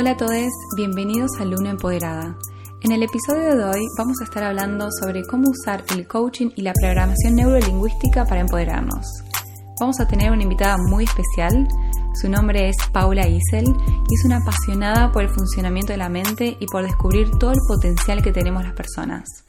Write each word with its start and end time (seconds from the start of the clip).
Hola 0.00 0.12
a 0.12 0.16
todos, 0.16 0.48
bienvenidos 0.76 1.32
a 1.40 1.44
Luna 1.44 1.72
Empoderada. 1.72 2.34
En 2.80 2.90
el 2.90 3.02
episodio 3.02 3.54
de 3.54 3.64
hoy 3.64 3.86
vamos 3.98 4.16
a 4.22 4.24
estar 4.24 4.42
hablando 4.42 4.88
sobre 4.98 5.26
cómo 5.26 5.50
usar 5.50 5.84
el 5.94 6.08
coaching 6.08 6.48
y 6.56 6.62
la 6.62 6.72
programación 6.72 7.34
neurolingüística 7.34 8.24
para 8.24 8.40
empoderarnos. 8.40 9.04
Vamos 9.78 10.00
a 10.00 10.08
tener 10.08 10.32
una 10.32 10.42
invitada 10.42 10.78
muy 10.78 11.04
especial, 11.04 11.68
su 12.14 12.30
nombre 12.30 12.70
es 12.70 12.76
Paula 12.90 13.28
Isel 13.28 13.66
y 13.66 14.14
es 14.14 14.24
una 14.24 14.38
apasionada 14.38 15.12
por 15.12 15.22
el 15.22 15.28
funcionamiento 15.28 15.92
de 15.92 15.98
la 15.98 16.08
mente 16.08 16.56
y 16.58 16.66
por 16.66 16.82
descubrir 16.82 17.28
todo 17.38 17.52
el 17.52 17.60
potencial 17.68 18.22
que 18.22 18.32
tenemos 18.32 18.64
las 18.64 18.72
personas. 18.72 19.44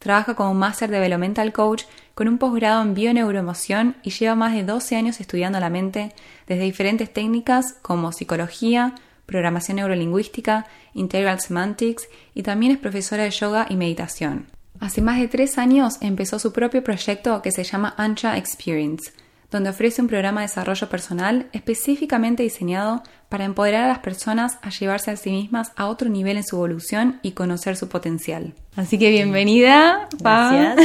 Trabaja 0.00 0.34
como 0.34 0.52
Master 0.52 0.90
Developmental 0.90 1.52
Coach 1.52 1.84
con 2.16 2.26
un 2.26 2.38
posgrado 2.38 2.82
en 2.82 2.94
bioneuroemoción 2.94 3.94
y 4.02 4.10
lleva 4.10 4.34
más 4.34 4.52
de 4.52 4.64
12 4.64 4.96
años 4.96 5.20
estudiando 5.20 5.60
la 5.60 5.70
mente 5.70 6.12
desde 6.48 6.64
diferentes 6.64 7.12
técnicas 7.12 7.76
como 7.82 8.10
psicología, 8.10 8.96
programación 9.32 9.76
neurolingüística, 9.76 10.66
integral 10.92 11.40
semantics 11.40 12.06
y 12.34 12.42
también 12.42 12.72
es 12.72 12.78
profesora 12.78 13.24
de 13.24 13.30
yoga 13.30 13.66
y 13.68 13.76
meditación. 13.76 14.46
Hace 14.78 15.00
más 15.00 15.18
de 15.18 15.28
tres 15.28 15.58
años 15.58 15.94
empezó 16.02 16.38
su 16.38 16.52
propio 16.52 16.84
proyecto 16.84 17.40
que 17.40 17.50
se 17.50 17.64
llama 17.64 17.94
Ancha 17.96 18.36
Experience, 18.36 19.12
donde 19.50 19.70
ofrece 19.70 20.02
un 20.02 20.08
programa 20.08 20.40
de 20.40 20.48
desarrollo 20.48 20.88
personal 20.88 21.48
específicamente 21.52 22.42
diseñado 22.42 23.02
para 23.28 23.44
empoderar 23.44 23.84
a 23.84 23.88
las 23.88 24.00
personas 24.00 24.58
a 24.60 24.68
llevarse 24.68 25.10
a 25.10 25.16
sí 25.16 25.30
mismas 25.30 25.72
a 25.76 25.86
otro 25.86 26.10
nivel 26.10 26.36
en 26.36 26.44
su 26.44 26.56
evolución 26.56 27.20
y 27.22 27.32
conocer 27.32 27.76
su 27.76 27.88
potencial. 27.88 28.54
Así 28.76 28.98
que 28.98 29.10
bienvenida, 29.10 30.08
Gracias. 30.20 30.76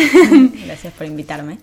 Gracias 0.66 0.94
por 0.94 1.06
invitarme. 1.06 1.58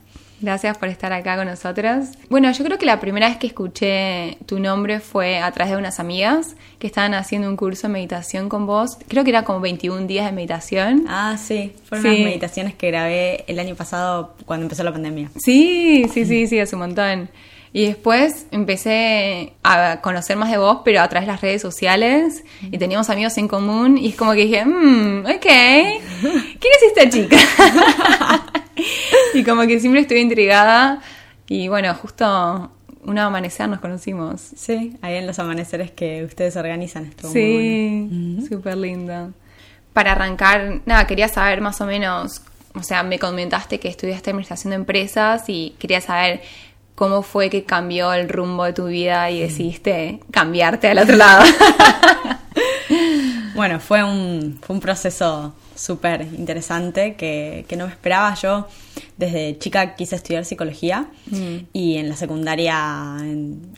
Gracias 0.44 0.76
por 0.76 0.90
estar 0.90 1.10
acá 1.14 1.36
con 1.36 1.46
nosotros. 1.46 2.08
Bueno, 2.28 2.52
yo 2.52 2.62
creo 2.66 2.76
que 2.76 2.84
la 2.84 3.00
primera 3.00 3.28
vez 3.28 3.38
que 3.38 3.46
escuché 3.46 4.36
tu 4.44 4.60
nombre 4.60 5.00
fue 5.00 5.38
a 5.38 5.50
través 5.52 5.72
de 5.72 5.78
unas 5.78 6.00
amigas 6.00 6.54
que 6.78 6.86
estaban 6.86 7.14
haciendo 7.14 7.48
un 7.48 7.56
curso 7.56 7.86
de 7.86 7.94
meditación 7.94 8.50
con 8.50 8.66
vos. 8.66 8.98
Creo 9.08 9.24
que 9.24 9.30
era 9.30 9.44
como 9.44 9.60
21 9.60 10.06
días 10.06 10.26
de 10.26 10.32
meditación. 10.32 11.06
Ah, 11.08 11.38
sí. 11.42 11.72
Fueron 11.84 12.08
unas 12.08 12.18
meditaciones 12.18 12.74
que 12.74 12.88
grabé 12.88 13.44
el 13.46 13.58
año 13.58 13.74
pasado 13.74 14.34
cuando 14.44 14.64
empezó 14.64 14.84
la 14.84 14.92
pandemia. 14.92 15.30
Sí, 15.42 16.04
sí, 16.12 16.26
sí, 16.26 16.46
sí, 16.46 16.60
hace 16.60 16.76
un 16.76 16.82
montón. 16.82 17.30
Y 17.72 17.86
después 17.86 18.46
empecé 18.50 19.54
a 19.62 20.02
conocer 20.02 20.36
más 20.36 20.50
de 20.50 20.58
vos, 20.58 20.80
pero 20.84 21.00
a 21.00 21.08
través 21.08 21.26
de 21.26 21.32
las 21.32 21.40
redes 21.40 21.62
sociales. 21.62 22.44
Y 22.70 22.76
teníamos 22.76 23.08
amigos 23.08 23.38
en 23.38 23.48
común. 23.48 23.96
Y 23.96 24.10
es 24.10 24.14
como 24.14 24.32
que 24.32 24.44
dije, 24.44 24.62
mmm, 24.66 25.20
ok. 25.24 25.46
¿Quién 26.20 26.72
es 26.76 26.82
esta 26.86 27.08
chica? 27.08 27.38
y 29.34 29.44
como 29.44 29.62
que 29.62 29.80
siempre 29.80 30.00
estuve 30.00 30.20
intrigada. 30.20 31.00
Y 31.48 31.68
bueno, 31.68 31.94
justo 31.94 32.70
un 33.04 33.18
amanecer 33.18 33.68
nos 33.68 33.80
conocimos. 33.80 34.40
Sí, 34.56 34.96
ahí 35.02 35.16
en 35.16 35.26
los 35.26 35.38
amaneceres 35.38 35.90
que 35.90 36.24
ustedes 36.24 36.56
organizan. 36.56 37.06
Estuvo 37.06 37.32
sí, 37.32 38.46
súper 38.48 38.76
lindo. 38.76 39.32
Para 39.92 40.12
arrancar, 40.12 40.80
nada, 40.86 41.06
quería 41.06 41.28
saber 41.28 41.60
más 41.60 41.80
o 41.80 41.86
menos, 41.86 42.42
o 42.74 42.82
sea, 42.82 43.02
me 43.02 43.18
comentaste 43.18 43.78
que 43.78 43.88
estudiaste 43.88 44.30
administración 44.30 44.70
de 44.70 44.76
empresas 44.76 45.44
y 45.48 45.74
quería 45.78 46.00
saber 46.00 46.40
¿Cómo 46.94 47.22
fue 47.22 47.50
que 47.50 47.64
cambió 47.64 48.12
el 48.12 48.28
rumbo 48.28 48.64
de 48.64 48.72
tu 48.72 48.86
vida 48.86 49.28
y 49.28 49.40
decidiste 49.40 50.20
cambiarte 50.30 50.88
al 50.88 50.98
otro 51.00 51.16
lado? 51.16 51.44
bueno, 53.56 53.80
fue 53.80 54.04
un, 54.04 54.60
fue 54.64 54.76
un 54.76 54.80
proceso 54.80 55.54
súper 55.74 56.22
interesante 56.36 57.14
que, 57.14 57.66
no 57.76 57.86
me 57.86 57.92
esperaba. 57.92 58.34
Yo 58.34 58.66
desde 59.16 59.58
chica 59.58 59.94
quise 59.94 60.16
estudiar 60.16 60.44
psicología 60.44 61.08
mm. 61.30 61.56
y 61.72 61.96
en 61.96 62.08
la 62.08 62.16
secundaria 62.16 63.16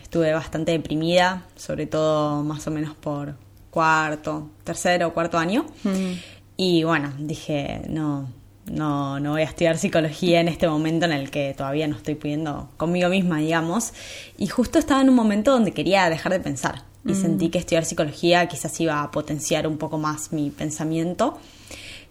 estuve 0.03 0.33
bastante 0.33 0.73
deprimida, 0.73 1.47
sobre 1.57 1.87
todo 1.87 2.43
más 2.43 2.67
o 2.67 2.71
menos 2.71 2.95
por 2.95 3.37
cuarto, 3.71 4.51
tercero 4.65 5.09
o 5.09 5.13
cuarto 5.13 5.39
año. 5.39 5.67
Mm. 5.85 6.13
Y 6.57 6.85
bueno, 6.85 7.13
dije, 7.19 7.83
no, 7.89 8.29
no, 8.71 9.21
no 9.21 9.33
voy 9.33 9.43
a 9.43 9.45
estudiar 9.45 9.79
psicología 9.79 10.41
en 10.41 10.49
este 10.49 10.69
momento 10.69 11.05
en 11.07 11.13
el 11.13 11.31
que 11.31 11.55
todavía 11.57 11.87
no 11.87 11.97
estoy 11.97 12.15
pudiendo 12.15 12.69
conmigo 12.77 13.09
misma, 13.09 13.39
digamos. 13.39 13.93
Y 14.39 14.47
justo 14.47 14.79
estaba 14.79 15.03
en 15.03 15.09
un 15.09 15.15
momento 15.15 15.53
donde 15.53 15.73
quería 15.73 16.09
dejar 16.09 16.33
de 16.33 16.41
pensar. 16.41 16.83
Y 17.05 17.13
mm. 17.13 17.21
sentí 17.21 17.49
que 17.51 17.59
estudiar 17.59 17.85
psicología 17.85 18.47
quizás 18.49 18.81
iba 18.81 19.03
a 19.03 19.11
potenciar 19.11 19.67
un 19.67 19.79
poco 19.79 19.99
más 19.99 20.33
mi 20.33 20.51
pensamiento. 20.51 21.39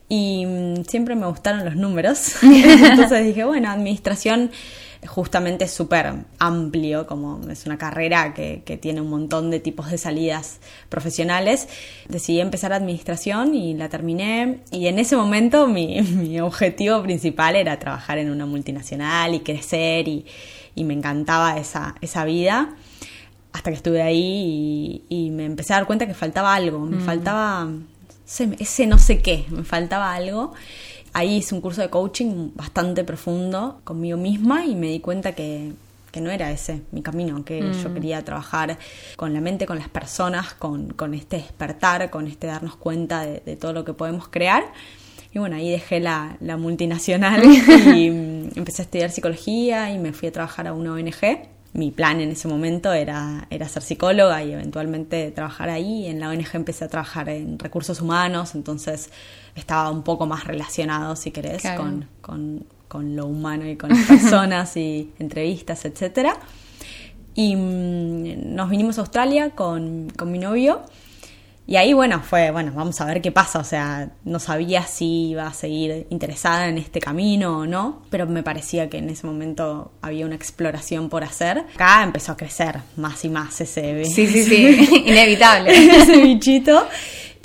Y 0.07 0.45
mm, 0.45 0.83
siempre 0.85 1.16
me 1.16 1.27
gustaron 1.27 1.66
los 1.66 1.75
números. 1.75 2.35
Entonces 2.43 3.25
dije, 3.25 3.43
bueno, 3.43 3.69
administración 3.69 4.51
justamente 5.07 5.66
es 5.66 5.71
súper 5.71 6.13
amplio, 6.39 7.05
como 7.07 7.41
es 7.49 7.66
una 7.66 7.77
carrera 7.77 8.33
que, 8.33 8.79
tiene 8.81 9.01
un 9.01 9.09
montón 9.09 9.51
de 9.51 9.59
tipos 9.59 9.89
de 9.89 9.97
salidas 9.97 10.59
profesionales. 10.89 11.67
Decidí 12.07 12.39
empezar 12.39 12.73
administración 12.73 13.55
y 13.55 13.73
la 13.73 13.89
terminé. 13.89 14.59
Y 14.71 14.88
en 14.88 14.99
ese 14.99 15.16
momento 15.16 15.67
mi, 15.67 16.39
objetivo 16.41 17.01
principal 17.01 17.55
era 17.55 17.79
trabajar 17.79 18.17
en 18.17 18.29
una 18.29 18.45
multinacional 18.45 19.33
y 19.33 19.39
crecer 19.39 20.07
y, 20.07 20.25
me 20.75 20.93
encantaba 20.93 21.57
esa, 21.57 21.95
esa 22.01 22.25
vida. 22.25 22.75
Hasta 23.53 23.72
que 23.72 23.77
estuve 23.77 24.01
ahí 24.01 25.05
y, 25.07 25.29
me 25.31 25.45
empecé 25.45 25.73
a 25.73 25.77
dar 25.77 25.87
cuenta 25.87 26.05
que 26.05 26.13
faltaba 26.13 26.53
algo, 26.53 26.79
me 26.79 26.97
mm. 26.97 27.01
faltaba 27.01 27.69
ese 28.25 28.87
no 28.87 28.97
sé 28.97 29.21
qué, 29.21 29.45
me 29.49 29.63
faltaba 29.63 30.13
algo 30.13 30.53
ahí 31.15 31.37
hice 31.37 31.55
un 31.55 31.61
curso 31.61 31.81
de 31.81 31.89
coaching 31.89 32.51
bastante 32.55 33.05
profundo 33.05 33.79
conmigo 33.85 34.17
misma 34.17 34.65
y 34.65 34.75
me 34.75 34.87
di 34.87 34.99
cuenta 34.99 35.31
que, 35.31 35.71
no 36.21 36.31
era 36.31 36.49
ese 36.49 36.81
mi 36.91 37.01
camino, 37.01 37.43
que 37.43 37.59
yo 37.59 37.89
mm. 37.89 37.93
quería 37.93 38.23
trabajar 38.23 38.77
con 39.17 39.33
la 39.33 39.41
mente, 39.41 39.65
con 39.65 39.77
las 39.77 39.89
personas, 39.89 40.53
con, 40.53 41.13
este 41.13 41.37
despertar, 41.37 42.09
con 42.09 42.27
este 42.27 42.47
darnos 42.47 42.77
cuenta 42.77 43.25
de, 43.25 43.57
todo 43.57 43.73
lo 43.73 43.83
que 43.83 43.93
podemos 43.93 44.29
crear. 44.29 44.63
Y 45.33 45.39
bueno, 45.39 45.57
ahí 45.57 45.69
dejé 45.69 45.99
la, 45.99 46.37
multinacional 46.57 47.43
y 47.97 48.09
mm, 48.09 48.51
empecé 48.55 48.81
a 48.81 48.85
estudiar 48.85 49.11
psicología 49.11 49.91
y 49.91 49.97
me 49.99 50.13
fui 50.13 50.29
a 50.29 50.31
trabajar 50.31 50.67
a 50.67 50.73
una 50.73 50.93
ONG. 50.93 51.49
Mi 51.75 51.91
plan 51.91 52.21
en 52.21 52.31
ese 52.31 52.47
momento 52.47 52.93
era, 52.93 53.47
era 53.49 53.67
ser 53.67 53.83
psicóloga 53.83 54.41
y 54.41 54.53
eventualmente 54.53 55.29
trabajar 55.31 55.69
ahí. 55.69 56.07
En 56.07 56.21
la 56.21 56.29
ONG 56.29 56.47
empecé 56.53 56.85
a 56.85 56.87
trabajar 56.87 57.27
en 57.27 57.59
recursos 57.59 57.99
humanos, 57.99 58.55
entonces 58.55 59.09
estaba 59.55 59.91
un 59.91 60.01
poco 60.01 60.25
más 60.25 60.45
relacionado, 60.45 61.17
si 61.17 61.31
querés, 61.31 61.63
con, 61.75 62.07
con, 62.21 63.15
lo 63.15 63.25
humano 63.25 63.67
y 63.67 63.75
con 63.75 63.89
las 63.89 64.07
personas 64.07 64.77
y 64.77 65.11
entrevistas, 65.19 65.83
etcétera. 65.83 66.37
Y 67.33 67.57
mm, 67.57 68.55
nos 68.55 68.69
vinimos 68.69 68.97
a 68.97 69.01
Australia 69.01 69.49
con, 69.49 70.09
con 70.17 70.31
mi 70.31 70.39
novio. 70.39 70.81
Y 71.67 71.77
ahí, 71.77 71.93
bueno, 71.93 72.21
fue, 72.21 72.51
bueno, 72.51 72.71
vamos 72.75 73.01
a 73.01 73.05
ver 73.05 73.21
qué 73.21 73.31
pasa. 73.31 73.59
O 73.59 73.63
sea, 73.63 74.09
no 74.23 74.39
sabía 74.39 74.83
si 74.83 75.29
iba 75.29 75.47
a 75.47 75.53
seguir 75.53 76.05
interesada 76.09 76.67
en 76.67 76.77
este 76.77 76.99
camino 76.99 77.59
o 77.59 77.65
no, 77.65 78.03
pero 78.09 78.27
me 78.27 78.43
parecía 78.43 78.89
que 78.89 78.97
en 78.99 79.09
ese 79.09 79.25
momento 79.25 79.91
había 80.01 80.25
una 80.25 80.35
exploración 80.35 81.09
por 81.09 81.23
hacer. 81.23 81.65
Acá 81.73 82.03
empezó 82.03 82.33
a 82.33 82.37
crecer 82.37 82.79
más 82.97 83.25
y 83.25 83.29
más 83.29 83.59
ese 83.61 84.05
Sí, 84.05 84.27
sí, 84.27 84.43
sí, 84.43 85.03
inevitable. 85.05 85.71
ese 85.97 86.17
bichito. 86.17 86.87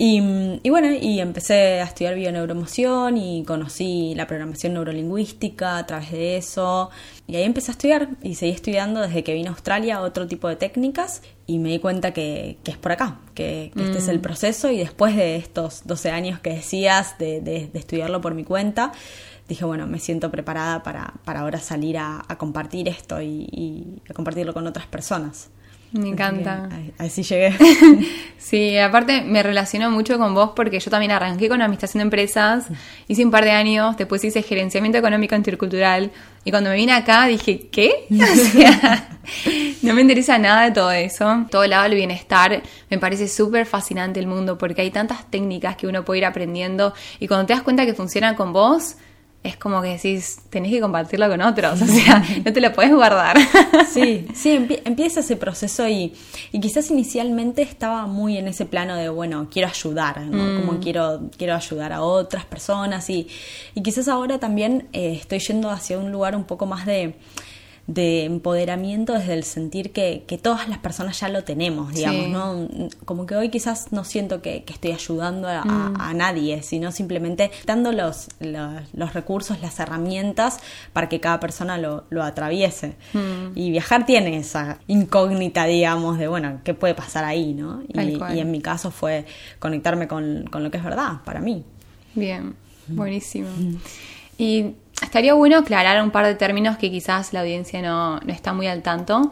Y, 0.03 0.71
bueno, 0.71 0.89
y 0.99 1.21
empecé 1.21 1.83
a 1.83 1.85
estudiar 1.85 2.15
bioneuroemoción 2.15 3.19
y 3.19 3.45
conocí 3.45 4.15
la 4.15 4.27
programación 4.27 4.73
neurolingüística 4.73 5.77
a 5.77 5.87
través 5.87 6.11
de 6.11 6.39
eso. 6.39 6.89
Y 7.27 7.37
ahí 7.37 7.43
empecé 7.43 7.71
a 7.71 7.73
estudiar 7.73 8.09
y 8.23 8.35
seguí 8.37 8.53
estudiando 8.53 9.03
desde 9.03 9.23
que 9.23 9.35
vine 9.35 9.49
a 9.49 9.51
Australia 9.51 10.01
otro 10.01 10.27
tipo 10.27 10.49
de 10.49 10.57
técnicas 10.57 11.21
y 11.47 11.59
me 11.59 11.69
di 11.69 11.81
cuenta 11.81 12.15
que, 12.15 12.57
es 12.65 12.79
por 12.79 12.93
acá, 12.93 13.19
que, 13.35 13.73
este 13.77 13.99
es 13.99 14.09
el 14.09 14.21
mm. 14.21 14.23
proceso 14.23 14.71
y 14.71 14.79
después 14.79 15.15
de 15.17 15.37
estos 15.37 15.83
12 15.85 16.11
años 16.11 16.41
que 16.41 16.55
decías 16.55 17.19
de, 17.19 17.71
estudiarlo 17.75 18.23
por 18.23 18.33
mi 18.33 18.45
cuenta, 18.45 18.93
dije, 19.51 19.67
bueno, 19.67 19.87
me 19.87 19.99
siento 19.99 20.31
preparada 20.31 20.83
para, 20.83 21.13
ahora 21.27 21.59
salir 21.59 21.99
a, 21.99 22.25
compartir 22.39 22.89
esto 22.89 23.21
y 23.21 24.01
a 24.09 24.15
compartirlo 24.15 24.55
con 24.55 24.67
otras 24.67 24.87
personas. 24.87 25.51
Me 25.93 26.11
encanta. 26.11 26.69
Así 26.99 27.25
llegué. 27.25 27.53
sí, 28.39 28.79
aparte 28.79 29.23
me 29.23 29.43
relaciono 29.43 29.91
mucho 29.91 30.19
con 30.19 30.35
vos 30.35 30.53
porque 30.55 30.79
yo 30.79 30.91
también 30.91 31.11
arranqué 31.11 31.49
con 31.49 31.61
administración 31.63 31.99
de 31.99 32.05
empresas, 32.05 32.67
hice 33.09 33.25
un 33.25 33.33
par 33.33 33.45
de 33.45 33.51
años, 33.51 33.97
después 33.97 34.23
hice 34.23 34.43
gerenciamiento 34.43 34.99
económico 34.99 35.35
intercultural 35.35 36.13
y 36.45 36.51
cuando 36.51 36.71
me 36.71 36.77
vine 36.77 36.93
acá 36.93 37.27
dije, 37.27 37.69
¿qué? 37.73 38.07
no 39.83 39.95
me 39.95 40.01
interesa 40.01 40.39
nada 40.39 40.63
de 40.65 40.71
todo 40.71 40.93
eso. 40.93 41.47
Todo 41.51 41.65
el 41.65 41.71
lado 41.71 41.85
del 41.85 41.97
bienestar 41.97 42.63
me 42.89 42.99
parece 42.99 43.27
súper 43.27 43.67
fascinante 43.67 44.21
el 44.21 44.29
mundo 44.29 44.57
porque 44.59 44.83
hay 44.83 44.93
tantas 44.93 45.29
técnicas 45.29 45.77
que 45.77 45.89
uno 45.89 46.05
puede 46.05 46.19
ir 46.19 46.27
aprendiendo 46.27 46.95
y 47.19 47.27
cuando 47.27 47.47
te 47.47 47.53
das 47.53 47.63
cuenta 47.63 47.85
que 47.85 47.95
funcionan 47.95 48.37
con 48.37 48.53
vos, 48.53 48.95
es 49.43 49.57
como 49.57 49.81
que 49.81 49.89
decís, 49.89 50.41
tenés 50.51 50.71
que 50.71 50.81
compartirlo 50.81 51.29
con 51.29 51.41
otros, 51.41 51.81
o 51.81 51.87
sea, 51.87 52.23
no 52.45 52.53
te 52.53 52.61
lo 52.61 52.73
puedes 52.73 52.93
guardar. 52.95 53.39
Sí, 53.91 54.27
sí, 54.35 54.69
empieza 54.85 55.21
ese 55.21 55.37
proceso 55.37 55.89
y, 55.89 56.13
y, 56.53 56.61
quizás 56.61 56.91
inicialmente 56.91 57.63
estaba 57.63 58.07
muy 58.07 58.37
en 58.37 58.47
ese 58.47 58.65
plano 58.65 58.95
de, 58.95 59.09
bueno, 59.09 59.49
quiero 59.51 59.69
ayudar, 59.69 60.21
¿no? 60.21 60.61
Como 60.61 60.73
mm. 60.75 60.81
quiero, 60.81 61.21
quiero 61.37 61.57
ayudar 61.57 61.93
a 61.93 62.03
otras 62.03 62.45
personas 62.45 63.11
y, 63.11 63.27
y 63.75 63.83
quizás 63.83 64.07
ahora 64.07 64.39
también 64.39 64.89
eh, 64.93 65.15
estoy 65.15 65.41
yendo 65.41 65.71
hacia 65.71 65.99
un 65.99 66.13
lugar 66.13 66.37
un 66.37 66.45
poco 66.45 66.67
más 66.67 66.87
de 66.87 67.17
de 67.91 68.25
empoderamiento 68.25 69.15
desde 69.15 69.35
el 69.35 69.43
sentir 69.43 69.91
que, 69.91 70.23
que, 70.25 70.39
todas 70.39 70.69
las 70.69 70.79
personas 70.79 71.19
ya 71.19 71.29
lo 71.29 71.43
tenemos, 71.43 71.93
digamos, 71.93 72.29
¿no? 72.29 72.69
Como 73.05 73.27
que 73.27 73.35
hoy 73.35 73.49
quizás 73.49 73.91
no 73.91 74.05
siento 74.05 74.41
que, 74.43 74.65
estoy 74.69 74.93
ayudando 74.93 75.49
mm. 75.49 76.01
a, 76.01 76.15
nadie, 76.15 76.63
sino 76.63 76.93
simplemente 76.93 77.51
dando 77.67 77.91
los, 77.91 78.29
los, 78.39 79.13
recursos, 79.13 79.61
las 79.61 79.81
herramientas 79.81 80.61
para 80.93 81.09
que 81.09 81.19
cada 81.19 81.41
persona 81.41 81.79
lo, 81.79 82.05
lo 82.11 82.23
atraviese. 82.23 82.95
Mm. 83.13 83.59
Y 83.59 83.73
viajar 83.73 84.07
tiene 84.07 84.37
esa 84.37 84.79
incógnita, 84.87 85.65
digamos, 85.65 86.17
de, 86.17 86.29
bueno, 86.29 86.61
¿qué 86.63 86.75
puede 86.75 86.95
pasar 86.95 87.25
ahí, 87.25 87.55
no? 87.55 87.83
Y, 87.89 87.99
y, 88.35 88.39
en 88.39 88.53
mi 88.53 88.61
caso 88.61 88.93
fue 88.93 89.27
conectarme 89.59 90.07
con, 90.07 90.45
con 90.45 90.63
lo 90.63 90.71
que 90.71 90.77
es 90.77 90.85
verdad 90.85 91.23
para 91.25 91.41
mí. 91.41 91.65
Bien, 92.15 92.55
buenísimo. 92.87 93.49
Mm. 93.59 93.75
Y 94.39 94.75
estaría 95.03 95.35
bueno 95.35 95.59
aclarar 95.59 96.03
un 96.03 96.11
par 96.11 96.27
de 96.27 96.35
términos 96.35 96.77
que 96.77 96.91
quizás 96.91 97.33
la 97.33 97.41
audiencia 97.41 97.81
no, 97.83 98.21
está 98.29 98.53
muy 98.53 98.67
al 98.67 98.83
tanto. 98.83 99.31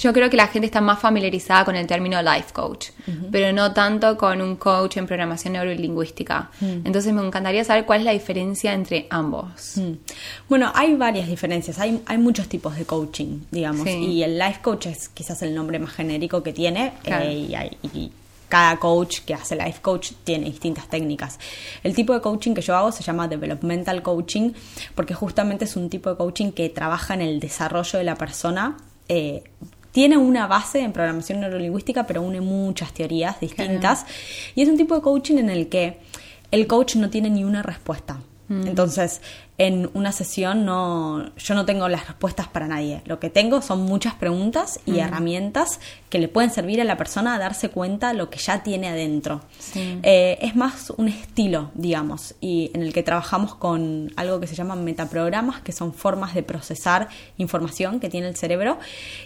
Yo 0.00 0.12
creo 0.12 0.30
que 0.30 0.36
la 0.36 0.48
gente 0.48 0.66
está 0.66 0.80
más 0.80 0.98
familiarizada 0.98 1.64
con 1.64 1.76
el 1.76 1.86
término 1.86 2.20
life 2.22 2.52
coach, 2.52 2.88
pero 3.30 3.52
no 3.52 3.72
tanto 3.72 4.16
con 4.16 4.40
un 4.40 4.56
coach 4.56 4.96
en 4.96 5.06
programación 5.06 5.54
neurolingüística. 5.54 6.50
Entonces 6.60 7.12
me 7.12 7.24
encantaría 7.24 7.64
saber 7.64 7.84
cuál 7.84 8.00
es 8.00 8.04
la 8.04 8.12
diferencia 8.12 8.72
entre 8.72 9.06
ambos. 9.10 9.80
Bueno, 10.48 10.70
hay 10.74 10.94
varias 10.94 11.28
diferencias. 11.28 11.78
Hay, 11.78 12.02
hay 12.06 12.18
muchos 12.18 12.48
tipos 12.48 12.76
de 12.76 12.84
coaching, 12.84 13.40
digamos, 13.50 13.86
y 13.86 14.22
el 14.22 14.38
life 14.38 14.60
coach 14.62 14.86
es 14.86 15.08
quizás 15.08 15.42
el 15.42 15.54
nombre 15.54 15.78
más 15.78 15.92
genérico 15.92 16.42
que 16.42 16.52
tiene 16.52 16.92
eh, 17.04 17.78
y 17.92 18.12
cada 18.48 18.78
coach 18.78 19.20
que 19.20 19.34
hace 19.34 19.56
life 19.56 19.80
coach 19.80 20.12
tiene 20.24 20.46
distintas 20.46 20.88
técnicas. 20.88 21.38
El 21.82 21.94
tipo 21.94 22.14
de 22.14 22.20
coaching 22.20 22.54
que 22.54 22.62
yo 22.62 22.76
hago 22.76 22.92
se 22.92 23.02
llama 23.02 23.28
developmental 23.28 24.02
coaching 24.02 24.52
porque 24.94 25.14
justamente 25.14 25.64
es 25.64 25.76
un 25.76 25.90
tipo 25.90 26.10
de 26.10 26.16
coaching 26.16 26.52
que 26.52 26.68
trabaja 26.68 27.14
en 27.14 27.22
el 27.22 27.40
desarrollo 27.40 27.98
de 27.98 28.04
la 28.04 28.16
persona. 28.16 28.76
Eh, 29.08 29.42
tiene 29.92 30.16
una 30.16 30.46
base 30.46 30.80
en 30.80 30.92
programación 30.92 31.40
neurolingüística, 31.40 32.06
pero 32.06 32.22
une 32.22 32.40
muchas 32.40 32.92
teorías 32.92 33.40
distintas. 33.40 34.06
Y 34.54 34.62
es 34.62 34.68
un 34.68 34.76
tipo 34.76 34.94
de 34.94 35.00
coaching 35.00 35.38
en 35.38 35.50
el 35.50 35.68
que 35.68 35.98
el 36.50 36.66
coach 36.66 36.96
no 36.96 37.10
tiene 37.10 37.30
ni 37.30 37.44
una 37.44 37.62
respuesta. 37.62 38.20
Mm. 38.48 38.66
Entonces, 38.66 39.20
en 39.58 39.90
una 39.92 40.12
sesión 40.12 40.64
no, 40.64 41.34
yo 41.36 41.54
no 41.56 41.66
tengo 41.66 41.88
las 41.88 42.06
respuestas 42.06 42.46
para 42.46 42.68
nadie. 42.68 43.02
Lo 43.06 43.18
que 43.18 43.28
tengo 43.28 43.60
son 43.60 43.82
muchas 43.82 44.14
preguntas 44.14 44.78
y 44.86 45.00
herramientas 45.00 45.80
que 46.10 46.20
le 46.20 46.28
pueden 46.28 46.52
servir 46.52 46.80
a 46.80 46.84
la 46.84 46.96
persona 46.96 47.34
a 47.34 47.38
darse 47.40 47.68
cuenta 47.68 48.12
lo 48.12 48.30
que 48.30 48.38
ya 48.38 48.62
tiene 48.62 48.88
adentro. 48.88 49.40
Eh, 49.74 50.38
es 50.40 50.54
más 50.54 50.90
un 50.90 51.08
estilo, 51.08 51.72
digamos, 51.74 52.36
y 52.40 52.70
en 52.72 52.82
el 52.82 52.92
que 52.92 53.02
trabajamos 53.02 53.56
con 53.56 54.12
algo 54.14 54.38
que 54.38 54.46
se 54.46 54.54
llaman 54.54 54.84
metaprogramas, 54.84 55.60
que 55.60 55.72
son 55.72 55.92
formas 55.92 56.34
de 56.34 56.44
procesar 56.44 57.08
información 57.36 57.98
que 57.98 58.08
tiene 58.08 58.28
el 58.28 58.36
cerebro. 58.36 58.78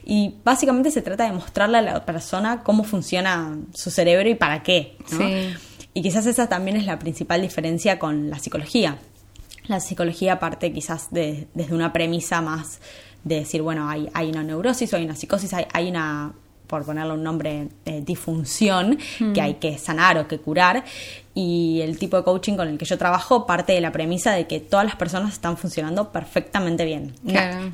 Y 0.07 0.37
básicamente 0.43 0.91
se 0.91 1.03
trata 1.03 1.25
de 1.25 1.33
mostrarle 1.33 1.77
a 1.77 1.83
la 1.83 2.07
persona 2.07 2.63
cómo 2.63 2.85
funciona 2.85 3.59
su 3.75 3.91
cerebro 3.91 4.31
y 4.31 4.35
para 4.35 4.63
qué. 4.63 4.97
Y 5.93 6.01
quizás 6.01 6.25
esa 6.25 6.49
también 6.49 6.79
es 6.79 6.87
la 6.87 6.99
principal 6.99 7.43
diferencia 7.43 7.99
con 7.99 8.31
la 8.31 8.39
psicología 8.39 8.97
la 9.65 9.81
psicología 9.81 10.39
parte 10.39 10.73
quizás 10.73 11.11
de, 11.11 11.49
desde 11.55 11.75
una 11.75 11.93
premisa 11.93 12.41
más 12.41 12.81
de 13.25 13.37
decir, 13.37 13.63
bueno, 13.63 13.89
hay, 13.89 14.09
hay 14.15 14.31
una 14.31 14.43
neurosis 14.43 14.93
o 14.93 14.97
hay 14.97 15.05
una 15.05 15.15
psicosis, 15.15 15.53
hay, 15.55 15.67
hay 15.73 15.89
una, 15.89 16.33
por 16.67 16.85
ponerle 16.85 17.13
un 17.13 17.23
nombre, 17.23 17.69
eh, 17.85 18.03
disfunción 18.05 18.99
que 19.19 19.41
mm. 19.41 19.45
hay 19.45 19.55
que 19.55 19.79
sanar 19.79 20.19
o 20.19 20.27
que 20.27 20.39
curar. 20.39 20.85
Y 21.35 21.81
el 21.83 21.99
tipo 21.99 22.17
de 22.17 22.25
coaching 22.25 22.57
con 22.57 22.69
el 22.69 22.79
que 22.79 22.85
yo 22.85 22.99
trabajo 22.99 23.47
parte 23.47 23.73
de 23.73 23.81
la 23.81 23.93
premisa 23.93 24.33
de 24.33 24.47
que 24.47 24.61
todas 24.61 24.85
las 24.85 24.97
personas 24.97 25.33
están 25.33 25.57
funcionando 25.57 26.11
perfectamente 26.11 26.85
bien. 26.85 27.15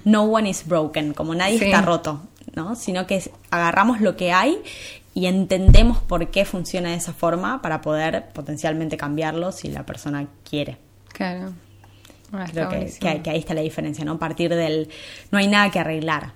No, 0.05 0.25
one 0.25 0.51
is 0.51 0.67
broken, 0.67 1.15
como 1.15 1.35
nadie 1.35 1.65
está 1.65 1.81
roto, 1.81 2.21
¿no? 2.55 2.75
Sino 2.75 3.07
que 3.07 3.23
agarramos 3.51 4.01
lo 4.01 4.17
que 4.17 4.33
hay 4.33 4.59
y 5.15 5.27
entendemos 5.27 5.99
por 5.99 6.31
qué 6.31 6.45
funciona 6.45 6.91
de 6.91 6.97
esa 6.97 7.13
forma 7.13 7.63
para 7.63 7.81
poder 7.81 8.29
potencialmente 8.35 8.97
cambiarlo 8.97 9.51
si 9.51 9.69
la 9.69 9.85
persona 9.87 10.27
quiere. 10.49 10.77
Claro. 11.09 11.53
Ah, 12.33 12.47
Creo 12.51 12.69
que, 12.69 13.31
ahí 13.31 13.39
está 13.39 13.55
la 13.55 13.63
diferencia, 13.63 14.05
¿no? 14.05 14.19
Partir 14.19 14.55
del... 14.55 14.89
No 15.31 15.39
hay 15.39 15.49
nada 15.49 15.71
que 15.71 15.79
arreglar, 15.79 16.33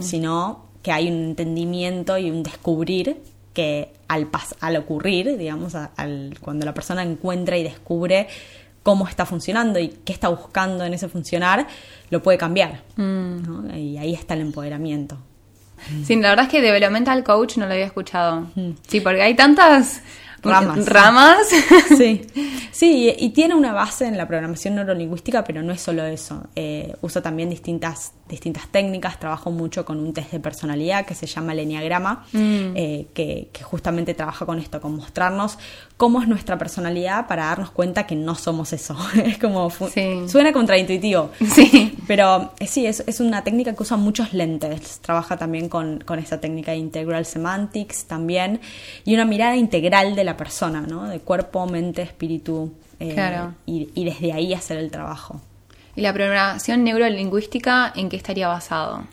sino 0.00 0.66
que 0.82 0.92
hay 0.92 1.08
un 1.08 1.24
entendimiento 1.24 2.18
y 2.18 2.30
un 2.30 2.42
descubrir 2.42 3.16
que 3.52 3.92
al, 4.08 4.28
al 4.60 4.76
ocurrir, 4.76 5.36
digamos, 5.36 5.74
al, 5.74 6.38
cuando 6.40 6.64
la 6.64 6.74
persona 6.74 7.02
encuentra 7.02 7.56
y 7.56 7.62
descubre 7.62 8.28
cómo 8.82 9.06
está 9.06 9.26
funcionando 9.26 9.78
y 9.78 9.88
qué 9.88 10.12
está 10.12 10.28
buscando 10.28 10.84
en 10.84 10.94
ese 10.94 11.08
funcionar, 11.08 11.66
lo 12.10 12.22
puede 12.22 12.38
cambiar. 12.38 12.82
Mm. 12.96 13.74
Y 13.74 13.98
ahí 13.98 14.14
está 14.14 14.34
el 14.34 14.40
empoderamiento. 14.40 15.18
Sí, 16.04 16.16
la 16.16 16.30
verdad 16.30 16.46
es 16.46 16.50
que 16.50 16.60
Developmental 16.60 17.22
Coach 17.22 17.56
no 17.58 17.66
lo 17.66 17.72
había 17.72 17.86
escuchado. 17.86 18.48
Mm. 18.54 18.70
Sí, 18.86 19.00
porque 19.00 19.22
hay 19.22 19.34
tantas 19.34 20.02
ramas. 20.42 20.86
Ramas. 20.86 21.48
Sí. 21.96 22.22
sí, 22.70 23.14
y 23.18 23.30
tiene 23.30 23.54
una 23.54 23.72
base 23.72 24.06
en 24.06 24.16
la 24.16 24.28
programación 24.28 24.74
neurolingüística, 24.76 25.42
pero 25.42 25.62
no 25.62 25.72
es 25.72 25.80
solo 25.80 26.04
eso. 26.04 26.44
Eh, 26.54 26.94
usa 27.00 27.22
también 27.22 27.50
distintas, 27.50 28.12
distintas 28.28 28.68
técnicas, 28.68 29.18
trabajo 29.18 29.50
mucho 29.50 29.84
con 29.84 29.98
un 29.98 30.12
test 30.12 30.32
de 30.32 30.40
personalidad 30.40 31.04
que 31.04 31.14
se 31.14 31.26
llama 31.26 31.52
el 31.52 31.60
Enneagrama, 31.60 32.26
mm. 32.32 32.76
eh, 32.76 33.06
que, 33.14 33.48
justamente 33.62 34.14
trabaja 34.14 34.46
con 34.46 34.58
esto, 34.58 34.80
con 34.80 34.96
mostrarnos 34.96 35.58
cómo 35.96 36.22
es 36.22 36.28
nuestra 36.28 36.56
personalidad 36.56 37.26
para 37.26 37.46
darnos 37.46 37.70
cuenta 37.70 38.06
que 38.06 38.14
no 38.14 38.34
somos 38.34 38.72
eso. 38.72 38.96
es 39.24 39.38
como, 39.38 39.70
suena 39.70 40.52
contraintuitivo. 40.52 41.30
Sí. 41.54 41.96
Pero 42.06 42.52
eh, 42.60 42.66
sí, 42.66 42.86
es, 42.86 43.02
es 43.06 43.20
una 43.20 43.42
técnica 43.42 43.74
que 43.74 43.82
usa 43.82 43.96
muchos 43.96 44.32
lentes. 44.32 45.00
Trabaja 45.00 45.36
también 45.36 45.68
con, 45.68 45.98
con 46.00 46.18
esta 46.18 46.40
técnica 46.40 46.72
de 46.72 46.78
Integral 46.78 47.26
Semantics 47.26 48.04
también, 48.04 48.60
y 49.04 49.14
una 49.14 49.24
mirada 49.24 49.56
integral 49.56 50.14
de 50.14 50.24
la 50.28 50.36
persona, 50.36 50.82
¿no? 50.82 51.08
De 51.08 51.20
cuerpo, 51.20 51.66
mente, 51.66 52.02
espíritu. 52.02 52.72
Eh, 53.00 53.16
y, 53.66 54.04
desde 54.04 54.32
ahí 54.32 54.52
hacer 54.54 54.78
el 54.78 54.90
trabajo. 54.90 55.40
¿Y 55.94 56.02
la 56.02 56.12
programación 56.12 56.84
neurolingüística 56.84 57.92
en 57.94 58.08
qué 58.08 58.16
estaría 58.16 58.48
basado? 58.48 59.04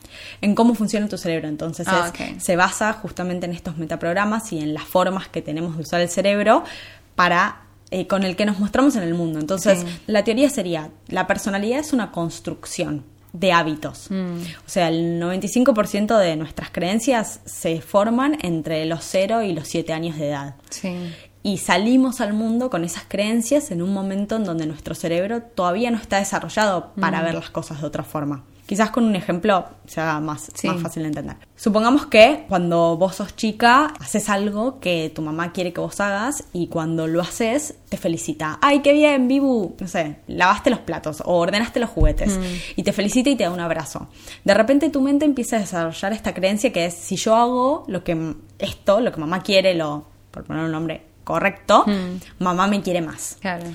En 0.42 0.56
cómo 0.56 0.76
funciona 0.76 1.08
tu 1.08 1.18
cerebro. 1.18 1.48
Entonces 1.48 1.88
ah, 1.88 2.12
se 2.38 2.56
basa 2.56 2.94
justamente 2.94 3.46
en 3.46 3.54
estos 3.54 3.78
metaprogramas 3.78 4.52
y 4.54 4.60
en 4.60 4.74
las 4.74 4.84
formas 4.84 5.28
que 5.28 5.42
tenemos 5.42 5.78
de 5.78 5.84
usar 5.84 6.02
el 6.02 6.10
cerebro 6.10 6.64
para 7.16 7.62
eh, 7.92 8.08
con 8.08 8.24
el 8.24 8.36
que 8.36 8.46
nos 8.46 8.60
mostramos 8.60 8.96
en 8.96 9.04
el 9.04 9.14
mundo. 9.14 9.40
Entonces, 9.40 9.86
la 10.08 10.24
teoría 10.24 10.50
sería, 10.50 10.90
la 11.08 11.28
personalidad 11.28 11.80
es 11.80 11.94
una 11.94 12.12
construcción 12.12 13.04
de 13.36 13.52
hábitos. 13.52 14.08
Mm. 14.10 14.38
O 14.66 14.70
sea, 14.70 14.88
el 14.88 15.22
95% 15.22 16.18
de 16.18 16.36
nuestras 16.38 16.70
creencias 16.70 17.42
se 17.46 17.82
forman 17.82 18.38
entre 18.42 18.86
los 18.86 19.04
0 19.04 19.44
y 19.44 19.54
los 19.54 19.68
7 19.68 19.94
años 19.94 20.18
de 20.18 20.30
edad. 20.30 20.56
Y 21.44 21.58
salimos 21.60 22.22
al 22.22 22.34
mundo 22.34 22.70
con 22.70 22.84
esas 22.84 23.04
creencias 23.08 23.70
en 23.70 23.82
un 23.82 23.94
momento 23.94 24.38
en 24.38 24.46
donde 24.46 24.66
nuestro 24.66 24.96
cerebro 24.96 25.44
todavía 25.44 25.92
no 25.92 25.98
está 25.98 26.18
desarrollado 26.18 26.94
para 27.00 27.22
mm. 27.22 27.26
ver 27.26 27.34
las 27.36 27.50
cosas 27.50 27.82
de 27.82 27.88
otra 27.88 28.04
forma. 28.04 28.44
Quizás 28.66 28.90
con 28.90 29.04
un 29.04 29.16
ejemplo 29.16 29.66
sea 29.86 30.20
más, 30.20 30.52
más 30.64 30.82
fácil 30.82 31.04
de 31.04 31.10
entender. 31.10 31.38
Supongamos 31.56 32.08
que 32.08 32.46
cuando 32.50 32.98
vos 32.98 33.16
sos 33.16 33.36
chica, 33.36 33.94
haces 34.00 34.28
algo 34.28 34.80
que 34.80 35.12
tu 35.14 35.22
mamá 35.22 35.52
quiere 35.52 35.72
que 35.72 35.82
vos 35.82 36.00
hagas 36.00 36.46
y 36.52 36.68
cuando 36.68 37.06
lo 37.06 37.22
haces, 37.22 37.76
te 37.90 37.98
felicita. 37.98 38.58
¡Ay, 38.62 38.80
qué 38.80 38.94
bien, 38.94 39.28
Bibu! 39.28 39.76
No 39.80 39.88
sé, 39.88 40.18
lavaste 40.28 40.72
los 40.72 40.80
platos 40.80 41.22
o 41.24 41.38
ordenaste 41.38 41.80
los 41.80 41.92
juguetes. 41.92 42.38
Mm. 42.38 42.44
Y 42.78 42.84
te 42.84 42.92
felicita 42.92 43.30
y 43.30 43.36
te 43.36 43.44
da 43.44 43.52
un 43.52 43.60
abrazo. 43.60 44.08
De 44.44 44.54
repente 44.56 44.90
tu 44.90 45.00
mente 45.00 45.26
empieza 45.26 45.58
a 45.58 45.60
desarrollar 45.60 46.14
esta 46.14 46.34
creencia 46.34 46.74
que 46.74 46.86
es, 46.86 46.96
si 46.96 47.18
yo 47.18 47.36
hago 47.36 47.84
lo 47.88 48.04
que 48.04 48.36
esto, 48.58 49.00
lo 49.00 49.12
que 49.12 49.20
mamá 49.20 49.44
quiere, 49.44 49.76
lo, 49.76 50.06
por 50.32 50.44
poner 50.44 50.66
un 50.66 50.72
nombre 50.72 51.04
correcto, 51.24 51.86
mm. 51.86 52.44
mamá 52.44 52.68
me 52.68 52.82
quiere 52.82 53.02
más. 53.02 53.38
Claro 53.42 53.66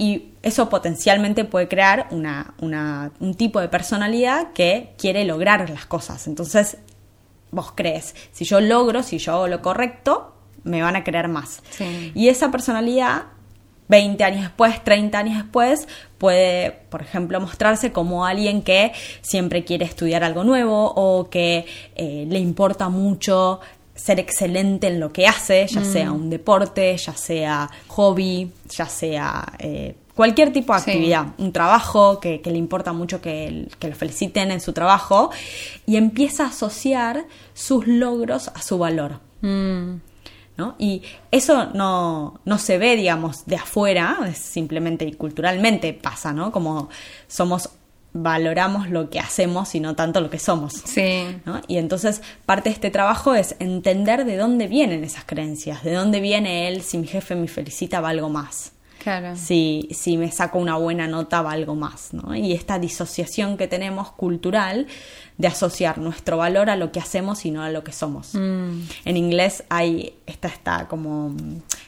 y 0.00 0.32
eso 0.42 0.70
potencialmente 0.70 1.44
puede 1.44 1.68
crear 1.68 2.08
una, 2.10 2.54
un 2.58 3.34
tipo 3.34 3.60
de 3.60 3.68
personalidad 3.68 4.54
que 4.54 4.94
quiere 4.96 5.26
lograr 5.26 5.68
las 5.68 5.84
cosas. 5.84 6.26
Entonces, 6.26 6.78
vos 7.50 7.72
crees, 7.74 8.14
si 8.32 8.46
yo 8.46 8.62
logro, 8.62 9.02
si 9.02 9.18
yo 9.18 9.34
hago 9.34 9.46
lo 9.46 9.60
correcto, 9.60 10.34
me 10.64 10.80
van 10.80 10.96
a 10.96 11.04
creer 11.04 11.28
más. 11.28 11.62
Y 12.14 12.28
esa 12.28 12.50
personalidad, 12.50 13.24
20 13.88 14.24
años 14.24 14.40
después, 14.40 14.82
30 14.82 15.18
años 15.18 15.36
después, 15.36 15.86
puede, 16.16 16.70
por 16.88 17.02
ejemplo, 17.02 17.38
mostrarse 17.38 17.92
como 17.92 18.24
alguien 18.24 18.62
que 18.62 18.92
siempre 19.20 19.64
quiere 19.66 19.84
estudiar 19.84 20.24
algo 20.24 20.44
nuevo 20.44 20.94
o 20.96 21.28
que 21.28 21.66
eh, 21.94 22.24
le 22.26 22.38
importa 22.38 22.88
mucho 22.88 23.60
ser 24.00 24.18
excelente 24.18 24.86
en 24.86 24.98
lo 24.98 25.12
que 25.12 25.26
hace, 25.26 25.66
ya 25.66 25.84
sea 25.84 26.10
mm. 26.10 26.16
un 26.16 26.30
deporte, 26.30 26.96
ya 26.96 27.14
sea 27.14 27.70
hobby, 27.88 28.50
ya 28.68 28.86
sea 28.86 29.52
eh, 29.58 29.94
cualquier 30.14 30.52
tipo 30.52 30.72
de 30.72 30.78
actividad, 30.78 31.26
un 31.38 31.52
trabajo 31.52 32.18
que, 32.18 32.40
le 32.44 32.58
importa 32.58 32.92
mucho 32.92 33.20
que, 33.20 33.68
lo 33.80 33.94
feliciten 33.94 34.50
en 34.50 34.60
su 34.60 34.72
trabajo, 34.72 35.30
y 35.86 35.96
empieza 35.96 36.44
a 36.44 36.48
asociar 36.48 37.26
sus 37.52 37.86
logros 37.86 38.48
a 38.48 38.62
su 38.62 38.78
valor. 38.78 39.20
Mm. 39.42 39.96
¿no? 40.56 40.74
Y 40.78 41.02
eso 41.30 41.66
no, 41.72 42.40
no, 42.44 42.58
se 42.58 42.76
ve, 42.76 42.96
digamos, 42.96 43.46
de 43.46 43.56
afuera, 43.56 44.30
simplemente 44.34 45.06
y 45.06 45.12
culturalmente 45.14 45.94
pasa, 45.94 46.34
¿no? 46.34 46.52
Como 46.52 46.90
somos 47.26 47.70
valoramos 48.12 48.90
lo 48.90 49.08
que 49.10 49.20
hacemos 49.20 49.74
y 49.74 49.80
no 49.80 49.94
tanto 49.94 50.20
lo 50.20 50.30
que 50.30 50.38
somos. 50.38 50.72
Sí. 50.72 51.40
¿no? 51.44 51.60
Y 51.68 51.78
entonces 51.78 52.22
parte 52.46 52.68
de 52.70 52.74
este 52.74 52.90
trabajo 52.90 53.34
es 53.34 53.56
entender 53.58 54.24
de 54.24 54.36
dónde 54.36 54.66
vienen 54.66 55.04
esas 55.04 55.24
creencias, 55.24 55.84
de 55.84 55.92
dónde 55.92 56.20
viene 56.20 56.68
él, 56.68 56.82
si 56.82 56.98
mi 56.98 57.06
jefe 57.06 57.34
me 57.34 57.48
felicita, 57.48 58.00
valgo 58.00 58.28
más. 58.28 58.72
Claro. 59.02 59.34
Si, 59.34 59.88
si 59.92 60.18
me 60.18 60.30
saco 60.30 60.58
una 60.58 60.76
buena 60.76 61.06
nota, 61.06 61.40
valgo 61.40 61.74
más. 61.74 62.12
¿no? 62.12 62.34
Y 62.34 62.52
esta 62.52 62.78
disociación 62.78 63.56
que 63.56 63.66
tenemos 63.66 64.12
cultural 64.12 64.86
de 65.40 65.48
asociar 65.48 65.96
nuestro 65.96 66.36
valor 66.36 66.68
a 66.68 66.76
lo 66.76 66.92
que 66.92 67.00
hacemos 67.00 67.46
y 67.46 67.50
no 67.50 67.62
a 67.62 67.70
lo 67.70 67.82
que 67.82 67.92
somos. 67.92 68.34
Mm. 68.34 68.82
En 69.06 69.16
inglés 69.16 69.64
hay 69.70 70.12
esta, 70.26 70.48
esta 70.48 70.86
como 70.86 71.34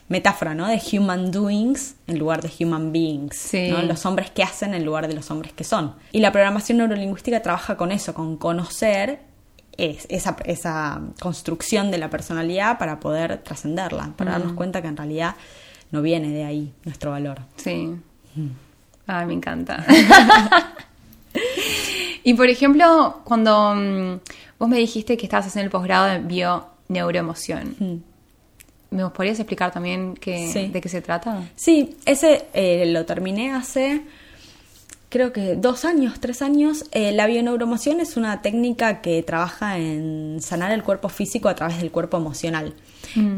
metáfora, 0.09 0.55
¿no? 0.55 0.69
De 0.69 0.81
human 0.93 1.31
doings 1.31 1.97
en 2.07 2.19
lugar 2.19 2.41
de 2.41 2.51
human 2.65 2.93
beings. 2.93 3.37
Sí. 3.37 3.69
¿no? 3.69 3.83
Los 3.83 4.07
hombres 4.07 4.31
que 4.31 4.43
hacen 4.43 4.73
en 4.73 4.87
lugar 4.87 5.07
de 5.07 5.13
los 5.13 5.31
hombres 5.31 5.53
que 5.53 5.65
son. 5.65 5.95
Y 6.13 6.21
la 6.21 6.33
programación 6.33 6.79
neurolingüística 6.79 7.43
trabaja 7.43 7.77
con 7.77 7.93
eso, 7.93 8.15
con 8.15 8.39
conocer 8.39 9.21
es, 9.77 10.07
esa, 10.09 10.37
esa 10.47 11.03
construcción 11.21 11.91
de 11.91 11.99
la 11.99 12.09
personalidad 12.09 12.79
para 12.79 13.01
poder 13.01 13.37
trascenderla, 13.43 14.15
para 14.17 14.33
darnos 14.33 14.55
cuenta 14.55 14.81
que 14.81 14.89
en 14.89 14.97
realidad 14.97 15.35
no 15.91 16.01
viene 16.01 16.31
de 16.31 16.45
ahí 16.45 16.73
nuestro 16.85 17.11
valor. 17.11 17.43
Sí. 17.57 17.95
Ay, 19.07 19.27
me 19.27 19.35
encanta. 19.35 19.85
y 22.25 22.35
por 22.35 22.49
ejemplo, 22.49 23.21
cuando 23.25 23.75
mm, 23.75 24.21
vos 24.59 24.69
me 24.69 24.79
dijiste 24.79 25.17
que 25.17 25.27
estabas 25.27 25.47
haciendo 25.47 25.67
el 25.67 25.71
posgrado 25.71 26.07
de 26.07 26.19
bio-neuroemoción, 26.21 27.77
Mm. 27.79 27.97
¿me 28.97 29.09
podrías 29.11 29.39
explicar 29.39 29.73
también 29.73 30.15
Sí. 30.23 30.69
de 30.69 30.81
qué 30.81 30.89
se 30.89 31.01
trata? 31.01 31.43
Sí, 31.57 31.97
ese 32.05 32.47
eh, 32.55 32.85
lo 32.87 33.05
terminé 33.07 33.53
hace 33.53 34.03
creo 35.09 35.31
que 35.31 35.57
dos 35.57 35.85
años, 35.85 36.21
tres 36.21 36.41
años. 36.41 36.87
Eh, 36.93 37.13
la 37.13 37.27
bioneuromoción 37.27 38.01
es 38.01 38.17
una 38.17 38.41
técnica 38.41 39.03
que 39.03 39.23
trabaja 39.23 39.77
en 39.77 40.39
sanar 40.41 40.73
el 40.73 40.83
cuerpo 40.83 41.11
físico 41.11 41.51
a 41.51 41.55
través 41.55 41.79
del 41.79 41.91
cuerpo 41.91 42.17
emocional. 42.17 42.73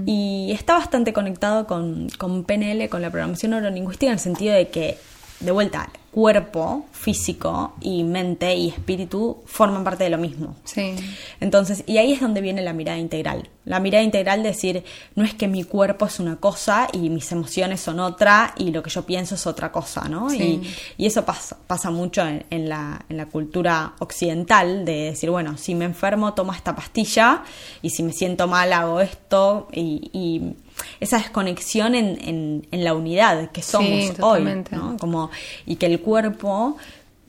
Y 0.07 0.53
está 0.53 0.75
bastante 0.75 1.13
conectado 1.13 1.67
con, 1.67 2.09
con 2.17 2.45
PNL, 2.45 2.89
con 2.89 3.03
la 3.03 3.11
programación 3.11 3.51
neurolingüística, 3.51 4.07
en 4.07 4.13
el 4.13 4.19
sentido 4.21 4.55
de 4.55 4.69
que, 4.69 4.97
de 5.41 5.51
vuelta, 5.51 5.89
cuerpo 6.15 6.87
físico 6.93 7.75
y 7.81 8.05
mente 8.05 8.55
y 8.55 8.69
espíritu 8.69 9.43
forman 9.47 9.83
parte 9.83 10.05
de 10.05 10.11
lo 10.11 10.17
mismo. 10.17 10.55
Sí. 10.63 10.95
Entonces, 11.41 11.83
y 11.89 11.99
ahí 11.99 12.13
es 12.13 12.21
donde 12.21 12.41
viene 12.41 12.63
la 12.63 12.73
mirada 12.73 12.99
integral. 12.99 13.51
La 13.65 13.81
mirada 13.81 14.05
integral 14.05 14.45
de 14.45 14.51
decir, 14.51 14.85
no 15.17 15.25
es 15.25 15.35
que 15.35 15.49
mi 15.49 15.65
cuerpo 15.65 16.07
es 16.07 16.21
una 16.21 16.37
cosa 16.37 16.87
y 16.93 17.11
mis 17.11 17.33
emociones 17.33 17.81
son 17.81 17.99
otra 17.99 18.55
y 18.57 18.71
lo 18.71 18.81
que 18.85 18.91
yo 18.91 19.05
pienso 19.05 19.35
es 19.35 19.45
otra 19.45 19.73
cosa, 19.73 20.09
¿no? 20.09 20.31
Sí. 20.31 20.63
Y, 20.97 21.03
y 21.03 21.07
eso 21.07 21.25
pasa, 21.25 21.57
pasa 21.67 21.91
mucho 21.91 22.25
en, 22.25 22.47
en 22.51 22.69
la, 22.69 23.05
en 23.09 23.17
la 23.17 23.27
cultura 23.27 23.95
occidental 23.99 24.85
de 24.85 25.07
decir, 25.07 25.31
bueno, 25.31 25.57
si 25.59 25.75
me 25.75 25.85
enfermo 25.85 26.35
tomo 26.35 26.53
esta 26.53 26.77
pastilla 26.77 27.43
y 27.83 27.91
si 27.91 28.05
me 28.05 28.13
siento 28.13 28.47
mal 28.47 28.73
hago 28.73 29.01
esto 29.01 29.67
y, 29.73 30.11
y 30.13 30.55
esa 31.01 31.19
desconexión 31.19 31.95
en, 31.95 32.19
en, 32.21 32.67
en 32.71 32.85
la 32.85 32.95
unidad 32.95 33.51
que 33.51 33.63
somos 33.63 34.13
hoy. 34.21 34.45
¿no? 34.71 34.97
Como, 34.99 35.31
y 35.67 35.77
que 35.77 35.87
el 35.87 36.01
cuerpo 36.01 36.77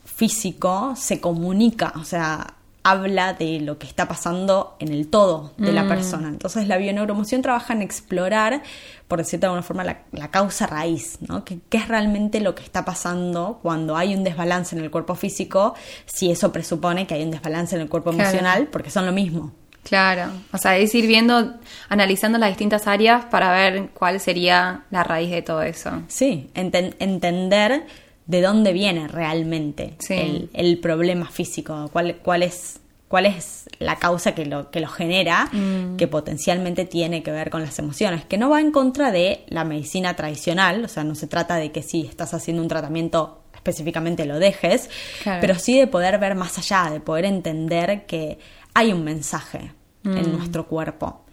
físico 0.04 0.94
se 0.96 1.20
comunica, 1.20 1.94
o 2.00 2.04
sea, 2.04 2.54
habla 2.84 3.34
de 3.34 3.60
lo 3.62 3.80
que 3.80 3.88
está 3.88 4.08
pasando 4.08 4.76
en 4.80 4.90
el 4.90 5.08
todo 5.08 5.54
de 5.58 5.74
la 5.74 5.88
persona. 5.88 6.28
Entonces 6.28 6.68
la 6.68 6.78
bioneuromoción 6.78 7.42
trabaja 7.42 7.74
en 7.74 7.82
explorar, 7.82 8.62
por 9.08 9.18
decirlo 9.18 9.42
de 9.42 9.46
alguna 9.48 9.64
forma, 9.64 9.84
la, 9.84 10.04
la 10.12 10.30
causa 10.30 10.68
raíz, 10.68 11.18
¿no? 11.28 11.44
¿Qué, 11.44 11.58
¿Qué 11.68 11.78
es 11.78 11.88
realmente 11.88 12.42
lo 12.42 12.54
que 12.54 12.62
está 12.64 12.86
pasando 12.86 13.58
cuando 13.64 13.98
hay 13.98 14.14
un 14.14 14.24
desbalance 14.24 14.76
en 14.78 14.84
el 14.84 14.92
cuerpo 14.92 15.16
físico, 15.16 15.74
si 16.06 16.30
eso 16.30 16.52
presupone 16.52 17.08
que 17.08 17.16
hay 17.16 17.24
un 17.24 17.32
desbalance 17.32 17.76
en 17.76 17.82
el 17.82 17.90
cuerpo 17.90 18.12
Claro. 18.12 18.30
emocional, 18.30 18.68
porque 18.72 18.92
son 18.92 19.08
lo 19.08 19.12
mismo. 19.12 19.52
Claro. 19.86 20.32
O 20.52 20.58
sea, 20.58 20.78
es 20.78 20.94
ir 20.96 21.08
viendo, 21.08 21.54
analizando 21.90 22.38
las 22.38 22.50
distintas 22.50 22.88
áreas 22.88 23.26
para 23.26 23.52
ver 23.54 23.90
cuál 23.94 24.20
sería 24.20 24.82
la 24.92 25.04
raíz 25.04 25.32
de 25.32 25.42
todo 25.42 25.62
eso. 25.62 26.02
Sí, 26.08 26.50
enten- 26.56 26.96
entender 27.00 27.86
de 28.26 28.42
dónde 28.42 28.74
viene 28.74 29.08
realmente 29.08 29.94
Sí. 30.00 30.16
el, 30.16 30.50
el 30.54 30.80
problema 30.80 31.28
físico, 31.30 31.90
cuál, 31.94 32.18
cuál 32.24 32.44
es 32.44 32.80
cuál 33.08 33.28
es 33.28 33.70
la 33.78 33.98
causa 33.98 34.34
que 34.34 34.46
lo, 34.48 34.72
que 34.72 34.80
lo 34.80 34.88
genera, 34.88 35.48
que 35.96 36.08
potencialmente 36.08 36.86
tiene 36.86 37.22
que 37.22 37.30
ver 37.32 37.52
con 37.52 37.62
las 37.62 37.78
emociones, 37.78 38.26
que 38.26 38.40
no 38.40 38.50
va 38.50 38.60
en 38.60 38.72
contra 38.72 39.12
de 39.12 39.46
la 39.48 39.64
medicina 39.64 40.16
tradicional, 40.16 40.84
o 40.84 40.88
sea, 40.88 41.04
no 41.04 41.14
se 41.14 41.28
trata 41.28 41.56
de 41.58 41.72
que 41.72 41.84
si 41.84 42.02
estás 42.02 42.34
haciendo 42.34 42.64
un 42.64 42.68
tratamiento 42.68 43.44
específicamente 43.54 44.26
lo 44.26 44.40
dejes, 44.40 44.90
Claro. 45.24 45.40
pero 45.40 45.56
sí 45.60 45.78
de 45.80 45.86
poder 45.88 46.18
ver 46.18 46.34
más 46.36 46.58
allá, 46.58 46.90
de 46.92 47.00
poder 47.00 47.26
entender 47.26 48.06
que 48.08 48.40
hay 48.76 48.94
un 48.94 49.04
mensaje 49.04 49.72
en 50.04 50.32
nuestro 50.32 50.68
cuerpo. 50.68 51.24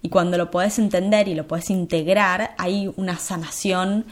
Y 0.00 0.08
cuando 0.08 0.38
lo 0.38 0.50
podés 0.50 0.78
entender 0.78 1.28
y 1.28 1.34
lo 1.34 1.46
podés 1.46 1.68
integrar, 1.68 2.54
hay 2.56 2.90
una 2.96 3.18
sanación 3.18 4.06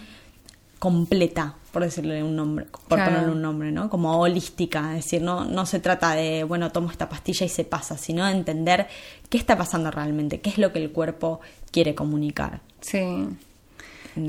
completa, 0.78 1.54
por 1.72 1.82
decirle 1.84 2.22
un 2.22 2.36
nombre, 2.36 2.66
por 2.88 2.98
Claro. 2.98 3.10
ponerle 3.12 3.32
un 3.32 3.42
nombre, 3.42 3.70
¿no? 3.72 3.90
Como 3.90 4.18
holística, 4.20 4.90
es 4.96 5.04
decir, 5.04 5.22
no, 5.22 5.44
no 5.44 5.66
se 5.66 5.78
trata 5.80 6.14
de, 6.14 6.44
bueno, 6.44 6.70
tomo 6.72 6.90
esta 6.90 7.08
pastilla 7.08 7.44
y 7.46 7.48
se 7.48 7.64
pasa, 7.64 7.96
sino 7.98 8.24
de 8.26 8.32
entender 8.32 8.86
qué 9.28 9.38
está 9.38 9.56
pasando 9.56 9.90
realmente, 9.90 10.40
qué 10.40 10.50
es 10.50 10.58
lo 10.58 10.72
que 10.72 10.82
el 10.82 10.90
cuerpo 10.90 11.40
quiere 11.70 11.94
comunicar. 11.94 12.60
Sí. 12.80 13.26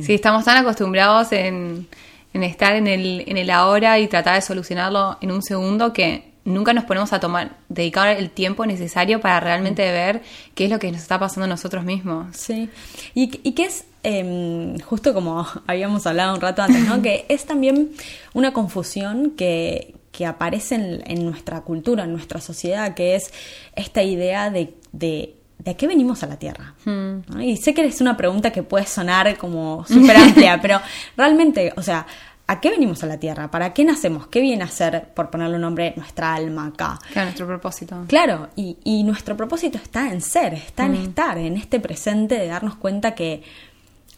Sí, 0.02 0.14
estamos 0.14 0.46
tan 0.46 0.58
acostumbrados 0.58 1.32
en, 1.32 1.88
en 2.34 2.44
estar 2.44 2.76
en 2.76 2.88
el, 2.88 3.24
en 3.28 3.38
el 3.38 3.50
ahora 3.50 3.98
y 4.00 4.08
tratar 4.08 4.36
de 4.36 4.42
solucionarlo 4.42 5.18
en 5.22 5.32
un 5.32 5.42
segundo 5.42 5.92
que 5.92 6.31
nunca 6.44 6.74
nos 6.74 6.86
ponemos 6.86 7.14
a 7.14 7.20
tomar, 7.20 7.58
dedicar 7.70 8.10
el 8.10 8.30
tiempo 8.30 8.66
necesario 8.66 9.22
para 9.22 9.40
realmente 9.40 9.84
ver 9.92 10.22
qué 10.56 10.66
es 10.66 10.72
lo 10.72 10.80
que 10.80 10.92
nos 10.92 11.02
está 11.02 11.20
pasando 11.20 11.46
a 11.46 11.48
nosotros 11.48 11.84
mismos. 11.84 12.36
Sí, 12.36 12.70
y, 13.14 13.40
y 13.44 13.54
que 13.54 13.66
es, 13.66 13.86
eh, 14.04 14.76
justo 14.86 15.14
como 15.14 15.46
habíamos 15.68 16.06
hablado 16.08 16.34
un 16.34 16.42
rato 16.42 16.62
antes, 16.62 16.86
¿no? 16.86 17.02
que 17.04 17.26
es 17.30 17.46
también 17.46 17.92
una 18.34 18.54
confusión 18.54 19.32
que, 19.32 19.96
que 20.12 20.26
aparece 20.26 20.76
en, 20.76 21.04
en 21.06 21.26
nuestra 21.26 21.62
cultura, 21.62 22.04
en 22.04 22.12
nuestra 22.12 22.42
sociedad, 22.42 22.96
que 22.96 23.16
es 23.16 23.32
esta 23.76 24.04
idea 24.04 24.50
de, 24.50 24.76
de, 24.92 25.36
de 25.60 25.76
qué 25.76 25.88
venimos 25.88 26.24
a 26.24 26.28
la 26.28 26.38
Tierra. 26.38 26.74
¿no? 26.86 27.42
Y 27.42 27.58
sé 27.58 27.74
que 27.74 27.86
es 27.86 28.02
una 28.02 28.18
pregunta 28.18 28.52
que 28.52 28.64
puede 28.64 28.86
sonar 28.86 29.38
como 29.38 29.86
súper 29.88 30.18
amplia, 30.18 30.60
pero 30.62 30.82
realmente, 31.16 31.74
o 31.76 31.84
sea, 31.84 32.08
¿a 32.52 32.60
qué 32.60 32.70
venimos 32.70 33.02
a 33.02 33.08
la 33.08 33.18
Tierra? 33.18 33.50
¿Para 33.50 33.74
qué 33.74 33.86
nacemos? 33.86 34.28
¿Qué 34.28 34.42
viene 34.42 34.64
a 34.64 34.68
ser, 34.68 35.14
por 35.14 35.30
ponerle 35.30 35.56
un 35.56 35.62
nombre, 35.62 35.94
nuestra 35.96 36.34
alma 36.34 36.68
acá? 36.68 37.00
Claro, 37.14 37.28
nuestro 37.28 37.48
propósito. 37.48 38.04
Claro, 38.08 38.50
y, 38.58 38.78
y 38.84 39.04
nuestro 39.04 39.38
propósito 39.38 39.78
está 39.78 40.12
en 40.12 40.20
ser, 40.20 40.54
está 40.54 40.86
en 40.86 40.96
estar, 40.96 41.38
en 41.38 41.56
este 41.56 41.80
presente 41.80 42.38
de 42.38 42.48
darnos 42.48 42.76
cuenta 42.76 43.16
que 43.16 43.42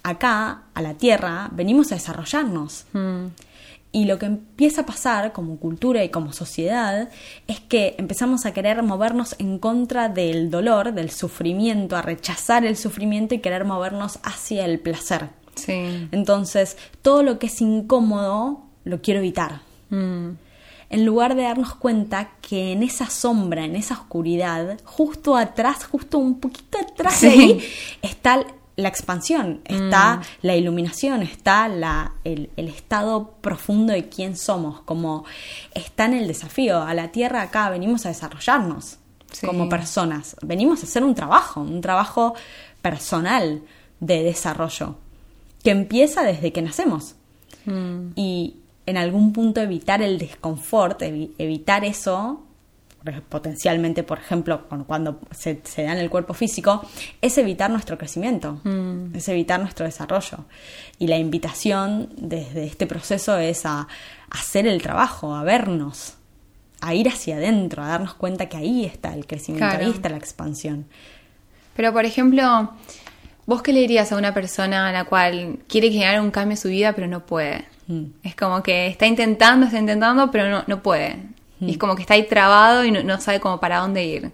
acá, 0.02 0.64
a 0.74 0.82
la 0.82 0.96
Tierra, 0.96 1.50
venimos 1.52 1.92
a 1.92 1.96
desarrollarnos. 1.96 2.86
Mm, 2.94 3.26
Y 3.96 4.06
lo 4.06 4.18
que 4.18 4.26
empieza 4.26 4.82
a 4.82 4.86
pasar 4.88 5.32
como 5.34 5.58
cultura 5.58 6.04
y 6.04 6.10
como 6.10 6.34
sociedad 6.34 7.10
es 7.46 7.60
que 7.60 7.94
empezamos 8.00 8.48
a 8.48 8.52
querer 8.52 8.82
movernos 8.82 9.36
en 9.38 9.60
contra 9.60 10.10
del 10.10 10.50
dolor, 10.50 10.94
del 10.94 11.12
sufrimiento, 11.12 11.96
a 11.96 12.02
rechazar 12.02 12.66
el 12.66 12.76
sufrimiento 12.76 13.36
y 13.36 13.40
querer 13.40 13.66
movernos 13.66 14.18
hacia 14.24 14.66
el 14.66 14.80
placer. 14.80 15.30
Sí. 15.56 16.08
Entonces, 16.12 16.78
todo 17.02 17.24
lo 17.24 17.40
que 17.40 17.48
es 17.48 17.62
incómodo 17.62 18.64
lo 18.84 19.02
quiero 19.02 19.20
evitar 19.20 19.62
Mm, 19.90 20.32
en 20.90 21.06
lugar 21.06 21.36
de 21.36 21.44
darnos 21.44 21.76
cuenta 21.76 22.32
que 22.42 22.72
en 22.72 22.82
esa 22.84 23.10
sombra, 23.10 23.64
en 23.66 23.76
esa 23.76 23.94
oscuridad, 23.94 24.80
justo 24.84 25.36
atrás, 25.38 25.86
justo 25.86 26.18
un 26.18 26.40
poquito 26.40 26.80
atrás 26.80 27.22
de 27.22 27.30
ahí, 27.30 27.64
está 28.02 28.44
la 28.76 28.90
expansión, 28.90 29.62
está 29.66 30.22
la 30.42 30.56
iluminación, 30.56 31.22
está 31.22 31.68
la, 31.68 32.14
el, 32.24 32.50
el 32.58 32.68
estado 32.70 33.34
profundo 33.42 33.94
de 33.94 34.10
quién 34.10 34.36
somos, 34.36 34.82
como 34.82 35.26
está 35.76 36.06
en 36.06 36.16
el 36.16 36.28
desafío. 36.28 36.82
A 36.82 36.96
la 36.96 37.12
Tierra 37.12 37.44
acá 37.44 37.70
venimos 37.70 38.06
a 38.06 38.10
desarrollarnos 38.10 38.98
Sí. 39.32 39.46
como 39.48 39.68
personas, 39.70 40.36
venimos 40.44 40.82
a 40.82 40.86
hacer 40.88 41.04
un 41.04 41.14
trabajo, 41.16 41.62
un 41.62 41.82
trabajo 41.82 42.34
personal 42.84 43.62
de 44.00 44.22
desarrollo, 44.24 44.96
que 45.64 45.72
empieza 45.72 46.24
desde 46.24 46.52
que 46.52 46.62
nacemos 46.62 47.16
mm, 47.66 48.12
y 48.16 48.56
en 48.86 48.98
algún 48.98 49.32
punto 49.34 49.62
evitar 49.62 50.02
el 50.02 50.18
desconfort, 50.18 51.02
evi- 51.02 51.32
evitar 51.38 51.86
eso, 51.86 52.44
potencialmente, 53.30 54.04
por 54.04 54.18
ejemplo, 54.20 54.66
cuando 54.88 55.20
se, 55.32 55.60
se 55.64 55.84
da 55.84 55.92
en 55.92 55.98
el 56.00 56.10
cuerpo 56.10 56.34
físico, 56.34 56.82
es 57.22 57.38
evitar 57.38 57.70
nuestro 57.70 57.98
crecimiento, 57.98 58.60
Mm. 58.64 59.16
es 59.16 59.28
evitar 59.30 59.60
nuestro 59.60 59.86
desarrollo. 59.86 60.46
Y 61.00 61.08
la 61.08 61.18
invitación 61.18 62.10
desde 62.18 62.66
este 62.66 62.88
proceso 62.88 63.38
es 63.38 63.66
a, 63.66 63.80
a 63.82 63.88
hacer 64.32 64.68
el 64.68 64.82
trabajo, 64.82 65.36
a 65.36 65.44
vernos, 65.44 66.16
a 66.82 66.94
ir 66.96 67.08
hacia 67.10 67.36
adentro, 67.38 67.84
a 67.84 67.88
darnos 67.88 68.14
cuenta 68.14 68.48
que 68.48 68.58
ahí 68.58 68.86
está 68.86 69.14
el 69.14 69.26
crecimiento, 69.28 69.68
Claro. 69.70 69.86
ahí 69.86 69.92
está 69.92 70.10
la 70.10 70.18
expansión. 70.18 70.86
Pero, 71.76 71.92
por 71.94 72.06
ejemplo, 72.06 72.72
¿vos 73.46 73.62
qué 73.62 73.74
le 73.74 73.82
dirías 73.82 74.12
a 74.12 74.18
una 74.18 74.34
persona 74.34 74.90
a 74.90 74.92
la 74.92 75.06
cual 75.06 75.60
quiere 75.68 75.92
generar 75.92 76.22
un 76.22 76.32
cambio 76.32 76.54
en 76.54 76.62
su 76.62 76.70
vida 76.70 76.94
pero 76.94 77.08
no 77.08 77.26
puede? 77.26 77.66
Mm. 77.88 78.04
Es 78.24 78.36
como 78.36 78.64
que 78.64 78.88
está 78.88 79.06
intentando, 79.06 79.66
está 79.66 79.80
intentando, 79.80 80.32
pero 80.32 80.50
no, 80.50 80.64
no 80.68 80.82
puede. 80.82 81.18
Y 81.60 81.72
es 81.72 81.78
como 81.78 81.96
que 81.96 82.02
está 82.02 82.16
ahí 82.16 82.28
trabado 82.28 82.84
y 82.84 82.92
no, 82.92 83.22
sabe 83.22 83.40
cómo 83.40 83.60
para 83.60 83.80
dónde 83.80 84.04
ir. 84.04 84.32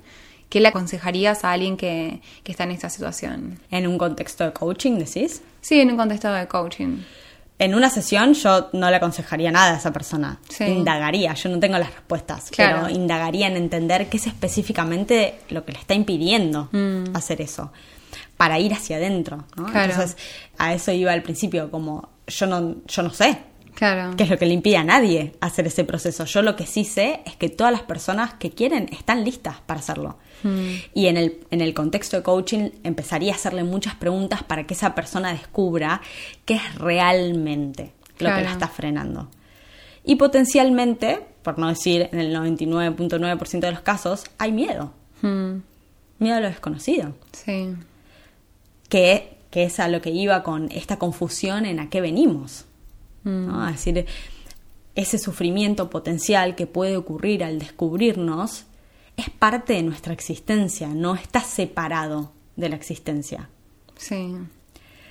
¿Qué 0.50 0.60
le 0.60 0.70
aconsejarías 0.70 1.44
a 1.44 1.52
alguien 1.52 1.78
que, 1.78 2.22
que, 2.44 2.52
está 2.52 2.64
en 2.64 2.72
esta 2.72 2.90
situación? 2.90 3.60
¿En 3.70 3.86
un 3.86 4.00
contexto 4.00 4.46
de 4.46 4.52
coaching, 4.52 4.98
decís? 4.98 5.44
Sí, 5.62 5.80
en 5.80 5.92
un 5.92 5.98
contexto 5.98 6.34
de 6.34 6.48
coaching. 6.48 7.04
En 7.60 7.76
una 7.76 7.90
sesión 7.90 8.34
yo 8.34 8.70
no 8.72 8.90
le 8.90 8.96
aconsejaría 8.96 9.52
nada 9.52 9.74
a 9.74 9.78
esa 9.78 9.92
persona. 9.92 10.40
Indagaría, 10.62 11.34
yo 11.34 11.50
no 11.50 11.60
tengo 11.60 11.78
las 11.78 11.94
respuestas, 11.94 12.50
pero 12.56 12.90
indagaría 12.90 13.48
en 13.48 13.58
entender 13.58 14.08
qué 14.08 14.16
es 14.16 14.28
específicamente 14.28 15.42
lo 15.50 15.66
que 15.66 15.74
le 15.74 15.80
está 15.80 15.94
impidiendo 15.94 16.70
mm. 16.72 17.14
hacer 17.14 17.42
eso, 17.42 17.74
para 18.40 18.58
ir 18.58 18.74
hacia 18.74 18.96
adentro. 18.96 19.44
Entonces, 19.58 20.16
a 20.58 20.74
eso 20.74 20.94
iba 20.94 21.12
al 21.12 21.22
principio, 21.22 21.70
como 21.70 22.08
yo 22.26 22.48
no, 22.48 22.78
yo 22.88 23.04
no 23.04 23.10
sé, 23.10 23.38
Claro. 23.76 24.18
Que 24.18 24.24
es 24.24 24.30
lo 24.30 24.38
que 24.38 24.46
le 24.46 24.54
impide 24.54 24.76
a 24.76 24.84
nadie 24.84 25.34
hacer 25.40 25.68
ese 25.68 25.86
proceso. 25.86 26.26
Yo 26.26 26.42
lo 26.42 26.58
que 26.58 26.66
sí 26.66 26.84
sé 26.84 27.22
es 27.26 27.38
que 27.38 27.48
todas 27.48 27.72
las 27.72 27.84
personas 27.84 28.34
que 28.34 28.52
quieren 28.52 28.90
están 28.92 29.24
listas 29.24 29.62
para 29.66 29.80
hacerlo. 29.80 30.18
Hmm. 30.44 30.76
Y 30.94 31.08
en 31.08 31.16
el, 31.16 31.46
en 31.50 31.62
el 31.62 31.74
contexto 31.74 32.18
de 32.18 32.24
coaching 32.24 32.72
empezaría 32.84 33.32
a 33.32 33.36
hacerle 33.36 33.64
muchas 33.64 33.96
preguntas 33.96 34.44
para 34.44 34.68
que 34.68 34.74
esa 34.74 34.96
persona 34.96 35.32
descubra 35.32 36.02
qué 36.44 36.56
es 36.56 36.76
realmente 36.76 37.94
lo 38.18 38.36
que 38.36 38.42
la 38.42 38.52
está 38.52 38.68
frenando. 38.68 39.30
Y 40.04 40.16
potencialmente, 40.16 41.26
por 41.42 41.58
no 41.58 41.70
decir 41.70 42.10
en 42.12 42.20
el 42.20 42.36
99.9% 42.36 43.60
de 43.60 43.72
los 43.72 43.82
casos, 43.82 44.26
hay 44.40 44.52
miedo. 44.52 44.92
Hmm. 45.22 45.60
Miedo 46.18 46.36
a 46.36 46.42
lo 46.42 46.48
desconocido. 46.48 47.16
Sí. 47.32 47.76
Que, 48.90 49.38
que 49.52 49.64
es 49.64 49.80
a 49.80 49.88
lo 49.88 50.02
que 50.02 50.10
iba 50.10 50.44
con 50.44 50.70
esta 50.72 50.98
confusión 50.98 51.66
en 51.66 51.80
a 51.80 51.90
qué 51.90 52.02
venimos. 52.02 52.66
Mm. 53.24 53.68
Es 53.68 53.86
decir, 53.86 54.06
ese 54.96 55.18
sufrimiento 55.18 55.90
potencial 55.90 56.56
que 56.56 56.68
puede 56.68 56.98
ocurrir 56.98 57.44
al 57.44 57.60
descubrirnos 57.60 58.66
es 59.16 59.30
parte 59.30 59.74
de 59.74 59.84
nuestra 59.84 60.14
existencia, 60.14 60.88
no 60.88 61.16
está 61.16 61.42
separado 61.42 62.32
de 62.56 62.70
la 62.70 62.76
existencia. 62.76 63.50
Sí. 63.98 64.36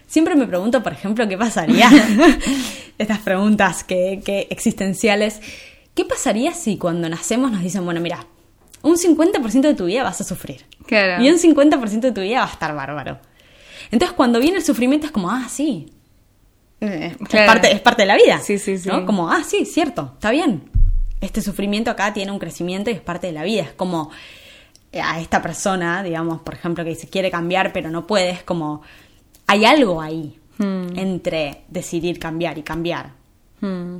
Siempre 0.06 0.34
me 0.34 0.46
pregunto, 0.46 0.82
por 0.82 0.92
ejemplo, 0.92 1.28
qué 1.28 1.36
pasaría, 1.36 1.90
estas 2.98 3.18
preguntas 3.20 3.84
que, 3.84 4.46
existenciales, 4.50 5.40
¿qué 5.94 6.04
pasaría 6.04 6.54
si 6.54 6.78
cuando 6.78 7.08
nacemos 7.08 7.52
nos 7.52 7.62
dicen, 7.62 7.84
bueno, 7.84 8.00
mira, 8.00 8.26
un 8.82 8.96
50% 8.96 9.60
de 9.60 9.74
tu 9.74 9.86
vida 9.86 10.02
vas 10.02 10.20
a 10.20 10.24
sufrir 10.24 10.64
y 10.88 11.28
un 11.28 11.38
50% 11.38 12.00
de 12.00 12.12
tu 12.12 12.20
vida 12.22 12.40
va 12.40 12.46
a 12.46 12.52
estar 12.52 12.74
bárbaro? 12.74 13.18
Entonces 13.90 14.14
cuando 14.16 14.40
viene 14.40 14.58
el 14.58 14.64
sufrimiento 14.64 15.06
es 15.06 15.12
como, 15.12 15.30
ah, 15.30 15.46
sí, 15.48 15.92
es, 16.80 17.16
parte, 17.46 17.72
es 17.72 17.80
parte 17.80 18.02
de 18.02 18.06
la 18.06 18.16
vida. 18.16 18.38
Sí, 18.40 18.58
sí, 18.58 18.78
sí. 18.78 18.88
¿no? 18.88 19.04
Como, 19.04 19.30
ah, 19.30 19.42
sí, 19.44 19.64
cierto, 19.64 20.12
está 20.14 20.30
bien. 20.30 20.70
Este 21.20 21.42
sufrimiento 21.42 21.90
acá 21.90 22.12
tiene 22.12 22.30
un 22.30 22.38
crecimiento 22.38 22.90
y 22.90 22.94
es 22.94 23.00
parte 23.00 23.26
de 23.26 23.32
la 23.32 23.42
vida. 23.42 23.62
Es 23.62 23.72
como 23.72 24.10
eh, 24.92 25.00
a 25.00 25.20
esta 25.20 25.42
persona, 25.42 26.02
digamos, 26.02 26.40
por 26.42 26.54
ejemplo, 26.54 26.84
que 26.84 26.94
se 26.94 27.08
quiere 27.08 27.30
cambiar 27.30 27.72
pero 27.72 27.90
no 27.90 28.06
puede, 28.06 28.30
es 28.30 28.42
como, 28.42 28.82
hay 29.46 29.64
algo 29.64 30.00
ahí 30.00 30.38
hmm. 30.58 30.96
entre 30.96 31.64
decidir 31.68 32.18
cambiar 32.18 32.58
y 32.58 32.62
cambiar. 32.62 33.12
Hmm. 33.60 33.98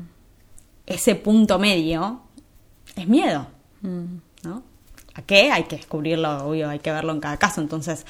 Ese 0.87 1.17
punto 1.17 1.59
medio 1.59 2.23
es 2.95 3.09
miedo, 3.09 3.49
hmm. 3.83 4.17
¿no? 4.45 4.63
¿A 5.19 5.23
qué? 5.23 5.51
Hay 5.51 5.65
que 5.65 5.77
descubrirlo, 5.77 6.47
obvio, 6.47 6.71
hay 6.71 6.79
que 6.79 6.93
verlo 6.93 7.13
en 7.13 7.19
cada 7.19 7.37
caso. 7.39 7.61
Entonces, 7.61 8.07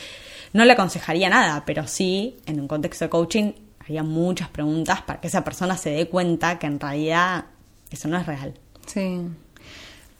no 0.52 0.66
le 0.66 0.72
aconsejaría 0.72 1.30
nada, 1.30 1.62
pero 1.64 1.86
sí, 1.86 2.36
en 2.44 2.60
un 2.60 2.68
contexto 2.68 3.06
de 3.06 3.08
coaching, 3.08 3.52
haría 3.80 4.02
muchas 4.02 4.50
preguntas 4.50 5.00
para 5.00 5.18
que 5.18 5.28
esa 5.28 5.42
persona 5.42 5.78
se 5.78 5.88
dé 5.88 6.08
cuenta 6.08 6.58
que 6.58 6.66
en 6.66 6.78
realidad 6.78 7.46
eso 7.90 8.08
no 8.08 8.18
es 8.18 8.26
real. 8.26 8.52
Sí. 8.86 9.22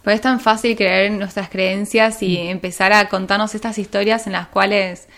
Pues 0.02 0.16
es 0.16 0.20
tan 0.22 0.40
fácil 0.40 0.76
creer 0.76 1.12
en 1.12 1.18
nuestras 1.18 1.50
creencias 1.50 2.22
y 2.22 2.38
mm. 2.38 2.48
empezar 2.48 2.94
a 2.94 3.06
contarnos 3.10 3.54
estas 3.54 3.76
historias 3.76 4.26
en 4.26 4.32
las 4.32 4.48
cuales 4.48 5.08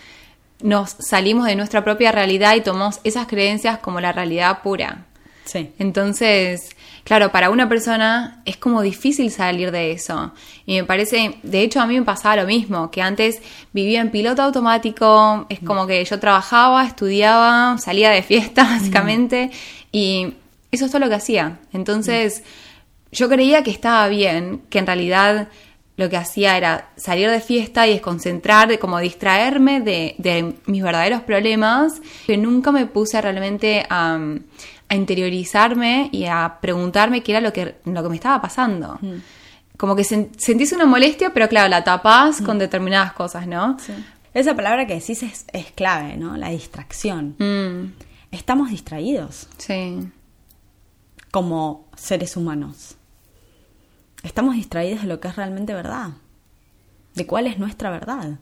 nos 0.61 0.89
salimos 0.99 1.45
de 1.45 1.55
nuestra 1.55 1.85
propia 1.85 2.11
realidad 2.11 2.55
y 2.55 2.61
tomamos 2.61 2.99
esas 3.05 3.27
creencias 3.27 3.79
como 3.79 4.01
la 4.01 4.11
realidad 4.11 4.61
pura. 4.61 5.05
Sí. 5.45 5.71
Entonces, 5.79 6.75
claro, 7.03 7.31
para 7.31 7.49
una 7.49 7.67
persona 7.67 8.41
es 8.45 8.57
como 8.57 8.81
difícil 8.81 9.31
salir 9.31 9.71
de 9.71 9.91
eso. 9.91 10.33
Y 10.65 10.77
me 10.77 10.83
parece, 10.83 11.35
de 11.43 11.61
hecho 11.61 11.81
a 11.81 11.87
mí 11.87 11.99
me 11.99 12.05
pasaba 12.05 12.37
lo 12.37 12.45
mismo, 12.45 12.91
que 12.91 13.01
antes 13.01 13.39
vivía 13.73 14.01
en 14.01 14.11
piloto 14.11 14.41
automático, 14.41 15.45
es 15.49 15.61
mm. 15.61 15.65
como 15.65 15.87
que 15.87 16.03
yo 16.05 16.19
trabajaba, 16.19 16.85
estudiaba, 16.85 17.77
salía 17.77 18.11
de 18.11 18.23
fiesta 18.23 18.63
básicamente, 18.69 19.51
y 19.91 20.33
eso 20.71 20.85
es 20.85 20.91
todo 20.91 21.01
lo 21.01 21.09
que 21.09 21.15
hacía. 21.15 21.59
Entonces, 21.73 22.43
yo 23.11 23.27
creía 23.27 23.63
que 23.63 23.71
estaba 23.71 24.07
bien, 24.07 24.61
que 24.69 24.79
en 24.79 24.85
realidad 24.85 25.49
lo 25.97 26.09
que 26.09 26.17
hacía 26.17 26.57
era 26.57 26.89
salir 26.95 27.29
de 27.29 27.41
fiesta 27.41 27.85
y 27.85 27.91
desconcentrar, 27.91 28.79
como 28.79 28.99
distraerme 28.99 29.81
de, 29.81 30.15
de 30.17 30.55
mis 30.65 30.81
verdaderos 30.81 31.21
problemas, 31.21 32.01
que 32.25 32.37
nunca 32.37 32.71
me 32.71 32.85
puse 32.85 33.21
realmente 33.21 33.85
a 33.89 34.17
a 34.91 34.95
interiorizarme 34.95 36.09
y 36.11 36.25
a 36.25 36.57
preguntarme 36.59 37.23
qué 37.23 37.31
era 37.31 37.39
lo 37.39 37.53
que, 37.53 37.77
lo 37.85 38.03
que 38.03 38.09
me 38.09 38.15
estaba 38.15 38.41
pasando. 38.41 38.99
Mm. 38.99 39.21
Como 39.77 39.95
que 39.95 40.03
sentís 40.03 40.73
una 40.73 40.85
molestia, 40.85 41.31
pero 41.33 41.47
claro, 41.47 41.69
la 41.69 41.85
tapás 41.85 42.41
mm. 42.41 42.45
con 42.45 42.59
determinadas 42.59 43.13
cosas, 43.13 43.47
¿no? 43.47 43.77
Esa 44.33 44.53
palabra 44.53 44.85
que 44.87 44.95
decís 44.95 45.23
es, 45.23 45.45
clave, 45.75 46.17
¿no? 46.17 46.35
La 46.35 46.49
distracción. 46.49 47.37
Mm. 47.39 47.93
Estamos 48.35 48.69
distraídos. 48.69 49.47
Sí. 49.57 50.09
Como 51.31 51.87
seres 51.95 52.35
humanos. 52.35 52.97
Estamos 54.23 54.55
distraídos 54.55 55.03
de 55.03 55.07
lo 55.07 55.21
que 55.21 55.29
es 55.29 55.37
realmente 55.37 55.73
verdad. 55.73 56.09
De 57.15 57.25
cuál 57.25 57.47
es 57.47 57.57
nuestra 57.57 57.91
verdad. 57.91 58.39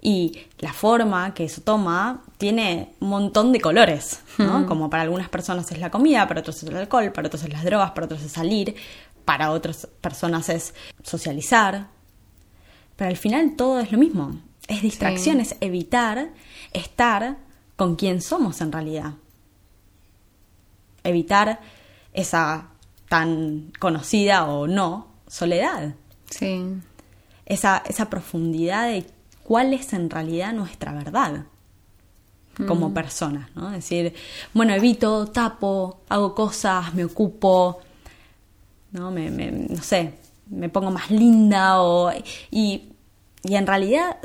Y 0.00 0.46
la 0.58 0.72
forma 0.72 1.34
que 1.34 1.44
eso 1.44 1.60
toma 1.62 2.22
tiene 2.36 2.92
un 3.00 3.08
montón 3.08 3.52
de 3.52 3.60
colores, 3.60 4.20
¿no? 4.38 4.64
Como 4.66 4.88
para 4.88 5.02
algunas 5.02 5.28
personas 5.28 5.70
es 5.72 5.78
la 5.80 5.90
comida, 5.90 6.28
para 6.28 6.40
otros 6.40 6.62
es 6.62 6.68
el 6.68 6.76
alcohol, 6.76 7.10
para 7.12 7.26
otros 7.26 7.42
es 7.42 7.52
las 7.52 7.64
drogas, 7.64 7.90
para 7.90 8.04
otros 8.06 8.22
es 8.22 8.30
salir, 8.30 8.76
para 9.24 9.50
otras 9.50 9.88
personas 10.00 10.48
es 10.50 10.72
socializar. 11.02 11.88
Pero 12.94 13.10
al 13.10 13.16
final 13.16 13.56
todo 13.56 13.80
es 13.80 13.90
lo 13.90 13.98
mismo. 13.98 14.40
Es 14.68 14.82
distracción, 14.82 15.40
es 15.40 15.56
evitar 15.60 16.30
estar 16.72 17.38
con 17.74 17.96
quien 17.96 18.22
somos 18.22 18.60
en 18.60 18.70
realidad. 18.70 19.14
Evitar 21.02 21.60
esa 22.12 22.68
tan 23.08 23.72
conocida 23.78 24.46
o 24.46 24.66
no 24.66 25.08
soledad. 25.26 25.94
Sí. 26.30 26.62
Esa, 27.46 27.82
esa 27.86 28.10
profundidad 28.10 28.88
de 28.88 29.06
cuál 29.48 29.72
es 29.72 29.94
en 29.94 30.10
realidad 30.10 30.52
nuestra 30.52 30.92
verdad 30.92 31.46
como 32.66 32.90
mm. 32.90 32.92
personas, 32.92 33.48
¿no? 33.54 33.68
Es 33.68 33.76
decir, 33.76 34.12
bueno, 34.52 34.74
evito, 34.74 35.28
tapo, 35.28 36.00
hago 36.10 36.34
cosas, 36.34 36.92
me 36.92 37.02
ocupo, 37.02 37.80
¿no? 38.92 39.10
Me, 39.10 39.30
no 39.30 39.82
sé, 39.82 40.12
me 40.50 40.68
pongo 40.68 40.90
más 40.90 41.10
linda 41.10 41.80
o... 41.80 42.12
Y, 42.50 42.92
en 43.44 43.66
realidad 43.66 44.18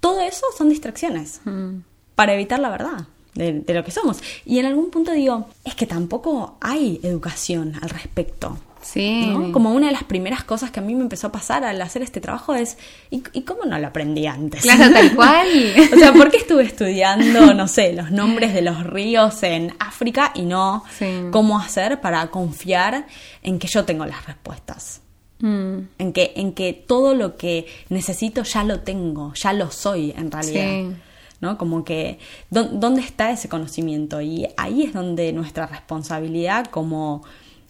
todo 0.00 0.20
eso 0.20 0.44
son 0.58 0.68
distracciones 0.68 1.40
mm. 1.46 1.76
para 2.14 2.34
evitar 2.34 2.58
la 2.58 2.68
verdad. 2.68 3.06
De, 3.32 3.60
de, 3.60 3.74
lo 3.74 3.82
que 3.82 3.92
somos. 3.92 4.18
Y 4.44 4.58
en 4.58 4.66
algún 4.66 4.90
punto 4.90 5.12
digo, 5.12 5.48
es 5.64 5.74
que 5.74 5.86
tampoco 5.86 6.58
hay 6.60 7.00
educación 7.02 7.74
al 7.80 7.88
respecto. 7.88 8.58
Sí. 8.86 9.32
Como 9.52 9.72
una 9.72 9.86
de 9.86 9.92
las 9.92 10.04
primeras 10.04 10.44
cosas 10.44 10.70
que 10.70 10.78
a 10.78 10.82
mí 10.82 10.94
me 10.94 11.02
empezó 11.02 11.26
a 11.26 11.32
pasar 11.32 11.64
al 11.64 11.82
hacer 11.82 12.02
este 12.02 12.20
trabajo 12.20 12.54
es, 12.54 12.78
¿y, 13.10 13.20
cómo 13.42 13.64
no 13.64 13.76
lo 13.78 13.86
aprendí 13.88 14.26
antes? 14.26 14.62
Claro, 14.62 14.92
tal 14.92 15.12
cual. 15.16 15.48
o 15.92 15.98
sea, 15.98 16.12
¿por 16.12 16.30
qué 16.30 16.36
estuve 16.36 16.62
estudiando, 16.62 17.52
no 17.52 17.66
sé, 17.66 17.92
los 17.92 18.12
nombres 18.12 18.54
de 18.54 18.62
los 18.62 18.84
ríos 18.84 19.42
en 19.42 19.74
África 19.80 20.30
y 20.36 20.42
no 20.42 20.84
cómo 21.32 21.58
hacer 21.58 22.00
para 22.00 22.28
confiar 22.28 23.06
en 23.42 23.58
que 23.58 23.66
yo 23.66 23.84
tengo 23.84 24.06
las 24.06 24.24
respuestas? 24.24 25.00
Mm. 25.40 25.78
En, 25.98 26.12
que, 26.12 26.32
en 26.36 26.52
que 26.52 26.72
todo 26.72 27.14
lo 27.14 27.36
que 27.36 27.66
necesito 27.88 28.44
ya 28.44 28.62
lo 28.62 28.80
tengo, 28.80 29.34
ya 29.34 29.52
lo 29.52 29.72
soy 29.72 30.14
en 30.16 30.30
realidad. 30.30 30.96
¿no? 31.40 31.58
Como 31.58 31.84
que, 31.84 32.18
¿dónde 32.50 33.00
está 33.00 33.32
ese 33.32 33.48
conocimiento? 33.48 34.20
Y 34.20 34.46
ahí 34.56 34.84
es 34.84 34.92
donde 34.92 35.32
nuestra 35.32 35.66
responsabilidad 35.66 36.66
como 36.66 37.24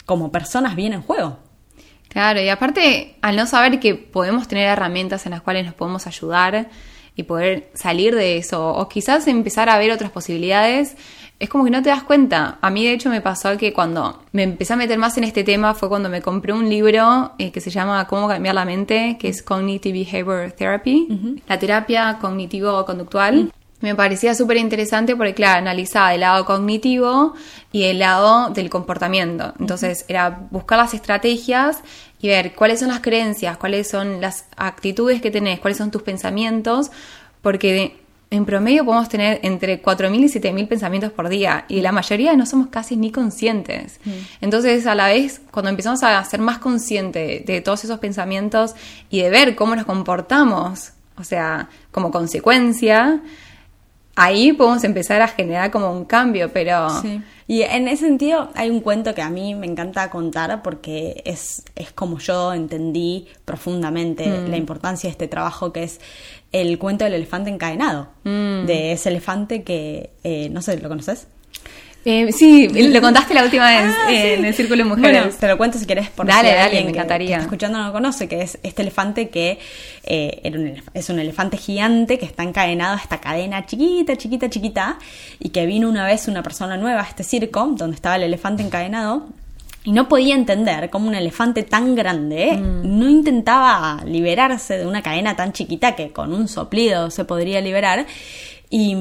como 0.07 0.33
personas 0.33 0.77
bien 0.77 0.95
en 0.95 1.03
juego. 1.03 1.39
Claro, 2.09 2.41
y 2.41 2.49
aparte, 2.49 3.17
al 3.21 3.37
no 3.37 3.47
saber 3.47 3.79
que 3.79 3.95
podemos 3.95 4.49
tener 4.49 4.69
herramientas 4.69 5.27
en 5.27 5.33
las 5.33 5.43
cuales 5.43 5.67
nos 5.67 5.75
podemos 5.75 6.07
ayudar 6.07 6.71
y 7.15 7.25
poder 7.25 7.71
salir 7.75 8.15
de 8.15 8.39
eso, 8.39 8.69
o 8.75 8.89
quizás 8.89 9.27
empezar 9.27 9.69
a 9.69 9.79
ver 9.79 9.91
otras 9.91 10.11
posibilidades, 10.11 10.97
es 11.39 11.49
como 11.49 11.65
que 11.65 11.71
no 11.71 11.83
te 11.83 11.91
das 11.91 12.03
cuenta. 12.03 12.59
A 12.63 12.71
mí, 12.71 12.85
de 12.85 12.93
hecho, 12.93 13.11
me 13.11 13.21
pasó 13.21 13.57
que 13.59 13.73
cuando 13.73 14.23
me 14.33 14.43
empecé 14.43 14.73
a 14.73 14.77
meter 14.77 14.99
más 14.99 15.19
en 15.19 15.25
este 15.25 15.45
tema 15.45 15.75
fue 15.75 15.89
cuando 15.89 16.09
me 16.09 16.23
compré 16.23 16.53
un 16.53 16.69
libro 16.69 17.33
eh, 17.39 17.51
que 17.53 17.61
se 17.61 17.71
llama 17.71 18.07
Cómo 18.07 18.29
cambiar 18.29 18.55
la 18.55 18.65
mente, 18.65 19.19
que 19.19 19.29
es 19.29 19.43
Cognitive 19.43 20.05
Behavior 20.05 20.53
Therapy, 20.53 21.41
la 21.47 21.59
terapia 21.59 22.19
cognitivo-conductual. 22.21 23.53
Me 23.81 23.95
parecía 23.95 24.35
súper 24.35 24.57
interesante 24.57 25.15
porque, 25.15 25.35
claro, 25.35 25.59
analizaba 25.59 26.15
el 26.15 26.21
lado 26.21 26.47
cognitivo 26.47 27.35
y 27.73 27.85
el 27.85 27.99
lado 27.99 28.51
del 28.51 28.71
comportamiento. 28.71 29.53
Entonces, 29.61 30.07
era 30.09 30.31
buscar 30.51 30.79
las 30.79 30.95
estrategias 30.95 31.81
y 32.21 32.29
ver 32.29 32.55
cuáles 32.55 32.81
son 32.81 32.89
las 32.89 33.01
creencias, 33.01 33.59
cuáles 33.59 33.89
son 33.89 34.21
las 34.21 34.47
actitudes 34.57 35.21
que 35.21 35.31
tenés, 35.31 35.61
cuáles 35.61 35.77
son 35.77 35.91
tus 35.91 36.03
pensamientos, 36.03 36.91
porque 37.43 37.99
en 38.31 38.45
promedio 38.45 38.85
podemos 38.85 39.09
tener 39.09 39.41
entre 39.43 39.83
4.000 39.83 40.21
y 40.21 40.41
7.000 40.41 40.69
pensamientos 40.69 41.13
por 41.13 41.29
día 41.29 41.65
y 41.69 41.81
la 41.81 41.93
mayoría 41.93 42.35
no 42.35 42.47
somos 42.47 42.69
casi 42.69 42.97
ni 42.97 43.13
conscientes. 43.13 44.01
Mm. 44.05 44.11
Entonces, 44.41 44.87
a 44.87 44.95
la 44.95 45.09
vez, 45.09 45.41
cuando 45.51 45.69
empezamos 45.71 46.03
a 46.03 46.25
ser 46.25 46.41
más 46.41 46.59
conscientes 46.59 47.45
de 47.45 47.61
todos 47.61 47.85
esos 47.85 47.99
pensamientos 47.99 48.75
y 49.11 49.21
de 49.21 49.31
ver 49.31 49.55
cómo 49.55 49.77
nos 49.77 49.85
comportamos, 49.85 50.93
o 51.19 51.25
sea, 51.25 51.69
como 51.93 52.11
consecuencia, 52.11 53.21
ahí 54.17 54.53
podemos 54.53 54.83
empezar 54.83 55.23
a 55.23 55.29
generar 55.29 55.71
como 55.71 55.93
un 55.93 56.05
cambio, 56.05 56.51
pero... 56.53 56.91
Sí. 57.01 57.23
Y 57.49 57.63
en 57.63 57.87
ese 57.87 58.07
sentido 58.07 58.51
hay 58.55 58.71
un 58.71 58.81
cuento 58.81 59.15
que 59.15 59.23
a 59.23 59.31
mí 59.31 59.55
me 59.55 59.69
encanta 59.69 60.11
contar 60.11 60.65
porque 60.65 61.23
es, 61.25 61.63
es 61.77 61.93
como 61.93 62.19
yo 62.19 62.53
entendí 62.53 63.29
profundamente 63.45 64.27
mm. 64.27 64.51
la 64.51 64.57
importancia 64.57 65.07
de 65.07 65.13
este 65.13 65.29
trabajo 65.29 65.73
que 65.73 65.85
es 65.85 66.01
el 66.51 66.77
cuento 66.79 67.05
del 67.05 67.15
elefante 67.15 67.49
encadenado, 67.51 68.09
mm. 68.25 68.67
de 68.67 68.91
ese 68.91 69.11
elefante 69.11 69.63
que, 69.63 70.11
eh, 70.25 70.49
no 70.51 70.61
sé, 70.61 70.77
¿lo 70.81 70.89
conoces? 70.89 71.29
Eh, 72.09 72.31
sí, 72.31 72.69
lo 72.93 73.01
contaste 73.01 73.35
la 73.35 73.43
última 73.43 73.69
vez 73.69 73.93
ah, 73.99 74.13
en 74.13 74.45
el 74.45 74.55
Círculo 74.55 74.85
de 74.85 74.89
Mujeres. 74.89 75.23
Bueno, 75.23 75.37
te 75.41 75.49
lo 75.49 75.59
cuento 75.59 75.77
si 75.77 75.87
quieres. 75.87 76.09
Por 76.09 76.25
dale, 76.25 76.55
dale, 76.55 76.85
me 76.85 76.91
encantaría. 76.91 77.39
Que 77.39 77.43
escuchando 77.43 77.79
no 77.79 77.89
lo 77.89 77.93
conoce, 77.93 78.29
que 78.29 78.43
es 78.43 78.61
este 78.63 78.83
elefante 78.83 79.29
que 79.29 79.59
eh, 80.05 80.77
es 80.95 81.11
un 81.11 81.19
elefante 81.19 81.57
gigante 81.57 82.17
que 82.17 82.25
está 82.25 82.45
encadenado 82.45 82.95
a 82.95 82.99
esta 82.99 83.19
cadena 83.19 83.67
chiquita, 83.67 84.17
chiquita, 84.17 84.49
chiquita, 84.49 84.99
y 85.41 85.49
que 85.49 85.67
vino 85.67 85.89
una 85.89 86.07
vez 86.07 86.29
una 86.29 86.45
persona 86.45 86.77
nueva 86.77 87.01
a 87.01 87.09
este 87.09 87.25
circo, 87.25 87.73
donde 87.77 87.97
estaba 87.97 88.15
el 88.15 88.23
elefante 88.23 88.63
encadenado, 88.63 89.27
y 89.83 89.91
no 89.91 90.09
podía 90.09 90.35
entender 90.35 90.91
cómo 90.91 91.09
un 91.09 91.15
elefante 91.15 91.65
tan 91.65 91.97
grande 91.97 92.57
mm. 92.57 92.99
no 92.99 93.09
intentaba 93.09 94.01
liberarse 94.05 94.79
de 94.79 94.87
una 94.87 95.01
cadena 95.03 95.35
tan 95.35 95.53
chiquita 95.53 95.95
que 95.95 96.13
con 96.13 96.33
un 96.33 96.47
soplido 96.49 97.11
se 97.11 97.25
podría 97.25 97.61
liberar 97.61 98.07
y, 98.69 98.95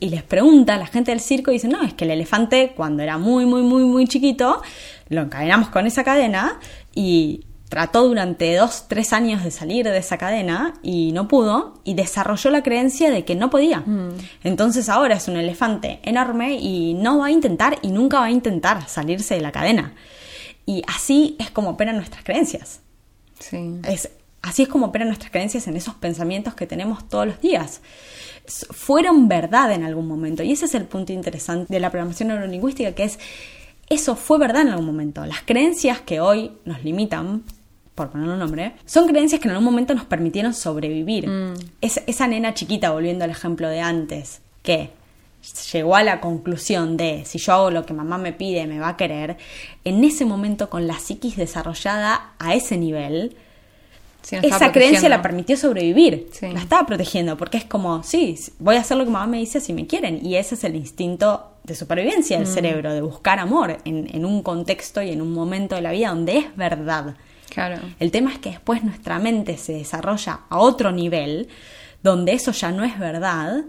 les 0.00 0.22
pregunta 0.22 0.74
a 0.74 0.78
la 0.78 0.86
gente 0.86 1.10
del 1.10 1.20
circo 1.20 1.50
y 1.50 1.54
dice, 1.54 1.68
no, 1.68 1.82
es 1.82 1.94
que 1.94 2.04
el 2.04 2.12
elefante 2.12 2.72
cuando 2.76 3.02
era 3.02 3.18
muy, 3.18 3.46
muy, 3.46 3.62
muy, 3.62 3.84
muy 3.84 4.06
chiquito, 4.06 4.62
lo 5.08 5.22
encadenamos 5.22 5.70
con 5.70 5.86
esa 5.86 6.04
cadena 6.04 6.58
y 6.94 7.44
trató 7.68 8.06
durante 8.06 8.56
dos, 8.56 8.86
tres 8.88 9.12
años 9.12 9.44
de 9.44 9.50
salir 9.50 9.84
de 9.84 9.98
esa 9.98 10.16
cadena 10.16 10.74
y 10.82 11.12
no 11.12 11.28
pudo 11.28 11.80
y 11.84 11.94
desarrolló 11.94 12.50
la 12.50 12.62
creencia 12.62 13.10
de 13.10 13.24
que 13.24 13.34
no 13.34 13.50
podía. 13.50 13.80
Mm. 13.80 14.10
Entonces 14.44 14.88
ahora 14.88 15.16
es 15.16 15.28
un 15.28 15.36
elefante 15.36 16.00
enorme 16.02 16.54
y 16.54 16.94
no 16.94 17.18
va 17.18 17.26
a 17.26 17.30
intentar 17.30 17.78
y 17.82 17.88
nunca 17.88 18.20
va 18.20 18.26
a 18.26 18.30
intentar 18.30 18.88
salirse 18.88 19.34
de 19.34 19.40
la 19.40 19.52
cadena. 19.52 19.94
Y 20.64 20.82
así 20.86 21.36
es 21.38 21.50
como 21.50 21.70
operan 21.70 21.96
nuestras 21.96 22.24
creencias. 22.24 22.80
Sí. 23.38 23.80
Es, 23.84 24.10
así 24.48 24.62
es 24.62 24.68
como 24.68 24.86
operan 24.86 25.08
nuestras 25.08 25.30
creencias 25.30 25.66
en 25.68 25.76
esos 25.76 25.94
pensamientos 25.94 26.54
que 26.54 26.66
tenemos 26.66 27.08
todos 27.08 27.26
los 27.26 27.40
días 27.40 27.80
fueron 28.48 29.28
verdad 29.28 29.72
en 29.72 29.84
algún 29.84 30.06
momento. 30.06 30.42
Y 30.42 30.52
ese 30.52 30.66
es 30.66 30.74
el 30.74 30.84
punto 30.84 31.12
interesante 31.12 31.72
de 31.72 31.80
la 31.80 31.90
programación 31.90 32.28
neurolingüística, 32.28 32.92
que 32.92 33.04
es, 33.04 33.18
eso 33.88 34.16
fue 34.16 34.38
verdad 34.38 34.62
en 34.62 34.68
algún 34.68 34.86
momento. 34.86 35.24
Las 35.26 35.42
creencias 35.42 36.00
que 36.00 36.20
hoy 36.20 36.52
nos 36.64 36.82
limitan, 36.84 37.42
por 37.94 38.10
poner 38.10 38.28
un 38.28 38.38
nombre, 38.38 38.74
son 38.86 39.06
creencias 39.08 39.40
que 39.40 39.48
en 39.48 39.52
algún 39.52 39.64
momento 39.64 39.94
nos 39.94 40.04
permitieron 40.04 40.54
sobrevivir. 40.54 41.28
Mm. 41.28 41.54
Es, 41.80 42.00
esa 42.06 42.26
nena 42.26 42.54
chiquita, 42.54 42.90
volviendo 42.90 43.24
al 43.24 43.30
ejemplo 43.30 43.68
de 43.68 43.80
antes, 43.80 44.40
que 44.62 44.90
llegó 45.72 45.96
a 45.96 46.02
la 46.02 46.20
conclusión 46.20 46.96
de 46.96 47.24
si 47.24 47.38
yo 47.38 47.52
hago 47.52 47.70
lo 47.70 47.86
que 47.86 47.94
mamá 47.94 48.18
me 48.18 48.32
pide, 48.32 48.66
me 48.66 48.78
va 48.78 48.90
a 48.90 48.96
querer, 48.96 49.36
en 49.84 50.04
ese 50.04 50.24
momento 50.24 50.68
con 50.68 50.86
la 50.86 50.98
psiquis 50.98 51.36
desarrollada 51.36 52.32
a 52.38 52.54
ese 52.54 52.76
nivel, 52.76 53.36
esa 54.30 54.72
creencia 54.72 55.08
la 55.08 55.22
permitió 55.22 55.56
sobrevivir, 55.56 56.28
la 56.42 56.60
estaba 56.60 56.86
protegiendo, 56.86 57.36
porque 57.36 57.56
es 57.58 57.64
como, 57.64 58.02
sí, 58.02 58.38
voy 58.58 58.76
a 58.76 58.80
hacer 58.80 58.96
lo 58.96 59.04
que 59.04 59.10
mamá 59.10 59.26
me 59.26 59.38
dice 59.38 59.60
si 59.60 59.72
me 59.72 59.86
quieren, 59.86 60.24
y 60.24 60.36
ese 60.36 60.54
es 60.54 60.64
el 60.64 60.76
instinto 60.76 61.52
de 61.64 61.74
supervivencia 61.74 62.38
del 62.38 62.46
mm. 62.46 62.50
cerebro, 62.50 62.92
de 62.92 63.00
buscar 63.00 63.38
amor 63.38 63.78
en, 63.84 64.24
un 64.24 64.42
contexto 64.42 65.02
y 65.02 65.10
en 65.10 65.22
un 65.22 65.32
momento 65.32 65.74
de 65.74 65.82
la 65.82 65.92
vida 65.92 66.08
donde 66.08 66.38
es 66.38 66.56
verdad. 66.56 67.16
Claro. 67.50 67.78
El 67.98 68.10
tema 68.10 68.32
es 68.32 68.38
que 68.38 68.50
después 68.50 68.84
nuestra 68.84 69.18
mente 69.18 69.56
se 69.56 69.74
desarrolla 69.74 70.40
a 70.48 70.58
otro 70.58 70.92
nivel, 70.92 71.48
donde 72.02 72.32
eso 72.32 72.52
ya 72.52 72.70
no 72.70 72.84
es 72.84 72.98
verdad, 72.98 73.64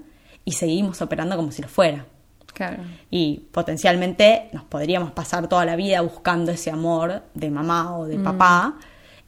y 0.46 0.54
seguimos 0.54 1.02
operando 1.02 1.36
como 1.36 1.52
si 1.52 1.62
lo 1.62 1.68
fuera. 1.68 2.06
Claro. 2.54 2.84
Y 3.10 3.46
potencialmente 3.52 4.50
nos 4.52 4.64
podríamos 4.64 5.12
pasar 5.12 5.48
toda 5.48 5.64
la 5.64 5.78
vida 5.78 6.02
buscando 6.02 6.52
ese 6.52 6.72
amor 6.72 7.24
de 7.34 7.50
mamá 7.50 7.98
o 7.98 8.06
de 8.06 8.18
mm. 8.18 8.24
papá 8.24 8.78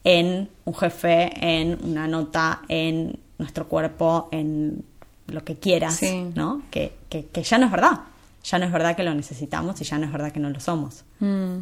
en 0.03 0.49
un 0.65 0.73
jefe, 0.73 1.31
en 1.39 1.77
una 1.83 2.07
nota, 2.07 2.61
en 2.67 3.19
nuestro 3.37 3.67
cuerpo, 3.67 4.29
en 4.31 4.83
lo 5.27 5.43
que 5.43 5.55
quieras, 5.55 6.01
¿no? 6.35 6.63
Que, 6.69 6.93
que, 7.09 7.43
ya 7.43 7.57
no 7.57 7.65
es 7.65 7.71
verdad. 7.71 8.01
Ya 8.43 8.57
no 8.57 8.65
es 8.65 8.71
verdad 8.71 8.95
que 8.95 9.03
lo 9.03 9.13
necesitamos 9.13 9.79
y 9.81 9.83
ya 9.83 9.97
no 9.97 10.05
es 10.05 10.11
verdad 10.11 10.31
que 10.31 10.39
no 10.39 10.49
lo 10.49 10.59
somos. 10.59 11.03
Mm. 11.19 11.59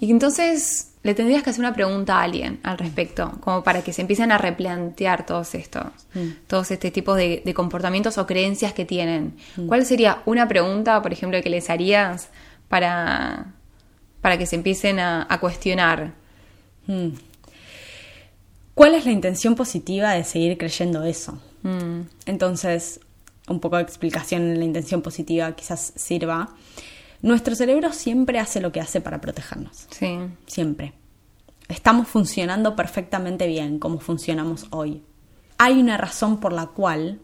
Y 0.00 0.10
entonces 0.10 0.92
le 1.02 1.14
tendrías 1.14 1.42
que 1.42 1.50
hacer 1.50 1.60
una 1.60 1.74
pregunta 1.74 2.18
a 2.18 2.22
alguien 2.22 2.60
al 2.62 2.78
respecto, 2.78 3.32
como 3.40 3.64
para 3.64 3.82
que 3.82 3.92
se 3.92 4.02
empiecen 4.02 4.30
a 4.30 4.38
replantear 4.38 5.26
todos 5.26 5.54
estos, 5.54 5.86
mm. 6.14 6.46
todos 6.46 6.70
este 6.70 6.90
tipo 6.90 7.14
de, 7.14 7.42
comportamientos 7.54 8.18
o 8.18 8.26
creencias 8.26 8.72
que 8.72 8.84
tienen. 8.84 9.34
Mm. 9.56 9.66
¿Cuál 9.66 9.84
sería 9.86 10.22
una 10.26 10.46
pregunta, 10.46 11.00
por 11.02 11.12
ejemplo, 11.12 11.40
que 11.42 11.50
les 11.50 11.70
harías 11.70 12.28
para, 12.68 13.54
para 14.20 14.38
que 14.38 14.46
se 14.46 14.56
empiecen 14.56 15.00
a, 15.00 15.38
cuestionar? 15.40 16.12
¿Cuál 18.78 18.94
es 18.94 19.04
la 19.06 19.10
intención 19.10 19.56
positiva 19.56 20.12
de 20.12 20.22
seguir 20.22 20.56
creyendo 20.56 21.02
eso? 21.02 21.36
Mm. 21.64 22.02
Entonces, 22.26 23.00
un 23.48 23.58
poco 23.58 23.74
de 23.74 23.82
explicación 23.82 24.42
en 24.42 24.60
la 24.60 24.64
intención 24.64 25.02
positiva 25.02 25.50
quizás 25.56 25.92
sirva. 25.96 26.54
Nuestro 27.20 27.56
cerebro 27.56 27.92
siempre 27.92 28.38
hace 28.38 28.60
lo 28.60 28.70
que 28.70 28.80
hace 28.80 29.00
para 29.00 29.20
protegernos. 29.20 29.88
Sí. 29.90 30.18
Siempre. 30.46 30.92
Estamos 31.66 32.06
funcionando 32.06 32.76
perfectamente 32.76 33.48
bien 33.48 33.80
como 33.80 33.98
funcionamos 33.98 34.68
hoy. 34.70 35.02
Hay 35.58 35.80
una 35.80 35.96
razón 35.96 36.38
por 36.38 36.52
la 36.52 36.66
cual 36.66 37.18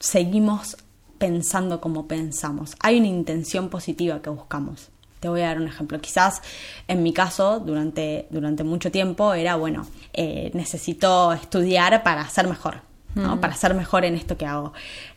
seguimos 0.00 0.76
pensando 1.16 1.80
como 1.80 2.06
pensamos. 2.06 2.76
Hay 2.80 2.98
una 2.98 3.08
intención 3.08 3.70
positiva 3.70 4.20
que 4.20 4.28
buscamos. 4.28 4.91
Te 5.22 5.28
voy 5.28 5.42
a 5.42 5.46
dar 5.46 5.58
un 5.60 5.68
ejemplo. 5.68 6.00
Quizás 6.00 6.42
en 6.88 7.00
mi 7.04 7.12
caso, 7.12 7.60
durante, 7.60 8.26
durante 8.30 8.64
mucho 8.64 8.90
tiempo, 8.90 9.34
era, 9.34 9.54
bueno, 9.54 9.86
eh, 10.12 10.50
necesito 10.52 11.32
estudiar 11.32 12.02
para 12.02 12.28
ser 12.28 12.48
mejor, 12.48 12.80
¿no? 13.14 13.36
Mm. 13.36 13.38
Para 13.38 13.54
ser 13.54 13.72
mejor 13.74 14.04
en 14.04 14.16
esto 14.16 14.36
que 14.36 14.46
hago. 14.46 14.72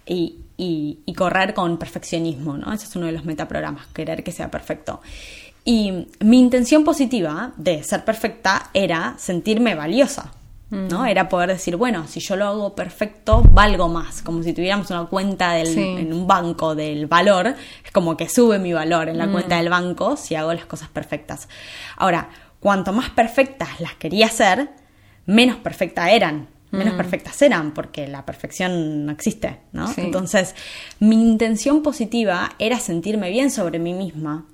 Y, 0.06 0.42
y, 0.58 1.14
correr 1.16 1.56
con 1.56 1.78
perfeccionismo, 1.78 2.56
¿no? 2.56 2.72
Ese 2.72 2.86
es 2.86 2.96
uno 2.96 3.08
de 3.08 3.14
los 3.14 3.26
metaprogramas, 3.26 3.88
querer 3.88 4.24
que 4.24 4.32
sea 4.32 4.52
perfecto. 4.52 5.02
Y 5.64 6.06
mi 6.20 6.40
intención 6.40 6.84
positiva 6.84 7.54
de 7.58 7.82
ser 7.84 8.06
perfecta 8.06 8.70
era 8.76 9.16
sentirme 9.18 9.74
valiosa, 9.74 10.34
¿no? 10.70 11.02
Mm. 11.02 11.06
Era 11.06 11.30
poder 11.30 11.50
decir, 11.50 11.76
bueno, 11.76 12.08
si 12.08 12.20
yo 12.20 12.36
lo 12.36 12.46
hago 12.46 12.76
perfecto, 12.76 13.42
valgo 13.42 13.88
más, 13.88 14.22
como 14.22 14.42
si 14.44 14.54
tuviéramos 14.54 14.90
una 14.90 15.06
cuenta 15.06 15.54
del, 15.54 15.78
en 15.78 16.14
un 16.14 16.28
banco 16.28 16.76
del 16.76 17.08
valor, 17.08 17.56
es 17.84 17.92
como 17.92 18.18
que 18.18 18.30
sube 18.30 18.60
mi 18.60 18.74
valor 18.74 19.10
en 19.10 19.18
la 19.18 19.28
mm. 19.28 19.32
cuenta 19.32 19.58
del 19.58 19.70
banco 19.70 20.18
si 20.18 20.36
hago 20.36 20.54
las 20.54 20.66
cosas 20.66 20.90
perfectas. 20.90 21.48
Ahora, 21.98 22.30
cuanto 22.60 22.94
más 22.94 23.10
perfectas 23.10 23.80
las 23.80 23.96
quería 23.96 24.28
hacer, 24.28 24.70
menos 25.26 25.58
perfectas 25.58 26.10
eran, 26.12 26.48
menos 26.72 26.96
mm. 26.96 26.98
perfectas 26.98 27.42
eran, 27.42 27.74
porque 27.74 28.08
la 28.08 28.26
perfección 28.26 29.06
no 29.06 29.12
existe, 29.12 29.60
¿no? 29.72 29.92
Entonces, 29.98 30.56
mi 31.00 31.16
intención 31.16 31.84
positiva 31.84 32.52
era 32.60 32.80
sentirme 32.80 33.30
bien 33.30 33.52
sobre 33.52 33.80
mí 33.80 33.94
misma, 33.94 34.46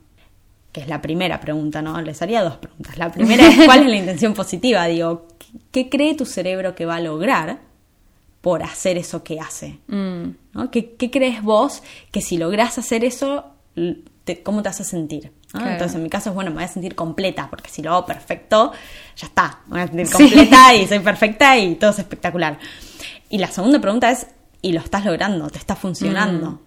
que 0.72 0.82
es 0.82 0.88
la 0.88 1.02
primera 1.02 1.40
pregunta, 1.40 1.82
¿no? 1.82 2.02
Les 2.02 2.22
haría 2.22 2.44
dos 2.44 2.58
preguntas. 2.58 2.98
La 2.98 3.12
primera 3.12 3.48
es, 3.48 3.66
¿cuál 3.66 3.82
es 3.82 3.88
la 3.88 3.98
intención 3.98 4.34
positiva? 4.34 4.86
Digo, 4.86 5.28
¿qué 5.72 5.90
cree 5.90 6.16
tu 6.16 6.26
cerebro 6.26 6.76
que 6.76 6.86
va 6.86 6.96
a 6.96 7.02
lograr 7.02 7.60
por 8.40 8.64
hacer 8.64 8.98
eso 8.98 9.24
que 9.24 9.40
hace? 9.40 9.80
Mm. 9.88 10.30
¿Qué, 10.72 11.12
crees 11.12 11.44
vos 11.44 11.84
que 12.12 12.22
si 12.22 12.38
logras 12.38 12.78
hacer 12.78 13.04
eso, 13.04 13.46
cómo 14.44 14.64
te 14.64 14.70
hace 14.70 14.84
sentir? 14.84 15.34
Entonces, 15.54 15.96
en 15.96 16.04
mi 16.04 16.10
caso 16.10 16.30
es 16.30 16.36
bueno, 16.36 16.52
me 16.52 16.56
voy 16.56 16.64
a 16.64 16.70
sentir 16.70 16.96
completa, 16.96 17.50
porque 17.50 17.70
si 17.70 17.82
lo 17.82 17.92
hago 17.92 18.06
perfecto, 18.06 18.72
ya 19.18 19.28
está. 19.28 19.60
Me 19.68 19.74
voy 19.74 19.82
a 19.82 19.88
sentir 19.88 20.10
completa 20.10 20.74
y 20.74 20.88
soy 20.88 21.00
perfecta 21.00 21.58
y 21.58 21.76
todo 21.76 21.90
es 21.90 22.00
espectacular. 22.00 22.58
Y 23.30 23.40
la 23.40 23.48
segunda 23.48 23.80
pregunta 23.82 24.10
es, 24.10 24.28
¿y 24.62 24.72
lo 24.72 24.80
estás 24.80 25.04
logrando? 25.04 25.50
¿Te 25.50 25.58
está 25.58 25.76
funcionando? 25.76 26.52
Mm. 26.52 26.60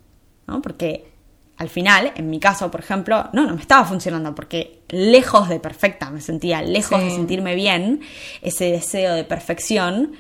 ¿No? 0.47 0.61
Porque 0.61 1.14
al 1.57 1.69
final, 1.69 2.13
en 2.17 2.31
mi 2.31 2.41
caso, 2.41 2.71
por 2.71 2.81
ejemplo, 2.81 3.29
no, 3.33 3.47
no 3.47 3.55
me 3.55 3.61
estaba 3.61 3.85
funcionando 3.85 4.35
porque 4.35 4.81
lejos 4.89 5.49
de 5.49 5.61
perfecta 5.61 6.11
me 6.11 6.21
sentía, 6.21 6.63
lejos 6.63 7.01
de 7.01 7.11
sentirme 7.11 7.55
bien, 7.55 8.01
ese 8.43 8.73
deseo 8.73 9.15
de 9.15 9.25
perfección 9.25 10.13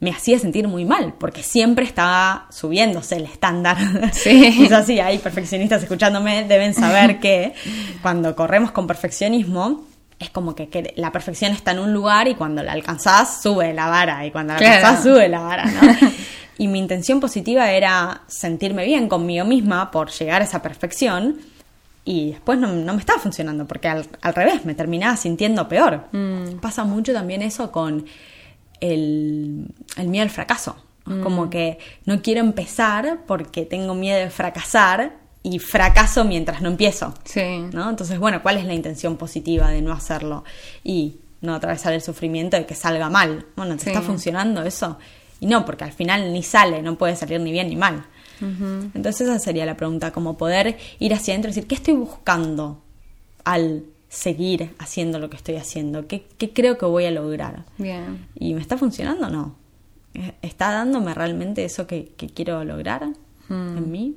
me 0.00 0.10
hacía 0.10 0.38
sentir 0.38 0.68
muy 0.68 0.84
mal, 0.84 1.14
porque 1.18 1.42
siempre 1.42 1.84
estaba 1.84 2.46
subiéndose 2.50 3.16
el 3.16 3.24
estándar. 3.24 3.76
Sí. 4.12 4.62
es 4.64 4.72
así, 4.72 5.00
hay 5.00 5.18
perfeccionistas 5.18 5.82
escuchándome, 5.82 6.44
deben 6.44 6.72
saber 6.72 7.18
que 7.18 7.52
cuando 8.00 8.34
corremos 8.36 8.70
con 8.70 8.86
perfeccionismo, 8.86 9.84
es 10.18 10.30
como 10.30 10.54
que, 10.54 10.94
la 10.96 11.12
perfección 11.12 11.52
está 11.52 11.72
en 11.72 11.80
un 11.80 11.92
lugar 11.92 12.28
y 12.28 12.34
cuando 12.34 12.62
la 12.62 12.72
alcanzás, 12.72 13.42
sube 13.42 13.74
la 13.74 13.88
vara, 13.88 14.24
y 14.24 14.30
cuando 14.30 14.54
la 14.54 14.58
alcanzás, 14.58 15.02
sube 15.02 15.28
la 15.28 15.40
vara, 15.40 15.64
¿no? 15.64 15.80
y 16.58 16.66
mi 16.66 16.80
intención 16.80 17.20
positiva 17.20 17.70
era 17.70 18.22
sentirme 18.26 18.84
bien 18.84 19.08
conmigo 19.08 19.44
misma 19.44 19.92
por 19.92 20.10
llegar 20.10 20.42
a 20.42 20.44
esa 20.44 20.60
perfección. 20.60 21.38
Y 22.04 22.32
después 22.32 22.58
no, 22.58 22.68
me 22.68 23.00
estaba 23.00 23.20
funcionando, 23.20 23.66
porque 23.66 23.86
al, 23.86 24.34
revés, 24.34 24.64
me 24.64 24.74
terminaba 24.74 25.16
sintiendo 25.16 25.68
peor. 25.68 26.06
Mm. 26.10 26.58
Pasa 26.60 26.84
mucho 26.84 27.12
también 27.12 27.42
eso 27.42 27.70
con 27.70 28.06
el, 28.80 29.72
miedo 30.04 30.22
al 30.22 30.30
fracaso. 30.30 30.76
Mm. 31.04 31.22
Como 31.22 31.48
que 31.48 31.78
no 32.06 32.22
quiero 32.22 32.40
empezar 32.40 33.20
porque 33.26 33.64
tengo 33.64 33.94
miedo 33.94 34.18
de 34.18 34.30
fracasar 34.30 35.18
y 35.44 35.60
fracaso 35.60 36.24
mientras 36.24 36.60
no 36.60 36.70
empiezo. 36.70 37.14
Sí. 37.24 37.58
¿no? 37.72 37.88
Entonces, 37.88 38.18
bueno, 38.18 38.42
¿cuál 38.42 38.56
es 38.56 38.64
la 38.64 38.74
intención 38.74 39.16
positiva 39.16 39.70
de 39.70 39.80
no 39.80 39.92
hacerlo? 39.92 40.44
Y 40.82 41.20
no 41.40 41.54
atravesar 41.54 41.92
el 41.92 42.02
sufrimiento 42.02 42.56
de 42.56 42.66
que 42.66 42.74
salga 42.74 43.08
mal. 43.10 43.46
Bueno, 43.54 43.76
¿te 43.76 43.90
está 43.90 44.02
funcionando 44.02 44.62
eso? 44.62 44.98
Y 45.40 45.46
no, 45.46 45.64
porque 45.64 45.84
al 45.84 45.92
final 45.92 46.32
ni 46.32 46.42
sale, 46.42 46.82
no 46.82 46.96
puede 46.96 47.16
salir 47.16 47.40
ni 47.40 47.52
bien 47.52 47.68
ni 47.68 47.76
mal. 47.76 48.04
Entonces 48.40 49.22
esa 49.22 49.38
sería 49.38 49.66
la 49.66 49.76
pregunta, 49.76 50.12
como 50.12 50.38
poder 50.38 50.78
ir 51.00 51.12
hacia 51.12 51.34
adentro 51.34 51.50
y 51.50 51.54
decir, 51.54 51.66
¿qué 51.66 51.74
estoy 51.74 51.94
buscando 51.94 52.82
al 53.44 53.84
seguir 54.08 54.74
haciendo 54.78 55.18
lo 55.18 55.28
que 55.28 55.36
estoy 55.36 55.56
haciendo? 55.56 56.06
¿Qué, 56.06 56.24
creo 56.54 56.78
que 56.78 56.86
voy 56.86 57.06
a 57.06 57.10
lograr? 57.10 57.64
Bien. 57.78 58.26
¿Y 58.36 58.54
me 58.54 58.60
está 58.60 58.78
funcionando 58.78 59.26
o 59.26 59.30
no? 59.30 59.56
¿Está 60.42 60.72
dándome 60.72 61.14
realmente 61.14 61.64
eso 61.64 61.86
que, 61.86 62.12
quiero 62.34 62.64
lograr 62.64 63.08
en 63.50 63.90
mí? 63.90 64.16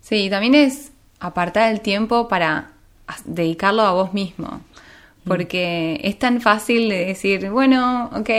Sí, 0.00 0.30
también 0.30 0.54
es 0.54 0.92
apartar 1.20 1.72
el 1.72 1.80
tiempo 1.80 2.28
para 2.28 2.72
dedicarlo 3.24 3.82
a 3.82 3.92
vos 3.92 4.14
mismo. 4.14 4.60
Mm. 5.24 5.28
Porque 5.28 6.00
es 6.04 6.18
tan 6.18 6.40
fácil 6.40 6.88
de 6.88 7.06
decir, 7.06 7.50
bueno, 7.50 8.10
ok, 8.14 8.30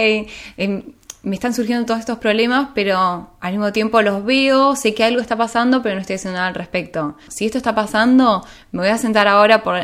em, 0.58 0.84
me 1.24 1.36
están 1.36 1.54
surgiendo 1.54 1.86
todos 1.86 2.00
estos 2.00 2.20
problemas, 2.20 2.70
pero 2.74 3.32
al 3.40 3.52
mismo 3.52 3.72
tiempo 3.72 4.02
los 4.02 4.24
veo, 4.24 4.76
sé 4.76 4.94
que 4.94 5.04
algo 5.04 5.20
está 5.20 5.36
pasando, 5.36 5.82
pero 5.82 5.96
no 5.96 6.02
estoy 6.02 6.16
haciendo 6.18 6.38
nada 6.38 6.48
al 6.48 6.56
respecto. 6.56 7.18
Si 7.28 7.46
esto 7.46 7.58
está 7.58 7.76
pasando, 7.76 8.46
me 8.72 8.82
voy 8.82 8.90
a 8.90 8.98
sentar 8.98 9.28
ahora 9.28 9.64
por 9.64 9.76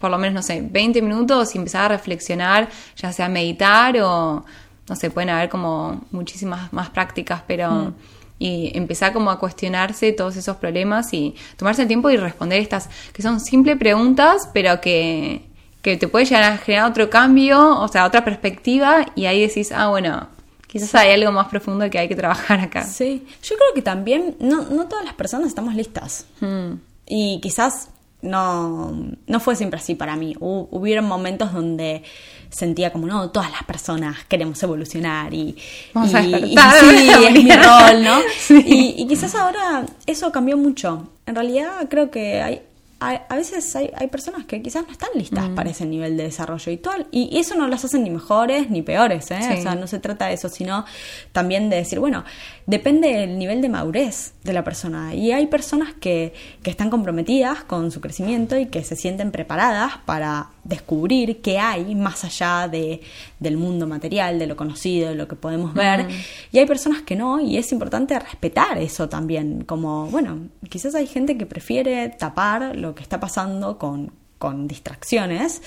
por 0.00 0.10
lo 0.10 0.16
menos, 0.16 0.34
no 0.34 0.42
sé, 0.42 0.66
20 0.68 1.02
minutos 1.02 1.54
y 1.54 1.58
empezar 1.58 1.84
a 1.84 1.88
reflexionar, 1.88 2.70
ya 2.96 3.12
sea 3.12 3.28
meditar 3.28 3.94
o, 4.00 4.42
no 4.88 4.96
sé, 4.96 5.10
pueden 5.10 5.28
haber 5.28 5.50
como 5.50 6.00
muchísimas 6.10 6.72
más 6.72 6.90
prácticas, 6.90 7.42
pero... 7.46 7.70
Mm. 7.70 7.94
Y 8.42 8.72
empezar 8.74 9.12
como 9.12 9.30
a 9.30 9.38
cuestionarse 9.38 10.12
todos 10.12 10.34
esos 10.34 10.56
problemas 10.56 11.12
y 11.12 11.34
tomarse 11.58 11.82
el 11.82 11.88
tiempo 11.88 12.08
y 12.08 12.16
responder 12.16 12.58
estas, 12.58 12.88
que 13.12 13.20
son 13.20 13.38
simples 13.38 13.76
preguntas, 13.76 14.48
pero 14.54 14.80
que, 14.80 15.42
que 15.82 15.98
te 15.98 16.08
puede 16.08 16.24
llegar 16.24 16.44
a 16.44 16.56
generar 16.56 16.88
otro 16.90 17.10
cambio, 17.10 17.78
o 17.78 17.86
sea, 17.88 18.06
otra 18.06 18.24
perspectiva, 18.24 19.04
y 19.14 19.26
ahí 19.26 19.42
decís, 19.46 19.72
ah, 19.72 19.88
bueno, 19.88 20.28
Quizás 20.70 20.94
hay 20.94 21.10
algo 21.10 21.32
más 21.32 21.48
profundo 21.48 21.90
que 21.90 21.98
hay 21.98 22.06
que 22.06 22.14
trabajar 22.14 22.60
acá. 22.60 22.84
Sí, 22.84 23.26
yo 23.42 23.56
creo 23.56 23.74
que 23.74 23.82
también 23.82 24.36
no, 24.38 24.62
no 24.66 24.86
todas 24.86 25.04
las 25.04 25.14
personas 25.14 25.48
estamos 25.48 25.74
listas. 25.74 26.26
Mm. 26.40 26.74
Y 27.06 27.40
quizás 27.40 27.88
no, 28.22 28.92
no 29.26 29.40
fue 29.40 29.56
siempre 29.56 29.80
así 29.80 29.96
para 29.96 30.14
mí. 30.14 30.36
hubieron 30.38 31.06
momentos 31.06 31.52
donde 31.52 32.04
sentía 32.50 32.92
como, 32.92 33.08
no, 33.08 33.30
todas 33.30 33.50
las 33.50 33.64
personas 33.64 34.18
queremos 34.28 34.62
evolucionar 34.62 35.34
y, 35.34 35.56
Vamos 35.92 36.14
a 36.14 36.22
sí, 36.22 36.34
es 36.34 37.32
mi 37.32 37.50
rol, 37.50 38.04
¿no? 38.04 38.20
Y, 38.64 38.94
y, 38.96 39.08
quizás 39.08 39.34
ahora 39.34 39.84
eso 40.06 40.30
cambió 40.30 40.56
mucho. 40.56 41.08
En 41.26 41.34
realidad 41.34 41.88
creo 41.88 42.12
que 42.12 42.42
hay, 42.42 42.62
a, 43.00 43.34
veces 43.34 43.74
hay, 43.74 43.90
hay, 43.96 44.08
personas 44.08 44.44
que 44.44 44.60
quizás 44.60 44.86
no 44.86 44.92
están 44.92 45.08
listas 45.14 45.48
mm. 45.48 45.54
para 45.54 45.70
ese 45.70 45.86
nivel 45.86 46.18
de 46.18 46.24
desarrollo 46.24 46.70
y 46.70 46.76
todo, 46.76 46.94
y, 47.10 47.38
eso 47.38 47.54
no 47.54 47.66
las 47.66 47.84
hace 47.84 47.98
ni 47.98 48.10
mejores 48.10 48.70
ni 48.70 48.82
peores, 48.82 49.30
¿eh? 49.30 49.38
O 49.58 49.62
sea, 49.62 49.74
no 49.74 49.86
se 49.86 49.98
trata 49.98 50.26
de 50.26 50.34
eso, 50.34 50.50
sino 50.50 50.84
también 51.32 51.70
de 51.70 51.76
decir, 51.76 51.98
bueno, 51.98 52.24
depende 52.66 53.08
del 53.08 53.38
nivel 53.38 53.62
de 53.62 53.70
madurez 53.70 54.34
de 54.44 54.52
la 54.52 54.64
persona. 54.64 55.14
Y 55.14 55.32
hay 55.32 55.46
personas 55.46 55.94
que, 55.94 56.34
que 56.62 56.70
están 56.70 56.90
comprometidas 56.90 57.64
con 57.64 57.90
su 57.90 58.02
crecimiento 58.02 58.58
y 58.58 58.66
que 58.66 58.84
se 58.84 58.96
sienten 58.96 59.30
preparadas 59.30 59.92
para 60.04 60.50
descubrir 60.64 61.40
qué 61.40 61.58
hay 61.58 61.94
más 61.94 62.24
allá 62.24 62.68
de, 62.68 63.00
del 63.38 63.56
mundo 63.56 63.86
material, 63.86 64.38
de 64.38 64.46
lo 64.46 64.56
conocido, 64.56 65.08
de 65.08 65.14
lo 65.14 65.26
que 65.26 65.36
podemos 65.36 65.74
ver. 65.74 66.08
Y 66.52 66.58
hay 66.58 66.66
personas 66.66 67.02
que 67.02 67.16
no, 67.16 67.40
y 67.40 67.56
es 67.56 67.72
importante 67.72 68.18
respetar 68.18 68.78
eso 68.78 69.08
también, 69.08 69.64
como, 69.64 70.06
bueno, 70.06 70.48
quizás 70.68 70.94
hay 70.94 71.06
gente 71.06 71.38
que 71.38 71.46
prefiere 71.46 72.08
tapar 72.10 72.76
lo 72.76 72.94
que 72.94 73.02
está 73.02 73.20
pasando 73.20 73.78
con, 73.78 74.12
con 74.38 74.68
distracciones, 74.68 75.62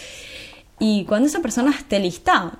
y 0.79 1.05
cuando 1.05 1.27
esa 1.27 1.41
persona 1.41 1.71
esté 1.71 1.99
lista, 1.99 2.59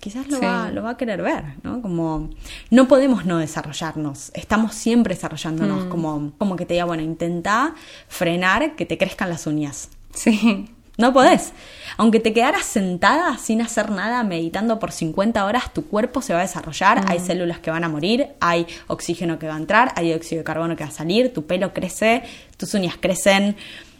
quizás 0.00 0.28
lo, 0.28 0.40
va, 0.40 0.70
lo 0.72 0.82
va 0.82 0.90
a 0.90 0.96
querer 0.96 1.22
ver, 1.22 1.44
¿no? 1.62 1.80
Como 1.80 2.30
no 2.70 2.88
podemos 2.88 3.24
no 3.24 3.38
desarrollarnos, 3.38 4.32
estamos 4.34 4.74
siempre 4.74 5.14
desarrollándonos, 5.14 5.86
mm. 5.86 5.88
como, 5.88 6.32
como 6.38 6.56
que 6.56 6.66
te 6.66 6.74
diga, 6.74 6.86
bueno, 6.86 7.02
intenta 7.04 7.74
frenar 8.08 8.74
que 8.74 8.86
te 8.86 8.98
crezcan 8.98 9.28
las 9.28 9.46
uñas. 9.46 9.90
Sí. 10.12 10.68
No 10.98 11.12
podés. 11.12 11.52
Aunque 11.96 12.20
te 12.20 12.32
quedaras 12.32 12.66
sentada 12.66 13.38
sin 13.38 13.62
hacer 13.62 13.90
nada, 13.90 14.22
meditando 14.24 14.78
por 14.78 14.92
50 14.92 15.44
horas, 15.44 15.72
tu 15.72 15.86
cuerpo 15.86 16.20
se 16.20 16.34
va 16.34 16.40
a 16.40 16.42
desarrollar, 16.42 17.04
hay 17.08 17.18
mm. 17.18 17.26
células 17.26 17.58
que 17.60 17.70
van 17.70 17.84
a 17.84 17.88
morir, 17.88 18.28
hay 18.40 18.66
oxígeno 18.88 19.38
que 19.38 19.46
va 19.46 19.54
a 19.54 19.58
entrar, 19.58 19.92
hay 19.96 20.06
dióxido 20.06 20.40
de 20.40 20.44
carbono 20.44 20.76
que 20.76 20.84
va 20.84 20.90
a 20.90 20.92
salir, 20.92 21.32
tu 21.32 21.46
pelo 21.46 21.72
crece, 21.72 22.22
tus 22.56 22.74
uñas 22.74 22.96
crecen, 23.00 23.56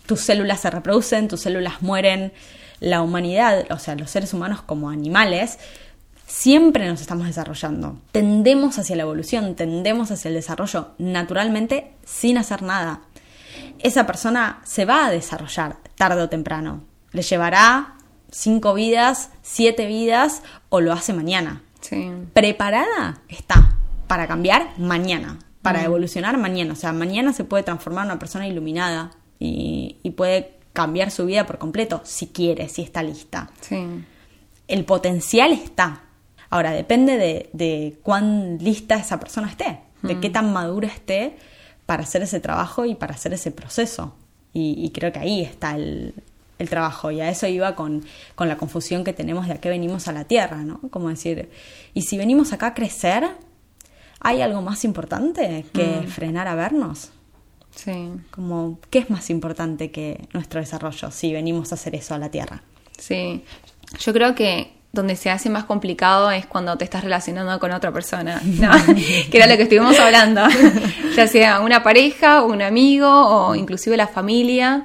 tus 0.06 0.20
células 0.20 0.60
se 0.60 0.70
reproducen, 0.70 1.28
tus 1.28 1.40
células 1.40 1.82
mueren. 1.82 2.32
La 2.80 3.00
humanidad, 3.00 3.64
o 3.70 3.78
sea, 3.78 3.94
los 3.94 4.10
seres 4.10 4.34
humanos 4.34 4.60
como 4.60 4.90
animales, 4.90 5.58
siempre 6.26 6.88
nos 6.88 7.00
estamos 7.00 7.26
desarrollando. 7.26 8.00
Tendemos 8.10 8.78
hacia 8.78 8.96
la 8.96 9.02
evolución, 9.02 9.54
tendemos 9.54 10.10
hacia 10.10 10.28
el 10.28 10.34
desarrollo 10.34 10.88
naturalmente 10.98 11.92
sin 12.04 12.38
hacer 12.38 12.62
nada. 12.62 13.02
Esa 13.78 14.04
persona 14.06 14.60
se 14.64 14.84
va 14.84 15.06
a 15.06 15.10
desarrollar 15.10 15.76
tarde 16.02 16.22
o 16.22 16.28
temprano. 16.28 16.82
Le 17.12 17.22
llevará 17.22 17.94
cinco 18.32 18.74
vidas, 18.74 19.30
siete 19.42 19.86
vidas 19.86 20.42
o 20.68 20.80
lo 20.80 20.92
hace 20.92 21.12
mañana. 21.12 21.62
Preparada 22.32 23.20
está 23.28 23.78
para 24.08 24.26
cambiar 24.26 24.76
mañana, 24.78 25.38
para 25.62 25.80
mm. 25.80 25.84
evolucionar 25.84 26.38
mañana. 26.38 26.72
O 26.72 26.76
sea, 26.76 26.92
mañana 26.92 27.32
se 27.32 27.44
puede 27.44 27.62
transformar 27.62 28.06
en 28.06 28.10
una 28.10 28.18
persona 28.18 28.48
iluminada 28.48 29.12
y, 29.38 30.12
puede 30.16 30.58
cambiar 30.72 31.12
su 31.12 31.24
vida 31.24 31.46
por 31.46 31.58
completo 31.58 32.00
si 32.02 32.26
quiere, 32.26 32.68
si 32.68 32.82
está 32.82 33.04
lista. 33.04 33.50
El 34.66 34.84
potencial 34.84 35.52
está. 35.52 36.00
Ahora, 36.50 36.72
depende 36.72 37.16
de, 37.52 37.98
cuán 38.02 38.58
lista 38.58 38.96
esa 38.96 39.20
persona 39.20 39.48
esté, 39.48 39.78
de 40.02 40.18
qué 40.18 40.30
mm. 40.30 40.32
tan 40.32 40.52
madura 40.52 40.88
esté 40.88 41.36
para 41.86 42.02
hacer 42.02 42.22
ese 42.22 42.40
trabajo 42.40 42.86
y 42.86 42.96
para 42.96 43.14
hacer 43.14 43.32
ese 43.34 43.52
proceso. 43.52 44.16
Y, 44.54 44.90
creo 44.90 45.12
que 45.12 45.18
ahí 45.18 45.42
está 45.42 45.76
el, 45.76 46.14
trabajo. 46.68 47.10
Y 47.10 47.20
a 47.20 47.28
eso 47.28 47.46
iba 47.46 47.74
con, 47.74 48.04
la 48.38 48.56
confusión 48.56 49.02
que 49.02 49.12
tenemos 49.12 49.48
de 49.48 49.54
a 49.54 49.60
qué 49.60 49.68
venimos 49.68 50.06
a 50.08 50.12
la 50.12 50.24
Tierra, 50.24 50.58
¿no? 50.58 50.80
Como 50.90 51.08
decir, 51.08 51.50
y 51.94 52.02
si 52.02 52.16
venimos 52.16 52.52
acá 52.52 52.68
a 52.68 52.74
crecer, 52.74 53.24
¿hay 54.20 54.42
algo 54.42 54.62
más 54.62 54.84
importante 54.84 55.64
que 55.72 56.02
mm. 56.02 56.06
frenar 56.06 56.46
a 56.46 56.54
vernos? 56.54 57.10
Sí. 57.74 58.10
Como, 58.30 58.78
¿qué 58.90 59.00
es 59.00 59.10
más 59.10 59.30
importante 59.30 59.90
que 59.90 60.28
nuestro 60.34 60.60
desarrollo 60.60 61.10
si 61.10 61.32
venimos 61.32 61.72
a 61.72 61.74
hacer 61.74 61.94
eso 61.96 62.14
a 62.14 62.18
la 62.18 62.30
Tierra? 62.30 62.62
Sí. 62.96 63.42
Yo 63.98 64.12
creo 64.12 64.34
que 64.34 64.81
donde 64.92 65.16
se 65.16 65.30
hace 65.30 65.48
más 65.48 65.64
complicado 65.64 66.30
es 66.30 66.46
cuando 66.46 66.76
te 66.76 66.84
estás 66.84 67.02
relacionando 67.02 67.58
con 67.58 67.72
otra 67.72 67.90
persona, 67.92 68.40
¿no? 68.44 68.70
que 68.94 69.36
era 69.36 69.46
lo 69.46 69.56
que 69.56 69.62
estuvimos 69.62 69.98
hablando, 69.98 70.42
ya 71.16 71.26
sea 71.26 71.60
una 71.60 71.82
pareja, 71.82 72.42
un 72.42 72.60
amigo 72.60 73.08
o 73.08 73.54
inclusive 73.54 73.96
la 73.96 74.06
familia, 74.06 74.84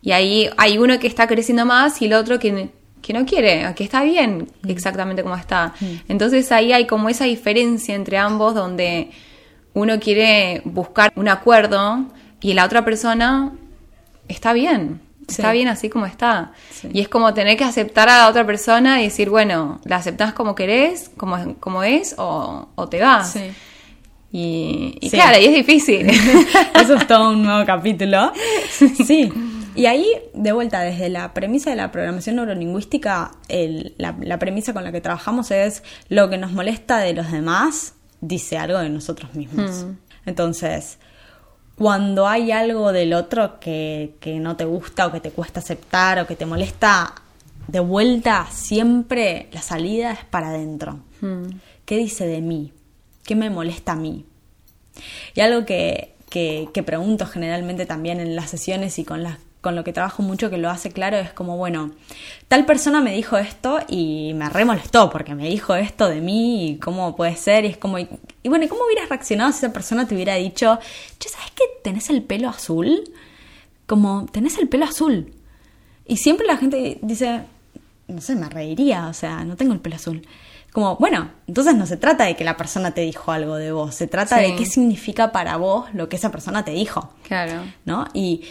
y 0.00 0.12
ahí 0.12 0.50
hay 0.56 0.78
uno 0.78 0.98
que 0.98 1.06
está 1.06 1.26
creciendo 1.26 1.64
más 1.64 2.00
y 2.02 2.06
el 2.06 2.14
otro 2.14 2.38
que, 2.38 2.70
que 3.00 3.12
no 3.12 3.26
quiere, 3.26 3.72
que 3.76 3.84
está 3.84 4.02
bien 4.02 4.48
mm. 4.62 4.70
exactamente 4.70 5.22
como 5.22 5.36
está. 5.36 5.74
Mm. 5.80 5.86
Entonces 6.08 6.50
ahí 6.50 6.72
hay 6.72 6.86
como 6.86 7.08
esa 7.08 7.24
diferencia 7.24 7.94
entre 7.94 8.16
ambos 8.18 8.54
donde 8.54 9.10
uno 9.74 10.00
quiere 10.00 10.62
buscar 10.64 11.12
un 11.14 11.28
acuerdo 11.28 12.06
y 12.40 12.54
la 12.54 12.64
otra 12.64 12.84
persona 12.84 13.52
está 14.28 14.52
bien. 14.52 15.00
Está 15.38 15.52
bien 15.52 15.68
así 15.68 15.88
como 15.88 16.06
está. 16.06 16.52
Y 16.92 17.00
es 17.00 17.08
como 17.08 17.34
tener 17.34 17.56
que 17.56 17.64
aceptar 17.64 18.08
a 18.08 18.18
la 18.18 18.28
otra 18.28 18.46
persona 18.46 19.00
y 19.00 19.04
decir, 19.04 19.30
bueno, 19.30 19.80
la 19.84 19.96
aceptás 19.96 20.32
como 20.32 20.54
querés, 20.54 21.10
como, 21.16 21.56
como 21.60 21.82
es, 21.82 22.14
o, 22.18 22.68
te 22.90 23.00
vas. 23.00 23.36
Y, 24.30 24.98
claro, 25.10 25.38
y 25.38 25.46
es 25.46 25.54
difícil. 25.54 26.08
Eso 26.74 26.94
es 26.94 27.06
todo 27.06 27.30
un 27.30 27.42
nuevo 27.42 27.64
capítulo. 27.66 28.32
Sí. 29.06 29.32
Y 29.74 29.86
ahí, 29.86 30.06
de 30.34 30.52
vuelta, 30.52 30.80
desde 30.80 31.08
la 31.08 31.32
premisa 31.32 31.70
de 31.70 31.76
la 31.76 31.90
programación 31.90 32.36
neurolingüística, 32.36 33.32
la, 33.98 34.38
premisa 34.38 34.72
con 34.72 34.84
la 34.84 34.92
que 34.92 35.00
trabajamos 35.00 35.50
es 35.50 35.82
lo 36.08 36.28
que 36.28 36.38
nos 36.38 36.52
molesta 36.52 36.98
de 36.98 37.14
los 37.14 37.30
demás 37.30 37.94
dice 38.22 38.56
algo 38.56 38.78
de 38.78 38.88
nosotros 38.88 39.34
mismos. 39.34 39.84
Mm. 39.84 39.96
Entonces, 40.26 40.98
cuando 41.76 42.26
hay 42.28 42.52
algo 42.52 42.92
del 42.92 43.14
otro 43.14 43.58
que, 43.58 44.14
que 44.20 44.38
no 44.38 44.56
te 44.56 44.64
gusta 44.64 45.06
o 45.06 45.12
que 45.12 45.20
te 45.20 45.30
cuesta 45.30 45.60
aceptar 45.60 46.18
o 46.18 46.26
que 46.26 46.36
te 46.36 46.46
molesta, 46.46 47.14
de 47.68 47.80
vuelta 47.80 48.46
siempre 48.50 49.48
la 49.52 49.62
salida 49.62 50.12
es 50.12 50.24
para 50.24 50.48
adentro. 50.48 51.00
Mm. 51.20 51.44
¿Qué 51.84 51.96
dice 51.96 52.26
de 52.26 52.40
mí? 52.40 52.72
¿Qué 53.24 53.34
me 53.34 53.50
molesta 53.50 53.92
a 53.92 53.96
mí? 53.96 54.26
Y 55.34 55.40
algo 55.40 55.64
que, 55.64 56.14
que, 56.28 56.68
que 56.72 56.82
pregunto 56.82 57.26
generalmente 57.26 57.86
también 57.86 58.20
en 58.20 58.36
las 58.36 58.50
sesiones 58.50 58.98
y 58.98 59.04
con 59.04 59.22
las 59.22 59.38
con 59.62 59.76
lo 59.76 59.84
que 59.84 59.92
trabajo 59.92 60.22
mucho 60.22 60.50
que 60.50 60.58
lo 60.58 60.68
hace 60.68 60.90
claro 60.90 61.16
es 61.16 61.32
como, 61.32 61.56
bueno, 61.56 61.92
tal 62.48 62.66
persona 62.66 63.00
me 63.00 63.14
dijo 63.14 63.38
esto 63.38 63.78
y 63.88 64.32
me 64.34 64.50
remolestó 64.50 65.08
porque 65.08 65.36
me 65.36 65.48
dijo 65.48 65.76
esto 65.76 66.08
de 66.08 66.20
mí 66.20 66.66
y 66.66 66.78
cómo 66.78 67.14
puede 67.14 67.36
ser 67.36 67.64
y 67.64 67.68
es 67.68 67.76
como, 67.76 67.98
y, 68.00 68.08
bueno, 68.44 68.66
¿cómo 68.68 68.84
hubieras 68.84 69.08
reaccionado 69.08 69.52
si 69.52 69.58
esa 69.58 69.72
persona 69.72 70.06
te 70.06 70.16
hubiera 70.16 70.34
dicho, 70.34 70.80
che, 71.20 71.28
¿sabes 71.28 71.52
que 71.52 71.62
tenés 71.84 72.10
el 72.10 72.22
pelo 72.24 72.48
azul? 72.48 73.04
Como, 73.86 74.26
tenés 74.32 74.58
el 74.58 74.68
pelo 74.68 74.84
azul. 74.84 75.32
Y 76.06 76.16
siempre 76.16 76.44
la 76.44 76.56
gente 76.56 76.98
dice, 77.00 77.42
no 78.08 78.20
sé, 78.20 78.34
me 78.34 78.48
reiría, 78.48 79.06
o 79.06 79.14
sea, 79.14 79.44
no 79.44 79.54
tengo 79.54 79.72
el 79.74 79.80
pelo 79.80 79.94
azul. 79.94 80.26
Como, 80.72 80.96
bueno, 80.96 81.30
entonces 81.46 81.76
no 81.76 81.86
se 81.86 81.98
trata 81.98 82.24
de 82.24 82.34
que 82.34 82.42
la 82.42 82.56
persona 82.56 82.92
te 82.92 83.02
dijo 83.02 83.30
algo 83.30 83.54
de 83.56 83.70
vos, 83.70 83.94
se 83.94 84.08
trata 84.08 84.38
de 84.38 84.56
qué 84.56 84.66
significa 84.66 85.30
para 85.30 85.56
vos 85.56 85.88
lo 85.94 86.08
que 86.08 86.16
esa 86.16 86.32
persona 86.32 86.64
te 86.64 86.72
dijo. 86.72 87.12
Claro. 87.28 87.62
¿No? 87.84 88.08
Y 88.12 88.42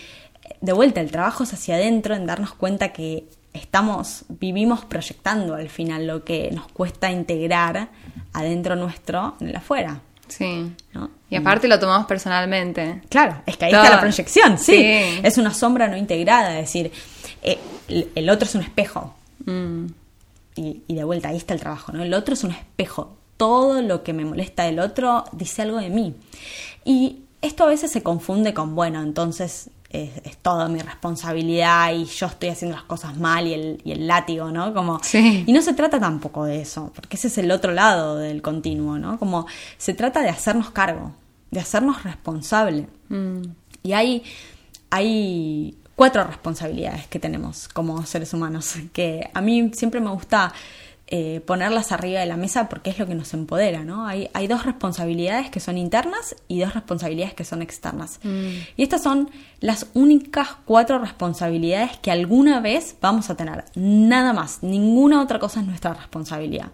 de 0.62 0.74
vuelta, 0.74 1.02
el 1.02 1.12
trabajo 1.12 1.44
es 1.44 1.54
hacia 1.54 1.76
adentro, 1.76 2.16
en 2.16 2.26
darnos 2.26 2.54
cuenta 2.54 2.94
que 2.94 3.26
estamos, 3.54 4.24
vivimos 4.30 4.86
proyectando 4.86 5.56
al 5.56 5.70
final 5.70 6.08
lo 6.08 6.24
que 6.24 6.52
nos 6.52 6.68
cuesta 6.72 7.12
integrar 7.12 7.90
adentro 8.34 8.76
nuestro 8.76 9.36
en 9.42 9.50
el 9.50 9.56
afuera. 9.56 10.00
Sí. 10.28 10.72
Y 11.30 11.36
aparte 11.36 11.68
lo 11.68 11.78
tomamos 11.78 12.08
personalmente. 12.08 13.02
Claro, 13.10 13.42
es 13.46 13.58
que 13.58 13.66
ahí 13.66 13.74
está 13.74 13.90
la 13.90 14.00
proyección, 14.00 14.58
sí. 14.58 14.82
Es 15.24 15.38
una 15.38 15.54
sombra 15.54 15.88
no 15.88 15.98
integrada, 15.98 16.58
es 16.60 16.68
decir, 16.68 16.92
eh, 17.42 17.60
el 18.16 18.30
otro 18.30 18.48
es 18.48 18.56
un 18.56 18.62
espejo. 18.62 19.14
Mm. 19.46 19.88
Y, 20.56 20.84
y, 20.88 20.96
de 20.96 21.04
vuelta, 21.04 21.30
ahí 21.30 21.38
está 21.38 21.54
el 21.54 21.60
trabajo, 21.60 21.92
¿no? 21.92 22.04
El 22.04 22.14
otro 22.14 22.34
es 22.34 22.44
un 22.44 22.52
espejo. 22.52 23.18
Todo 23.36 23.82
lo 23.82 24.04
que 24.04 24.14
me 24.14 24.24
molesta 24.24 24.64
del 24.64 24.80
otro 24.80 25.24
dice 25.32 25.64
algo 25.64 25.78
de 25.78 25.90
mí. 25.90 26.16
Y 26.86 27.24
esto 27.42 27.64
a 27.64 27.68
veces 27.68 27.92
se 27.92 28.04
confunde 28.04 28.54
con, 28.54 28.76
bueno, 28.76 29.02
entonces 29.02 29.70
es, 29.92 30.38
toda 30.38 30.68
mi 30.68 30.80
responsabilidad 30.80 31.94
y 31.94 32.06
yo 32.06 32.28
estoy 32.28 32.50
haciendo 32.50 32.78
las 32.78 32.86
cosas 32.86 33.18
mal 33.18 33.48
y 33.48 33.54
el, 33.54 33.82
y 33.84 33.92
el 33.92 34.08
látigo, 34.08 34.52
¿no? 34.52 34.74
Como, 34.74 35.00
Y 35.14 35.52
no 35.52 35.62
se 35.62 35.74
trata 35.74 36.00
tampoco 36.00 36.46
de 36.46 36.62
eso, 36.62 36.92
porque 36.96 37.18
ese 37.18 37.28
es 37.28 37.38
el 37.38 37.52
otro 37.52 37.74
lado 37.74 38.18
del 38.18 38.42
continuo, 38.42 38.98
¿no? 38.98 39.20
Como 39.20 39.46
se 39.78 39.94
trata 39.94 40.22
de 40.22 40.30
hacernos 40.30 40.72
cargo, 40.72 41.14
de 41.52 41.60
hacernos 41.60 42.04
responsable. 42.04 42.88
Mm. 43.10 43.42
Y 43.84 43.94
hay, 43.94 44.24
hay 44.90 45.78
cuatro 45.96 46.24
responsabilidades 46.24 47.08
que 47.08 47.20
tenemos 47.20 47.68
como 47.68 48.06
seres 48.06 48.34
humanos, 48.34 48.76
que 48.94 49.30
a 49.34 49.42
mí 49.42 49.72
siempre 49.74 50.00
me 50.00 50.10
gusta 50.10 50.54
eh, 51.14 51.42
ponerlas 51.42 51.92
arriba 51.92 52.22
de 52.22 52.26
la 52.26 52.38
mesa 52.38 52.70
porque 52.70 52.90
es 52.90 52.98
lo 52.98 53.06
que 53.06 53.16
nos 53.16 53.34
empodera, 53.34 53.84
¿no? 53.84 54.08
Hay, 54.08 54.30
hay 54.34 54.48
dos 54.48 54.66
responsabilidades 54.66 55.50
que 55.50 55.60
son 55.60 55.78
internas 55.78 56.38
y 56.48 56.62
dos 56.62 56.74
responsabilidades 56.74 57.34
que 57.34 57.44
son 57.44 57.62
externas. 57.62 58.22
Mm. 58.24 58.48
Y 58.78 58.84
estas 58.84 59.04
son 59.04 59.30
las 59.60 59.88
únicas 59.94 60.56
cuatro 60.64 61.00
responsabilidades 61.00 61.98
que 61.98 62.12
alguna 62.12 62.62
vez 62.62 62.96
vamos 63.02 63.30
a 63.30 63.36
tener. 63.36 63.66
Nada 63.76 64.32
más, 64.32 64.64
ninguna 64.64 65.22
otra 65.22 65.38
cosa 65.38 65.60
es 65.60 65.68
nuestra 65.68 65.94
responsabilidad. 65.94 66.72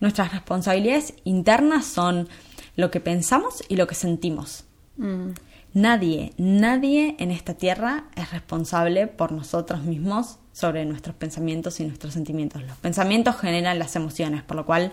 Nuestras 0.00 0.32
responsabilidades 0.32 1.14
internas 1.22 1.86
son 1.86 2.28
lo 2.74 2.90
que 2.90 2.98
pensamos 2.98 3.62
y 3.68 3.76
lo 3.76 3.86
que 3.86 3.94
sentimos. 3.94 4.64
Mm. 4.96 5.30
Nadie, 5.78 6.32
nadie 6.38 7.14
en 7.20 7.30
esta 7.30 7.54
tierra 7.54 8.04
es 8.16 8.32
responsable 8.32 9.06
por 9.06 9.30
nosotros 9.30 9.84
mismos 9.84 10.38
sobre 10.52 10.84
nuestros 10.84 11.14
pensamientos 11.14 11.78
y 11.78 11.84
nuestros 11.84 12.14
sentimientos. 12.14 12.62
Los 12.62 12.76
pensamientos 12.78 13.36
generan 13.36 13.78
las 13.78 13.94
emociones, 13.94 14.42
por 14.42 14.56
lo 14.56 14.66
cual 14.66 14.92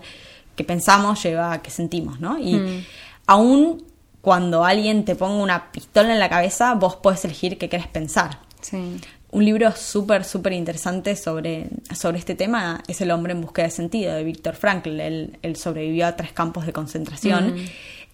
que 0.54 0.62
pensamos 0.62 1.20
lleva 1.24 1.52
a 1.52 1.60
que 1.60 1.72
sentimos, 1.72 2.20
¿no? 2.20 2.38
Y 2.38 2.54
mm. 2.54 2.84
aún 3.26 3.84
cuando 4.20 4.64
alguien 4.64 5.04
te 5.04 5.16
ponga 5.16 5.42
una 5.42 5.72
pistola 5.72 6.12
en 6.12 6.20
la 6.20 6.28
cabeza, 6.28 6.74
vos 6.74 6.94
podés 6.94 7.24
elegir 7.24 7.58
qué 7.58 7.68
querés 7.68 7.88
pensar. 7.88 8.38
Sí. 8.60 9.00
Un 9.32 9.44
libro 9.44 9.72
súper, 9.72 10.22
súper 10.24 10.52
interesante 10.52 11.16
sobre, 11.16 11.68
sobre 11.96 12.18
este 12.18 12.36
tema 12.36 12.82
es 12.86 13.00
El 13.00 13.10
hombre 13.10 13.32
en 13.32 13.40
búsqueda 13.40 13.66
de 13.66 13.72
sentido, 13.72 14.14
de 14.14 14.22
Víctor 14.22 14.54
Frankl. 14.54 15.00
Él, 15.00 15.56
sobrevivió 15.56 16.06
a 16.06 16.14
tres 16.14 16.32
campos 16.32 16.64
de 16.64 16.72
concentración 16.72 17.56
mm. 17.56 17.64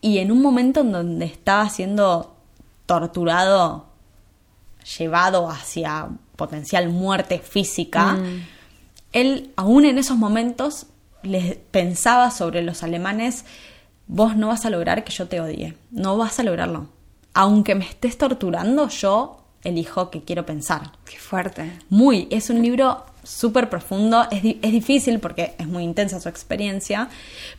y 0.01 0.19
en 0.19 0.33
un 0.33 0.41
momento 0.41 0.81
en 0.81 0.93
donde 0.93 1.27
estaba 1.27 1.69
siendo 1.69 2.32
torturado, 3.01 3.87
llevado 4.99 5.49
hacia 5.49 6.09
potencial 6.37 6.89
muerte 6.91 7.39
física, 7.39 8.15
mm. 8.15 8.47
él 9.13 9.53
aún 9.57 9.85
en 9.85 9.99
esos 9.99 10.19
momentos 10.19 10.87
les 11.23 11.57
pensaba 11.57 12.31
sobre 12.31 12.63
los 12.63 12.83
alemanes, 12.83 13.45
vos 14.09 14.37
no 14.37 14.49
vas 14.49 14.67
a 14.67 14.71
lograr 14.71 15.05
que 15.05 15.13
yo 15.13 15.27
te 15.27 15.41
odie, 15.41 15.75
no 15.91 16.19
vas 16.19 16.39
a 16.39 16.43
lograrlo. 16.43 16.89
Aunque 17.33 17.75
me 17.75 17.87
estés 17.87 18.19
torturando, 18.19 18.89
yo 18.89 19.45
elijo 19.65 20.11
que 20.11 20.23
quiero 20.23 20.45
pensar. 20.45 20.93
Qué 21.05 21.17
fuerte. 21.17 21.73
Muy, 21.89 22.29
es 22.31 22.51
un 22.51 22.61
libro 22.61 23.07
súper 23.23 23.71
profundo, 23.71 24.27
es, 24.31 24.43
es, 24.45 24.73
difícil 24.73 25.21
porque 25.21 25.55
es 25.57 25.69
muy 25.69 25.85
intensa 25.85 26.19
su 26.19 26.29
experiencia, 26.29 27.09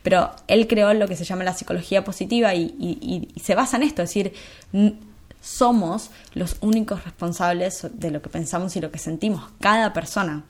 pero 0.02 0.30
él 0.46 0.68
creó 0.68 0.92
lo 0.92 1.08
que 1.08 1.16
se 1.16 1.24
llama 1.24 1.42
la 1.42 1.54
psicología 1.54 2.04
positiva 2.04 2.54
y, 2.54 2.74
y 2.78 3.40
se 3.40 3.54
basa 3.54 3.78
en 3.78 3.84
esto, 3.84 4.02
es 4.02 4.10
decir, 4.10 4.34
somos 5.44 6.10
los 6.32 6.56
únicos 6.62 7.04
responsables 7.04 7.86
de 7.92 8.10
lo 8.10 8.22
que 8.22 8.30
pensamos 8.30 8.74
y 8.76 8.80
lo 8.80 8.90
que 8.90 8.98
sentimos, 8.98 9.44
cada 9.60 9.92
persona. 9.92 10.44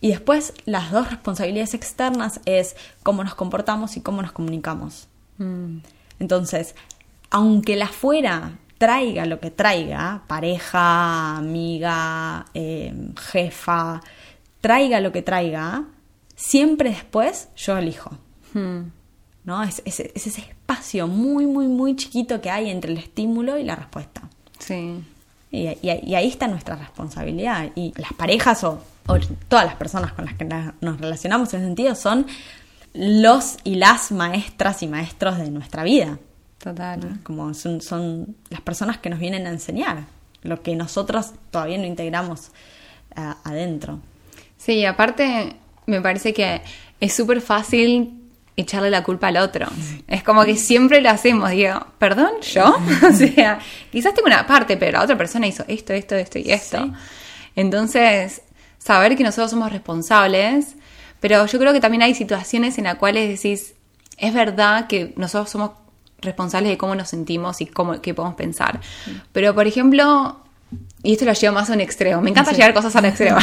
Y 0.00 0.10
después 0.10 0.54
las 0.64 0.92
dos 0.92 1.10
responsabilidades 1.10 1.74
externas 1.74 2.40
es 2.44 2.76
cómo 3.02 3.24
nos 3.24 3.34
comportamos 3.34 3.96
y 3.96 4.00
cómo 4.00 4.22
nos 4.22 4.30
comunicamos. 4.30 5.08
Mm. 5.38 5.78
Entonces, 6.20 6.76
aunque 7.30 7.74
la 7.74 7.88
fuera 7.88 8.52
traiga 8.78 9.26
lo 9.26 9.40
que 9.40 9.50
traiga, 9.50 10.22
pareja, 10.28 11.38
amiga, 11.38 12.46
eh, 12.54 12.94
jefa, 13.32 14.02
traiga 14.60 15.00
lo 15.00 15.10
que 15.10 15.22
traiga, 15.22 15.84
siempre 16.36 16.90
después 16.90 17.48
yo 17.56 17.76
elijo. 17.76 18.16
Mm. 18.54 18.82
¿No? 19.46 19.62
Es, 19.62 19.80
ese 19.86 20.40
espacio 20.40 21.06
muy, 21.06 21.46
muy, 21.46 21.68
muy 21.68 21.96
chiquito 21.96 22.40
que 22.40 22.50
hay 22.50 22.68
entre 22.68 22.92
el 22.92 22.98
estímulo 22.98 23.56
y 23.56 23.64
la 23.64 23.76
respuesta. 23.76 24.22
Sí. 24.58 25.02
Y, 25.52 25.66
ahí 25.88 26.28
está 26.28 26.48
nuestra 26.48 26.76
responsabilidad. 26.76 27.70
Y 27.76 27.94
las 27.96 28.12
parejas 28.12 28.62
o, 28.64 28.82
todas 29.48 29.64
las 29.64 29.76
personas 29.76 30.12
con 30.12 30.26
las 30.26 30.34
que 30.34 30.44
nos 30.44 31.00
relacionamos 31.00 31.54
en 31.54 31.60
ese 31.60 31.68
sentido 31.68 31.94
son 31.94 32.26
los 32.92 33.58
y 33.62 33.76
las 33.76 34.10
maestras 34.10 34.82
y 34.82 34.88
maestros 34.88 35.38
de 35.38 35.50
nuestra 35.50 35.84
vida. 35.84 36.18
Total. 36.58 37.20
Como 37.22 37.54
son, 37.54 37.80
son, 37.80 38.36
las 38.50 38.60
personas 38.60 38.98
que 38.98 39.08
nos 39.08 39.20
vienen 39.20 39.46
a 39.46 39.50
enseñar 39.50 40.04
lo 40.42 40.62
que 40.62 40.74
nosotros 40.74 41.32
todavía 41.50 41.78
no 41.78 41.84
integramos 41.84 42.48
eh, 43.16 43.32
adentro. 43.44 44.00
Sí, 44.56 44.84
aparte 44.84 45.56
me 45.86 46.00
parece 46.00 46.34
que 46.34 46.62
es 47.00 47.14
súper 47.14 47.40
fácil 47.40 48.15
echarle 48.56 48.90
la 48.90 49.02
culpa 49.02 49.28
al 49.28 49.36
otro. 49.36 49.66
Es 50.08 50.22
como 50.22 50.44
que 50.44 50.56
siempre 50.56 51.00
lo 51.00 51.10
hacemos, 51.10 51.50
digo, 51.50 51.86
perdón, 51.98 52.32
yo, 52.40 52.76
o 53.08 53.12
sea, 53.12 53.58
quizás 53.92 54.14
tengo 54.14 54.26
una 54.26 54.46
parte, 54.46 54.76
pero 54.76 54.92
la 54.92 55.04
otra 55.04 55.16
persona 55.18 55.46
hizo 55.46 55.64
esto, 55.68 55.92
esto, 55.92 56.16
esto 56.16 56.38
y 56.38 56.50
esto. 56.50 56.90
Entonces, 57.54 58.42
saber 58.78 59.16
que 59.16 59.24
nosotros 59.24 59.50
somos 59.50 59.70
responsables, 59.70 60.76
pero 61.20 61.44
yo 61.46 61.58
creo 61.58 61.72
que 61.72 61.80
también 61.80 62.02
hay 62.02 62.14
situaciones 62.14 62.78
en 62.78 62.84
las 62.84 62.96
cuales 62.96 63.28
decís, 63.28 63.74
es 64.16 64.32
verdad 64.32 64.86
que 64.86 65.12
nosotros 65.16 65.50
somos 65.50 65.72
responsables 66.20 66.70
de 66.70 66.78
cómo 66.78 66.94
nos 66.94 67.08
sentimos 67.08 67.60
y 67.60 67.66
cómo 67.66 68.00
qué 68.00 68.14
podemos 68.14 68.36
pensar. 68.36 68.80
Pero, 69.32 69.54
por 69.54 69.66
ejemplo, 69.66 70.40
y 71.02 71.12
esto 71.12 71.24
lo 71.24 71.32
llevo 71.32 71.54
más 71.54 71.68
a 71.68 71.74
un 71.74 71.80
extremo, 71.80 72.22
me 72.22 72.30
encanta 72.30 72.52
llevar 72.52 72.72
cosas 72.72 72.96
a 72.96 73.00
un 73.00 73.04
extremo. 73.06 73.38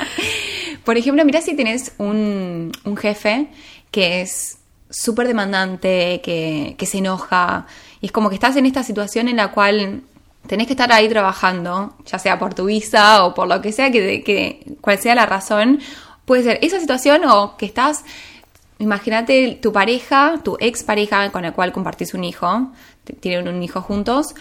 por 0.84 0.96
ejemplo, 0.96 1.24
mira 1.24 1.40
si 1.40 1.54
tenés 1.54 1.92
un, 1.98 2.72
un 2.84 2.96
jefe 2.96 3.48
que 3.90 4.22
es 4.22 4.58
súper 4.90 5.26
demandante, 5.28 6.20
que, 6.22 6.86
se 6.86 6.98
enoja, 6.98 7.66
y 8.00 8.06
es 8.06 8.12
como 8.12 8.28
que 8.28 8.34
estás 8.34 8.56
en 8.56 8.66
esta 8.66 8.82
situación 8.82 9.28
en 9.28 9.36
la 9.36 9.52
cual 9.52 10.02
tenés 10.46 10.66
que 10.66 10.72
estar 10.72 10.92
ahí 10.92 11.08
trabajando, 11.08 11.94
ya 12.06 12.18
sea 12.18 12.38
por 12.38 12.54
tu 12.54 12.66
visa 12.66 13.24
o 13.24 13.34
por 13.34 13.46
lo 13.46 13.60
que 13.60 13.72
sea, 13.72 13.90
que, 13.90 14.22
que 14.22 14.64
cual 14.80 14.98
sea 14.98 15.14
la 15.14 15.26
razón, 15.26 15.80
puede 16.24 16.42
ser 16.42 16.58
esa 16.62 16.80
situación 16.80 17.24
o 17.24 17.56
que 17.56 17.66
estás, 17.66 18.04
imagínate 18.78 19.58
tu 19.60 19.72
pareja, 19.72 20.40
tu 20.42 20.56
ex 20.60 20.82
pareja 20.82 21.30
con 21.30 21.42
la 21.42 21.52
cual 21.52 21.72
compartís 21.72 22.14
un 22.14 22.24
hijo, 22.24 22.72
tienen 23.20 23.48
un 23.48 23.62
hijo 23.62 23.82
juntos, 23.82 24.34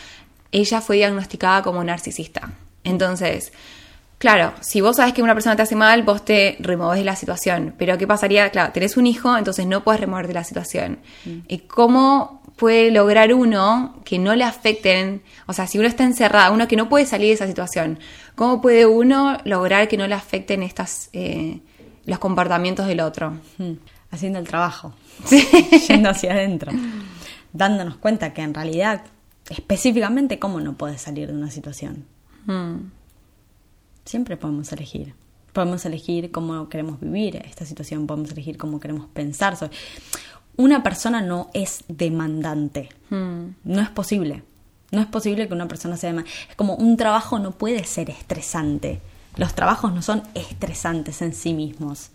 ella 0.51 0.81
fue 0.81 0.97
diagnosticada 0.97 1.61
como 1.61 1.83
narcisista. 1.83 2.51
Entonces, 2.83 3.51
claro, 4.19 4.53
si 4.59 4.81
vos 4.81 4.97
sabes 4.97 5.13
que 5.13 5.23
una 5.23 5.33
persona 5.33 5.55
te 5.55 5.63
hace 5.63 5.75
mal, 5.75 6.03
vos 6.03 6.23
te 6.23 6.57
removés 6.59 6.99
de 6.99 7.05
la 7.05 7.15
situación. 7.15 7.73
Pero 7.77 7.97
¿qué 7.97 8.05
pasaría? 8.05 8.49
Claro, 8.51 8.71
tenés 8.71 8.97
un 8.97 9.07
hijo, 9.07 9.35
entonces 9.35 9.65
no 9.65 9.83
puedes 9.83 9.99
remover 9.99 10.27
de 10.27 10.33
la 10.33 10.43
situación. 10.43 10.99
¿Y 11.47 11.59
cómo 11.59 12.43
puede 12.57 12.91
lograr 12.91 13.33
uno 13.33 14.01
que 14.03 14.19
no 14.19 14.35
le 14.35 14.43
afecten? 14.43 15.23
O 15.47 15.53
sea, 15.53 15.65
si 15.65 15.79
uno 15.79 15.87
está 15.87 16.03
encerrado, 16.03 16.53
uno 16.53 16.67
que 16.67 16.75
no 16.75 16.89
puede 16.89 17.05
salir 17.05 17.29
de 17.29 17.33
esa 17.33 17.47
situación, 17.47 17.97
¿cómo 18.35 18.61
puede 18.61 18.85
uno 18.85 19.37
lograr 19.45 19.87
que 19.87 19.97
no 19.97 20.05
le 20.05 20.15
afecten 20.15 20.61
estas, 20.61 21.09
eh, 21.13 21.61
los 22.05 22.19
comportamientos 22.19 22.85
del 22.85 22.99
otro? 22.99 23.31
Hmm. 23.57 23.73
Haciendo 24.11 24.39
el 24.39 24.47
trabajo, 24.47 24.93
yendo 25.87 26.09
hacia 26.09 26.33
adentro, 26.33 26.71
dándonos 27.53 27.97
cuenta 27.97 28.33
que 28.33 28.41
en 28.41 28.55
realidad, 28.55 29.03
específicamente, 29.49 30.39
¿cómo 30.39 30.59
no 30.59 30.73
puedes 30.73 30.99
salir 30.99 31.27
de 31.27 31.33
una 31.33 31.51
situación? 31.51 32.05
Hmm. 32.47 32.98
Siempre 34.09 34.37
podemos 34.37 34.71
elegir. 34.71 35.13
Podemos 35.53 35.85
elegir 35.85 36.31
cómo 36.31 36.67
queremos 36.67 36.99
vivir 36.99 37.35
esta 37.35 37.63
situación, 37.63 38.07
podemos 38.07 38.31
elegir 38.31 38.57
cómo 38.57 38.79
queremos 38.79 39.05
pensar. 39.05 39.55
Una 40.57 40.81
persona 40.81 41.21
no 41.21 41.51
es 41.53 41.83
demandante. 41.87 42.89
Hmm. 43.11 43.49
No 43.63 43.81
es 43.81 43.89
posible. 43.89 44.41
No 44.89 44.99
es 44.99 45.05
posible 45.05 45.47
que 45.47 45.53
una 45.53 45.67
persona 45.67 45.95
sea 45.95 46.09
demandante. 46.09 46.35
Es 46.49 46.55
como 46.55 46.73
un 46.73 46.97
trabajo 46.97 47.37
no 47.37 47.51
puede 47.51 47.83
ser 47.83 48.09
estresante. 48.09 48.99
Los 49.35 49.53
trabajos 49.53 49.93
no 49.93 50.01
son 50.01 50.23
estresantes 50.33 51.21
en 51.21 51.35
sí 51.35 51.53
mismos. 51.53 52.09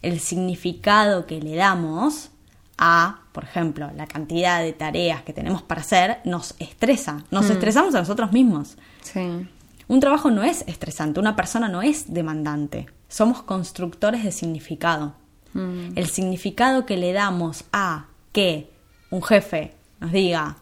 El 0.00 0.18
significado 0.18 1.26
que 1.26 1.42
le 1.42 1.56
damos 1.56 2.30
a, 2.78 3.20
por 3.32 3.44
ejemplo, 3.44 3.90
la 3.94 4.06
cantidad 4.06 4.62
de 4.62 4.72
tareas 4.72 5.20
que 5.24 5.34
tenemos 5.34 5.60
para 5.60 5.82
hacer 5.82 6.20
nos 6.24 6.54
estresa. 6.58 7.22
Nos 7.30 7.50
estresamos 7.50 7.94
a 7.94 7.98
nosotros 7.98 8.32
mismos. 8.32 8.78
Sí. 9.02 9.46
Un 9.92 10.00
trabajo 10.00 10.30
no 10.30 10.42
es 10.42 10.64
estresante, 10.68 11.20
una 11.20 11.36
persona 11.36 11.68
no 11.68 11.82
es 11.82 12.14
demandante. 12.14 12.86
Somos 13.08 13.42
constructores 13.42 14.24
de 14.24 14.32
significado. 14.32 15.12
Mm. 15.52 15.98
El 15.98 16.06
significado 16.06 16.86
que 16.86 16.96
le 16.96 17.12
damos 17.12 17.64
a 17.74 18.06
que 18.32 18.70
un 19.10 19.22
jefe 19.22 19.74
nos 20.00 20.10
diga, 20.10 20.56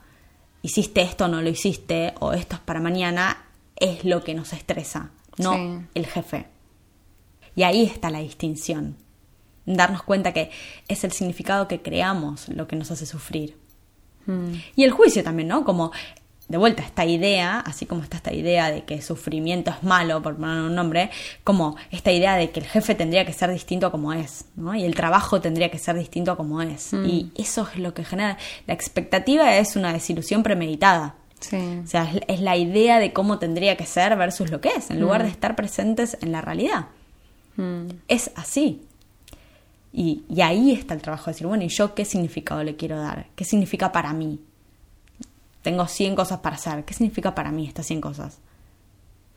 hiciste 0.63 1.03
esto 1.03 1.27
o 1.27 1.29
no 1.29 1.43
lo 1.43 1.49
hiciste, 1.49 2.13
o 2.19 2.33
esto 2.33 2.57
es 2.57 2.61
para 2.63 2.81
mañana, 2.81 3.45
es 3.77 4.05
lo 4.05 4.25
que 4.25 4.35
nos 4.35 4.53
estresa, 4.53 5.11
no 5.39 5.55
Sí. 5.55 5.87
el 5.95 6.07
jefe. 6.07 6.49
Y 7.55 7.63
ahí 7.63 7.85
está 7.85 8.11
la 8.11 8.19
distinción. 8.19 8.97
Darnos 9.65 10.03
cuenta 10.03 10.33
que 10.33 10.51
es 10.89 11.05
el 11.05 11.13
significado 11.13 11.69
que 11.69 11.83
creamos 11.83 12.49
lo 12.49 12.67
que 12.67 12.75
nos 12.75 12.91
hace 12.91 13.07
sufrir. 13.07 13.57
Mm. 14.27 14.55
Y 14.75 14.83
el 14.83 14.91
juicio 14.91 15.23
también, 15.23 15.47
¿no? 15.47 15.65
Como 15.65 15.93
de 16.51 16.59
vuelta 16.59 16.83
esta 16.83 17.05
idea, 17.05 17.61
así 17.61 17.87
como 17.87 18.03
está 18.03 18.17
esta 18.17 18.33
idea 18.35 18.73
de 18.73 18.83
que 18.83 19.01
sufrimiento 19.03 19.71
es 19.71 19.85
malo, 19.85 20.21
por 20.21 20.35
poner 20.35 20.63
un 20.63 20.75
nombre, 20.75 21.11
como 21.45 21.77
esta 21.93 22.11
idea 22.11 22.35
de 22.35 22.51
que 22.51 22.59
el 22.59 22.67
jefe 22.67 22.97
tendría 22.97 23.25
que 23.25 23.33
ser 23.33 23.53
distinto 23.53 23.87
a 23.87 23.93
como 23.93 24.13
es, 24.13 24.47
¿no? 24.57 24.75
Y 24.75 24.83
el 24.83 24.97
trabajo 24.97 25.41
tendría 25.41 25.71
que 25.71 25.79
ser 25.79 25.97
distinto 25.97 26.33
a 26.33 26.37
como 26.37 26.61
es. 26.61 26.93
Y 26.93 27.31
eso 27.37 27.69
es 27.73 27.79
lo 27.79 27.95
que 27.95 28.05
genera. 28.05 28.37
La 28.67 28.75
expectativa 28.75 29.59
es 29.59 29.77
una 29.77 29.93
desilusión 29.93 30.43
premeditada. 30.43 31.15
Sí. 31.39 31.57
O 31.85 31.87
sea, 31.87 32.11
es, 32.13 32.21
es 32.27 32.41
la 32.41 32.57
idea 32.57 32.99
de 32.99 33.13
cómo 33.13 33.39
tendría 33.39 33.77
que 33.77 33.87
ser 33.87 34.17
versus 34.17 34.51
lo 34.51 34.61
que 34.61 34.71
es, 34.71 34.91
en 34.91 35.01
lugar 35.01 35.23
de 35.23 35.29
estar 35.29 35.55
presentes 35.55 36.19
en 36.21 36.33
la 36.33 36.41
realidad. 36.41 36.87
Mm. 37.55 37.91
Es 38.09 38.33
así. 38.35 38.83
Y, 39.93 40.25
y 40.29 40.41
ahí 40.41 40.73
está 40.73 40.95
el 40.95 41.01
trabajo 41.01 41.27
de 41.27 41.35
decir, 41.35 41.47
bueno, 41.47 41.63
¿y 41.63 41.69
yo 41.69 41.95
qué 41.95 42.05
significado 42.05 42.65
le 42.65 42.75
quiero 42.75 42.99
dar? 42.99 43.29
¿Qué 43.37 43.45
significa 43.45 43.93
para 43.93 44.13
mí? 44.13 44.41
Tengo 45.63 45.87
100 45.87 46.17
cosas 46.17 46.41
para 46.41 46.57
hacer. 46.57 46.85
¿Qué 46.85 46.95
significa 46.95 47.35
para 47.35 47.51
mí 47.51 47.67
estas 47.67 47.87
100 47.87 48.01
cosas? 48.01 48.39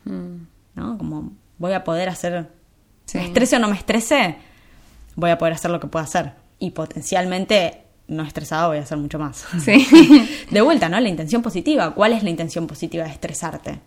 Mm. 0.05 0.43
¿No? 0.75 0.97
Como 0.97 1.31
voy 1.57 1.73
a 1.73 1.83
poder 1.83 2.09
hacer... 2.09 2.49
Sí. 3.05 3.17
Me 3.17 3.25
estrese 3.25 3.57
o 3.57 3.59
no 3.59 3.67
me 3.67 3.75
estrese, 3.75 4.37
voy 5.15 5.29
a 5.29 5.37
poder 5.37 5.53
hacer 5.53 5.71
lo 5.71 5.79
que 5.79 5.87
pueda 5.87 6.05
hacer. 6.05 6.33
Y 6.59 6.71
potencialmente, 6.71 7.83
no 8.07 8.23
estresado, 8.23 8.69
voy 8.69 8.77
a 8.77 8.81
hacer 8.81 8.97
mucho 8.97 9.19
más. 9.19 9.45
Sí. 9.59 10.37
De 10.51 10.61
vuelta, 10.61 10.87
¿no? 10.87 10.99
La 10.99 11.09
intención 11.09 11.41
positiva. 11.41 11.93
¿Cuál 11.93 12.13
es 12.13 12.23
la 12.23 12.29
intención 12.29 12.65
positiva 12.65 13.03
de 13.03 13.11
estresarte? 13.11 13.81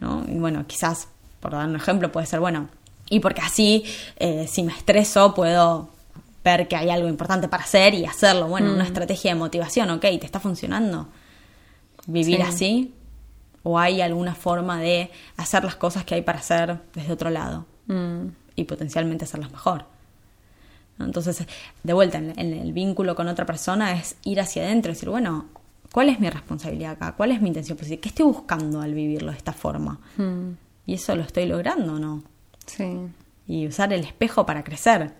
¿No? 0.00 0.24
Y 0.26 0.38
bueno, 0.38 0.64
quizás, 0.66 1.08
por 1.40 1.52
dar 1.52 1.68
un 1.68 1.76
ejemplo, 1.76 2.10
puede 2.10 2.26
ser, 2.26 2.40
bueno, 2.40 2.68
y 3.10 3.20
porque 3.20 3.42
así, 3.42 3.84
eh, 4.16 4.46
si 4.48 4.62
me 4.62 4.72
estreso, 4.72 5.34
puedo 5.34 5.90
ver 6.42 6.68
que 6.68 6.76
hay 6.76 6.88
algo 6.90 7.08
importante 7.08 7.48
para 7.48 7.64
hacer 7.64 7.92
y 7.94 8.06
hacerlo. 8.06 8.48
Bueno, 8.48 8.72
una 8.72 8.84
estrategia 8.84 9.34
de 9.34 9.38
motivación, 9.38 9.90
ok, 9.90 10.00
¿te 10.00 10.24
está 10.24 10.40
funcionando? 10.40 11.08
¿Vivir 12.06 12.36
Sí. 12.36 12.42
así? 12.42 12.94
¿O 13.62 13.78
hay 13.78 14.00
alguna 14.00 14.34
forma 14.34 14.80
de 14.80 15.10
hacer 15.36 15.64
las 15.64 15.76
cosas 15.76 16.04
que 16.04 16.14
hay 16.14 16.22
para 16.22 16.38
hacer 16.38 16.78
desde 16.94 17.12
otro 17.12 17.30
lado? 17.30 17.66
Mm. 17.86 18.28
y 18.56 18.64
potencialmente 18.64 19.24
hacerlas 19.24 19.50
mejor. 19.50 19.84
Entonces, 20.98 21.44
de 21.82 21.92
vuelta, 21.92 22.18
en, 22.18 22.38
en 22.38 22.52
el 22.52 22.72
vínculo 22.72 23.14
con 23.14 23.26
otra 23.28 23.46
persona 23.46 23.92
es 23.98 24.16
ir 24.24 24.38
hacia 24.40 24.62
adentro 24.64 24.90
y 24.92 24.94
decir, 24.94 25.08
bueno, 25.08 25.46
¿cuál 25.92 26.10
es 26.10 26.20
mi 26.20 26.28
responsabilidad 26.28 26.92
acá? 26.92 27.14
¿Cuál 27.16 27.32
es 27.32 27.40
mi 27.40 27.48
intención 27.48 27.78
positiva? 27.78 28.02
¿Qué 28.02 28.08
estoy 28.10 28.26
buscando 28.26 28.80
al 28.82 28.92
vivirlo 28.92 29.30
de 29.32 29.38
esta 29.38 29.52
forma? 29.54 29.98
Mm. 30.18 30.50
¿Y 30.86 30.94
eso 30.94 31.16
lo 31.16 31.22
estoy 31.22 31.46
logrando 31.46 31.94
o 31.94 31.98
no? 31.98 32.22
Sí. 32.66 32.84
y 33.48 33.66
usar 33.66 33.92
el 33.92 34.00
espejo 34.04 34.46
para 34.46 34.62
crecer. 34.62 35.12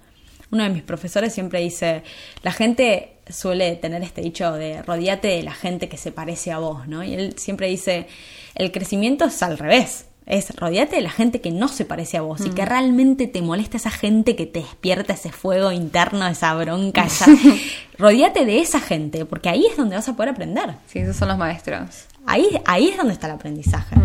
Uno 0.53 0.62
de 0.62 0.68
mis 0.70 0.83
profesores 0.83 1.33
siempre 1.33 1.61
dice, 1.61 2.05
la 2.43 2.53
gente 2.53 3.16
suele 3.33 3.76
tener 3.76 4.03
este 4.03 4.20
dicho 4.20 4.53
de 4.53 4.83
rodeate 4.83 5.28
de 5.28 5.43
la 5.43 5.53
gente 5.53 5.89
que 5.89 5.97
se 5.97 6.12
parece 6.12 6.53
a 6.53 6.59
vos, 6.59 6.87
¿no? 6.89 7.03
Y 7.03 7.14
él 7.14 7.35
siempre 7.39 7.68
dice, 7.68 8.07
el 8.55 8.72
crecimiento 8.72 9.26
es 9.26 9.43
al 9.43 9.59
revés. 9.59 10.07
Es 10.31 10.55
rodeate 10.55 10.95
de 10.95 11.03
la 11.03 11.11
gente 11.11 11.41
que 11.41 11.51
no 11.51 11.66
se 11.66 11.85
parece 11.85 12.16
a 12.16 12.20
vos 12.20 12.41
y 12.47 12.51
que 12.51 12.64
realmente 12.64 13.26
te 13.26 13.43
molesta 13.43 13.78
esa 13.78 13.91
gente 13.91 14.37
que 14.37 14.47
te 14.47 14.61
despierta 14.61 15.14
ese 15.14 15.33
fuego 15.33 15.72
interno, 15.72 16.24
esa 16.28 16.55
bronca, 16.55 17.03
esa... 17.03 17.26
rodeate 17.99 18.45
de 18.45 18.61
esa 18.61 18.78
gente, 18.78 19.24
porque 19.24 19.49
ahí 19.49 19.66
es 19.66 19.76
donde 19.76 19.97
vas 19.97 20.09
a 20.09 20.14
poder 20.14 20.28
aprender. 20.31 20.76
Sí, 20.87 21.01
esos 21.01 21.16
son 21.16 21.26
los 21.26 21.37
maestros. 21.37 22.07
Ahí, 22.26 22.47
ahí 22.64 22.91
es 22.91 22.97
donde 22.97 23.12
está 23.12 23.26
el 23.26 23.33
aprendizaje. 23.33 23.97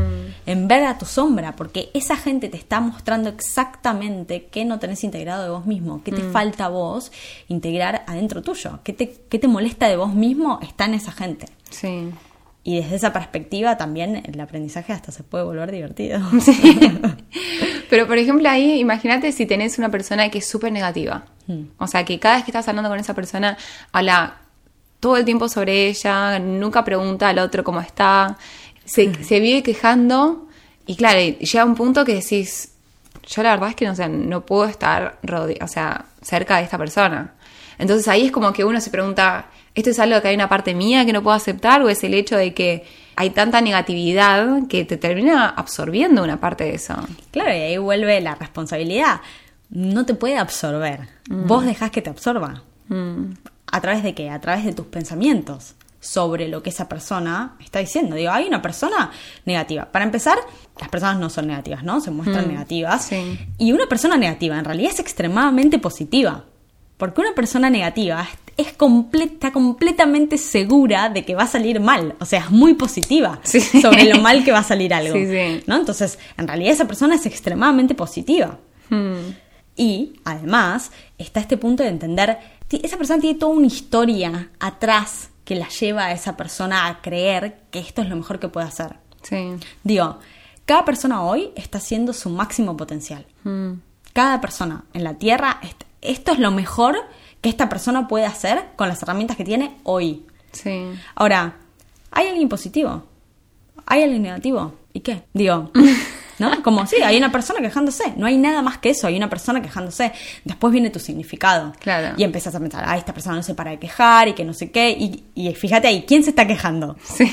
En 0.47 0.67
ver 0.67 0.85
a 0.85 0.97
tu 0.97 1.05
sombra, 1.05 1.55
porque 1.55 1.91
esa 1.93 2.17
gente 2.17 2.49
te 2.49 2.57
está 2.57 2.79
mostrando 2.79 3.29
exactamente 3.29 4.47
qué 4.47 4.65
no 4.65 4.79
tenés 4.79 5.03
integrado 5.03 5.43
de 5.43 5.49
vos 5.49 5.67
mismo, 5.67 6.01
qué 6.03 6.11
te 6.11 6.23
falta 6.23 6.65
a 6.65 6.69
vos 6.69 7.11
integrar 7.49 8.03
adentro 8.07 8.41
tuyo, 8.41 8.79
qué 8.83 8.93
te, 8.93 9.15
qué 9.29 9.37
te 9.37 9.47
molesta 9.47 9.87
de 9.87 9.97
vos 9.97 10.15
mismo 10.15 10.57
está 10.63 10.85
en 10.85 10.95
esa 10.95 11.11
gente. 11.11 11.45
Sí. 11.69 12.09
Y 12.67 12.81
desde 12.81 12.95
esa 12.95 13.13
perspectiva 13.13 13.77
también 13.77 14.23
el 14.25 14.39
aprendizaje 14.41 14.91
hasta 14.91 15.11
se 15.11 15.21
puede 15.21 15.43
volver 15.43 15.71
divertido. 15.71 16.19
Pero, 17.91 18.07
por 18.07 18.17
ejemplo, 18.17 18.49
ahí, 18.49 18.79
imagínate 18.79 19.31
si 19.31 19.45
tenés 19.45 19.77
una 19.77 19.89
persona 19.89 20.29
que 20.29 20.39
es 20.39 20.47
súper 20.47 20.71
negativa. 20.71 21.25
O 21.77 21.85
sea, 21.85 22.03
que 22.03 22.19
cada 22.19 22.37
vez 22.37 22.43
que 22.43 22.49
estás 22.49 22.67
hablando 22.67 22.89
con 22.89 22.99
esa 22.99 23.13
persona, 23.13 23.55
habla 23.91 24.37
todo 24.99 25.15
el 25.17 25.25
tiempo 25.25 25.47
sobre 25.47 25.89
ella, 25.89 26.39
nunca 26.39 26.83
pregunta 26.83 27.29
al 27.29 27.37
otro 27.37 27.63
cómo 27.63 27.81
está, 27.81 28.35
se, 28.83 29.23
se 29.23 29.39
vive 29.39 29.61
quejando. 29.61 30.47
Y 30.87 30.95
claro, 30.95 31.19
llega 31.19 31.65
un 31.65 31.75
punto 31.75 32.03
que 32.03 32.15
decís, 32.15 32.71
yo 33.27 33.43
la 33.43 33.51
verdad 33.51 33.69
es 33.69 33.75
que 33.75 33.85
no, 33.85 33.95
sé, 33.95 34.09
no 34.09 34.43
puedo 34.43 34.65
estar 34.65 35.19
o 35.61 35.67
sea, 35.67 36.05
cerca 36.23 36.57
de 36.57 36.63
esta 36.63 36.79
persona. 36.79 37.35
Entonces 37.77 38.07
ahí 38.07 38.25
es 38.25 38.31
como 38.31 38.53
que 38.53 38.63
uno 38.63 38.81
se 38.81 38.89
pregunta, 38.89 39.49
¿esto 39.75 39.89
es 39.89 39.99
algo 39.99 40.21
que 40.21 40.29
hay 40.29 40.35
una 40.35 40.49
parte 40.49 40.73
mía 40.73 41.05
que 41.05 41.13
no 41.13 41.21
puedo 41.21 41.35
aceptar 41.35 41.81
o 41.81 41.89
es 41.89 42.03
el 42.03 42.13
hecho 42.13 42.37
de 42.37 42.53
que 42.53 42.85
hay 43.15 43.29
tanta 43.29 43.61
negatividad 43.61 44.67
que 44.67 44.85
te 44.85 44.97
termina 44.97 45.49
absorbiendo 45.49 46.23
una 46.23 46.39
parte 46.39 46.63
de 46.63 46.75
eso? 46.75 46.95
Claro, 47.31 47.49
y 47.49 47.61
ahí 47.61 47.77
vuelve 47.77 48.19
la 48.21 48.35
responsabilidad. 48.35 49.21
No 49.69 50.05
te 50.05 50.13
puede 50.15 50.37
absorber. 50.37 51.09
Vos 51.29 51.65
dejás 51.65 51.91
que 51.91 52.01
te 52.01 52.09
absorba. 52.09 52.63
Mm, 52.87 53.33
¿A 53.71 53.81
través 53.81 54.03
de 54.03 54.13
qué? 54.13 54.29
A 54.29 54.39
través 54.39 54.63
de 54.63 54.73
tus 54.73 54.85
pensamientos 54.85 55.75
sobre 55.99 56.47
lo 56.47 56.61
que 56.61 56.69
esa 56.69 56.87
persona 56.87 57.55
está 57.59 57.79
diciendo. 57.79 58.15
Digo, 58.15 58.31
hay 58.31 58.47
una 58.47 58.61
persona 58.61 59.11
negativa. 59.45 59.85
Para 59.91 60.05
empezar, 60.05 60.37
las 60.79 60.89
personas 60.89 61.17
no 61.17 61.29
son 61.29 61.47
negativas, 61.47 61.83
¿no? 61.83 61.99
Se 61.99 62.11
muestran 62.11 62.47
negativas. 62.47 63.05
sí. 63.05 63.39
Y 63.57 63.71
una 63.73 63.87
persona 63.87 64.15
negativa 64.15 64.57
en 64.57 64.65
realidad 64.65 64.91
es 64.93 64.99
extremadamente 64.99 65.79
positiva. 65.79 66.45
Porque 66.97 67.21
una 67.21 67.33
persona 67.35 67.69
negativa 67.69 68.27
es 68.57 68.77
comple- 68.77 69.33
está 69.33 69.51
completamente 69.51 70.37
segura 70.37 71.09
de 71.09 71.25
que 71.25 71.35
va 71.35 71.43
a 71.43 71.47
salir 71.47 71.79
mal. 71.81 72.15
O 72.19 72.25
sea, 72.25 72.39
es 72.41 72.51
muy 72.51 72.73
positiva 72.75 73.39
Sí. 73.43 73.59
sobre 73.59 74.05
lo 74.05 74.21
mal 74.21 74.43
que 74.45 74.51
va 74.53 74.59
a 74.59 74.63
salir 74.63 74.93
algo. 74.93 75.13
Sí, 75.13 75.25
sí. 75.25 75.63
¿no? 75.67 75.75
Entonces, 75.75 76.17
en 76.37 76.47
realidad 76.47 76.71
esa 76.71 76.87
persona 76.87 77.15
es 77.15 77.25
extremadamente 77.25 77.95
positiva. 77.95 78.57
mm, 78.89 79.15
Y 79.75 80.13
además 80.23 80.91
está 81.17 81.41
este 81.41 81.57
punto 81.57 81.83
de 81.83 81.89
entender, 81.89 82.37
esa 82.69 82.95
persona 82.97 83.19
tiene 83.19 83.37
toda 83.37 83.51
una 83.53 83.67
historia 83.67 84.49
atrás 84.59 85.31
que 85.43 85.55
la 85.55 85.67
lleva 85.67 86.05
a 86.05 86.11
esa 86.13 86.37
persona 86.37 86.87
a 86.87 87.01
creer 87.01 87.57
que 87.71 87.79
esto 87.79 88.01
es 88.01 88.07
lo 88.09 88.15
mejor 88.15 88.39
que 88.39 88.47
puede 88.47 88.67
hacer. 88.67 88.95
Digo, 89.83 90.19
cada 90.65 90.85
persona 90.85 91.23
hoy 91.23 91.49
está 91.55 91.79
haciendo 91.79 92.13
su 92.13 92.29
máximo 92.29 92.77
potencial. 92.77 93.25
mm, 93.43 93.71
Cada 94.13 94.39
persona 94.39 94.85
en 94.93 95.03
la 95.03 95.15
Tierra, 95.15 95.59
esto 96.11 96.31
es 96.31 96.39
lo 96.39 96.51
mejor 96.51 96.97
que 97.41 97.49
esta 97.49 97.69
persona 97.69 98.07
puede 98.07 98.25
hacer 98.25 98.63
con 98.75 98.87
las 98.87 99.01
herramientas 99.03 99.37
que 99.37 99.43
tiene 99.43 99.77
hoy. 99.83 100.25
sí. 100.51 100.87
Ahora, 101.15 101.57
¿hay 102.11 102.27
alguien 102.27 102.49
positivo? 102.49 103.03
¿Hay 103.85 104.03
alguien 104.03 104.21
negativo? 104.23 104.73
¿y 104.93 105.01
qué? 105.01 105.23
Digo, 105.33 105.71
¿no? 106.39 106.63
Como, 106.63 106.87
sí, 106.87 106.95
hay 107.03 107.17
una 107.17 107.31
persona 107.31 107.59
quejándose, 107.59 108.13
no 108.15 108.25
hay 108.25 108.37
nada 108.37 108.61
más 108.61 108.77
que 108.77 108.91
eso, 108.91 109.07
hay 109.07 109.17
una 109.17 109.29
persona 109.29 109.61
quejándose. 109.61 110.13
Después 110.45 110.71
viene 110.71 110.89
tu 110.89 110.99
significado. 110.99 111.73
Claro. 111.79 112.15
Y 112.17 112.23
empiezas 112.23 112.55
a 112.55 112.59
pensar, 112.61 112.83
ah, 112.87 112.97
esta 112.97 113.13
persona 113.13 113.35
no 113.35 113.43
se 113.43 113.53
para 113.55 113.71
de 113.71 113.79
quejar 113.79 114.29
y 114.29 114.33
que 114.33 114.45
no 114.45 114.53
sé 114.53 114.71
qué. 114.71 114.91
Y, 114.91 115.25
y 115.35 115.53
fíjate 115.53 115.87
ahí, 115.89 116.05
¿quién 116.07 116.23
se 116.23 116.29
está 116.29 116.47
quejando? 116.47 116.95
Sí. 117.03 117.29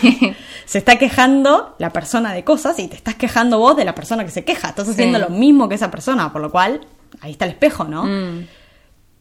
Se 0.66 0.78
está 0.78 0.96
quejando 0.96 1.76
la 1.78 1.90
persona 1.90 2.32
de 2.34 2.42
cosas 2.44 2.78
y 2.80 2.88
te 2.88 2.96
estás 2.96 3.14
quejando 3.14 3.58
vos 3.60 3.76
de 3.76 3.84
la 3.84 3.94
persona 3.94 4.24
que 4.24 4.30
se 4.32 4.44
queja. 4.44 4.70
Estás 4.70 4.88
haciendo 4.88 5.18
Sí. 5.18 5.24
lo 5.24 5.30
mismo 5.30 5.68
que 5.68 5.76
esa 5.76 5.90
persona, 5.90 6.32
por 6.32 6.42
lo 6.42 6.50
cual, 6.50 6.80
ahí 7.20 7.30
está 7.32 7.44
el 7.44 7.52
espejo, 7.52 7.84
¿no? 7.84 8.04
Mm, 8.04 8.46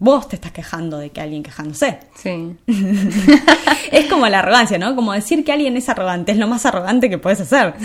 Vos 0.04 0.28
te 0.28 0.36
estás 0.36 0.52
quejando 0.52 0.97
de 0.97 1.12
que 1.12 1.22
alguien 1.22 1.43
quejándose. 1.43 1.99
sí. 2.16 2.58
es 3.91 4.06
como 4.10 4.28
la 4.28 4.39
arrogancia, 4.39 4.80
¿no? 4.80 4.95
Como 4.95 5.14
decir 5.14 5.45
que 5.45 5.52
alguien 5.52 5.78
es 5.78 5.89
arrogante 5.89 6.32
es 6.32 6.39
lo 6.39 6.47
más 6.47 6.66
arrogante 6.66 7.08
que 7.08 7.20
puedes 7.20 7.39
hacer. 7.41 7.76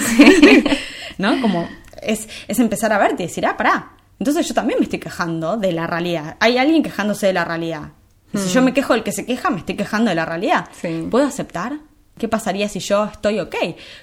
¿No? 1.19 1.39
Como 1.43 1.69
es, 2.01 2.27
es 2.49 2.59
empezar 2.59 2.91
a 2.95 2.99
verte 2.99 3.25
y 3.25 3.27
decir, 3.27 3.45
ah, 3.45 3.55
pará. 3.59 3.93
Entonces 4.19 4.49
yo 4.49 4.55
también 4.55 4.79
me 4.79 4.85
estoy 4.85 4.99
quejando 4.99 5.59
de 5.59 5.73
la 5.73 5.87
realidad. 5.87 6.37
Hay 6.41 6.57
alguien 6.57 6.83
quejándose 6.83 7.27
de 7.27 7.33
la 7.35 7.45
realidad. 7.45 7.91
Y 8.33 8.39
si 8.39 8.49
yo 8.49 8.63
me 8.63 8.73
quejo 8.73 8.95
del 8.95 9.03
que 9.03 9.13
se 9.13 9.27
queja, 9.27 9.51
me 9.51 9.59
estoy 9.59 9.77
quejando 9.77 10.09
de 10.09 10.15
la 10.15 10.25
realidad. 10.25 10.69
Sí. 10.73 11.07
¿Puedo 11.11 11.27
aceptar? 11.27 11.75
¿Qué 12.17 12.29
pasaría 12.29 12.67
si 12.71 12.81
yo 12.81 13.05
estoy 13.05 13.41
ok? 13.41 13.55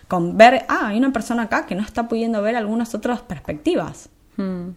Con 0.08 0.38
ver, 0.38 0.66
ah, 0.70 0.88
hay 0.90 0.98
una 1.00 1.12
persona 1.12 1.44
acá 1.44 1.66
que 1.66 1.74
no 1.74 1.82
está 1.82 2.08
pudiendo 2.08 2.44
ver 2.44 2.56
algunas 2.56 2.94
otras 2.94 3.22
perspectivas. 3.22 4.10
Mm, 4.38 4.70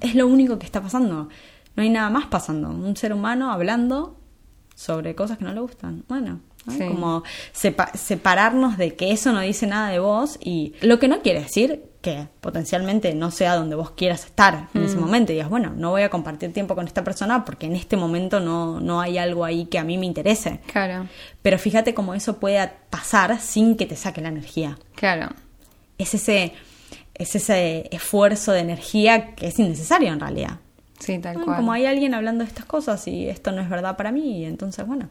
Es 0.00 0.14
lo 0.14 0.26
único 0.26 0.58
que 0.58 0.66
está 0.66 0.82
pasando. 0.82 1.30
No 1.76 1.82
hay 1.82 1.90
nada 1.90 2.10
más 2.10 2.26
pasando. 2.26 2.68
Un 2.70 2.96
ser 2.96 3.12
humano 3.12 3.50
hablando 3.50 4.18
sobre 4.74 5.14
cosas 5.14 5.38
que 5.38 5.44
no 5.44 5.52
le 5.52 5.60
gustan. 5.60 6.04
Bueno, 6.08 6.40
¿no? 6.66 6.72
Sí. 6.72 6.86
como 6.86 7.22
sepa- 7.52 7.90
separarnos 7.94 8.78
de 8.78 8.94
que 8.94 9.10
eso 9.12 9.32
no 9.32 9.40
dice 9.40 9.66
nada 9.66 9.88
de 9.90 9.98
vos 9.98 10.38
y 10.40 10.74
lo 10.80 10.98
que 11.00 11.08
no 11.08 11.20
quiere 11.20 11.40
decir 11.42 11.84
que 12.00 12.28
potencialmente 12.40 13.14
no 13.14 13.30
sea 13.32 13.54
donde 13.56 13.74
vos 13.76 13.90
quieras 13.92 14.24
estar 14.24 14.68
en 14.74 14.82
ese 14.82 14.96
momento 14.96 15.30
y 15.32 15.36
digas, 15.36 15.48
bueno, 15.50 15.72
no 15.76 15.90
voy 15.90 16.02
a 16.02 16.08
compartir 16.10 16.52
tiempo 16.52 16.74
con 16.76 16.86
esta 16.86 17.02
persona 17.04 17.44
porque 17.44 17.66
en 17.66 17.74
este 17.76 17.96
momento 17.96 18.38
no, 18.40 18.80
no 18.80 19.00
hay 19.00 19.18
algo 19.18 19.44
ahí 19.44 19.66
que 19.66 19.78
a 19.78 19.84
mí 19.84 19.98
me 19.98 20.06
interese. 20.06 20.60
claro, 20.66 21.08
Pero 21.42 21.58
fíjate 21.58 21.94
cómo 21.94 22.14
eso 22.14 22.38
puede 22.38 22.70
pasar 22.90 23.40
sin 23.40 23.76
que 23.76 23.86
te 23.86 23.94
saque 23.96 24.20
la 24.20 24.28
energía 24.28 24.78
claro. 24.96 25.32
es 25.98 26.14
ese, 26.14 26.54
es 27.14 27.34
ese 27.36 27.88
esfuerzo 27.92 28.50
de 28.52 28.60
energía 28.60 29.34
que 29.36 29.46
es 29.48 29.58
innecesario 29.60 30.12
en 30.12 30.18
realidad. 30.20 30.58
Sí, 31.02 31.18
tal 31.18 31.34
Bueno, 31.34 31.44
cual. 31.46 31.56
como 31.58 31.72
hay 31.72 31.86
alguien 31.86 32.14
hablando 32.14 32.44
de 32.44 32.48
estas 32.48 32.64
cosas 32.64 33.06
y 33.08 33.28
esto 33.28 33.52
no 33.52 33.60
es 33.60 33.68
verdad 33.68 33.96
para 33.96 34.12
mí, 34.12 34.38
y 34.40 34.44
entonces, 34.44 34.86
bueno, 34.86 35.08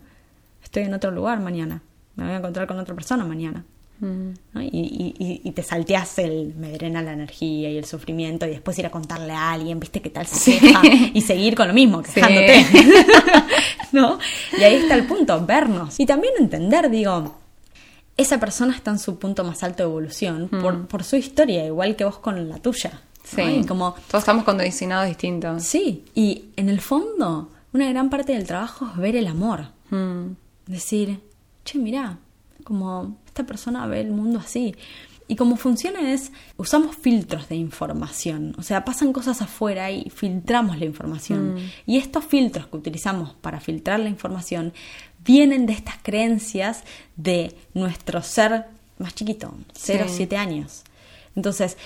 estoy 0.63 0.83
en 0.83 0.93
otro 0.93 1.11
lugar 1.11 1.39
mañana. 1.39 1.81
Me 2.15 2.23
voy 2.25 2.33
a 2.33 2.37
encontrar 2.37 2.67
con 2.67 2.77
otra 2.79 2.93
persona 2.95 3.25
mañana. 3.25 3.63
Mm, 3.99 4.29
¿no? 4.53 4.61
Y, 4.63 4.67
y- 4.73 5.13
y- 5.19 5.41
y 5.43 5.51
te 5.51 5.61
salteas 5.61 6.17
el 6.17 6.55
me 6.55 6.71
drena 6.71 7.03
la 7.03 7.13
energía 7.13 7.69
y 7.69 7.77
el 7.77 7.85
sufrimiento 7.85 8.47
y 8.47 8.49
después 8.49 8.77
ir 8.79 8.85
a 8.87 8.89
contarle 8.89 9.31
a 9.33 9.51
alguien, 9.51 9.79
viste 9.79 10.01
qué 10.01 10.09
tal 10.09 10.25
se 10.25 10.37
Sí. 10.39 10.59
queja 10.59 10.81
y 11.13 11.21
seguir 11.21 11.53
con 11.55 11.67
lo 11.67 11.73
mismo, 11.75 12.03
Sí. 12.03 12.13
quejándote. 12.15 12.65
¿No? 13.91 14.17
Y 14.57 14.63
ahí 14.63 14.75
está 14.75 14.95
el 14.95 15.05
punto, 15.05 15.45
vernos. 15.45 15.99
Y 15.99 16.05
también 16.05 16.33
entender, 16.39 16.89
digo, 16.89 17.35
esa 18.17 18.39
persona 18.39 18.75
está 18.75 18.91
en 18.91 18.99
su 18.99 19.19
punto 19.19 19.43
más 19.43 19.61
alto 19.63 19.83
de 19.83 19.89
evolución 19.89 20.47
por, 20.49 20.87
por 20.87 21.03
su 21.03 21.15
historia, 21.17 21.65
igual 21.65 21.95
que 21.95 22.03
vos 22.05 22.17
con 22.19 22.49
la 22.49 22.57
tuya. 22.57 23.01
Sí. 23.23 23.61
Como 23.67 23.93
Todos 24.07 24.21
estamos 24.23 24.43
condicionados 24.43 25.07
distintos. 25.07 25.63
Sí, 25.63 26.03
y 26.15 26.45
en 26.55 26.69
el 26.69 26.81
fondo, 26.81 27.49
una 27.73 27.89
gran 27.89 28.09
parte 28.09 28.33
del 28.33 28.45
trabajo 28.45 28.87
es 28.91 28.97
ver 28.97 29.15
el 29.15 29.27
amor. 29.27 29.67
Mm, 29.89 30.33
Decir, 30.67 31.19
che, 31.65 31.77
mirá, 31.79 32.17
como 32.63 33.17
esta 33.25 33.43
persona 33.45 33.85
ve 33.87 34.01
el 34.01 34.11
mundo 34.11 34.39
así. 34.39 34.75
Y 35.27 35.35
como 35.35 35.55
funciona 35.55 36.11
es, 36.13 36.31
usamos 36.57 36.95
filtros 36.95 37.47
de 37.49 37.55
información, 37.55 38.53
o 38.57 38.63
sea, 38.63 38.83
pasan 38.83 39.13
cosas 39.13 39.41
afuera 39.41 39.89
y 39.89 40.09
filtramos 40.09 40.77
la 40.77 40.85
información. 40.85 41.55
Y 41.85 41.97
estos 41.97 42.25
filtros 42.25 42.67
que 42.67 42.75
utilizamos 42.77 43.33
para 43.35 43.59
filtrar 43.61 43.99
la 44.01 44.09
información 44.09 44.73
vienen 45.23 45.65
de 45.67 45.73
estas 45.73 45.95
creencias 46.03 46.83
de 47.15 47.55
nuestro 47.73 48.21
ser 48.21 48.65
más 48.99 49.15
chiquito, 49.15 49.53
0 49.73 50.05
Sí. 50.07 50.13
7 50.17 50.35
años. 50.37 50.83
Entonces, 51.35 51.77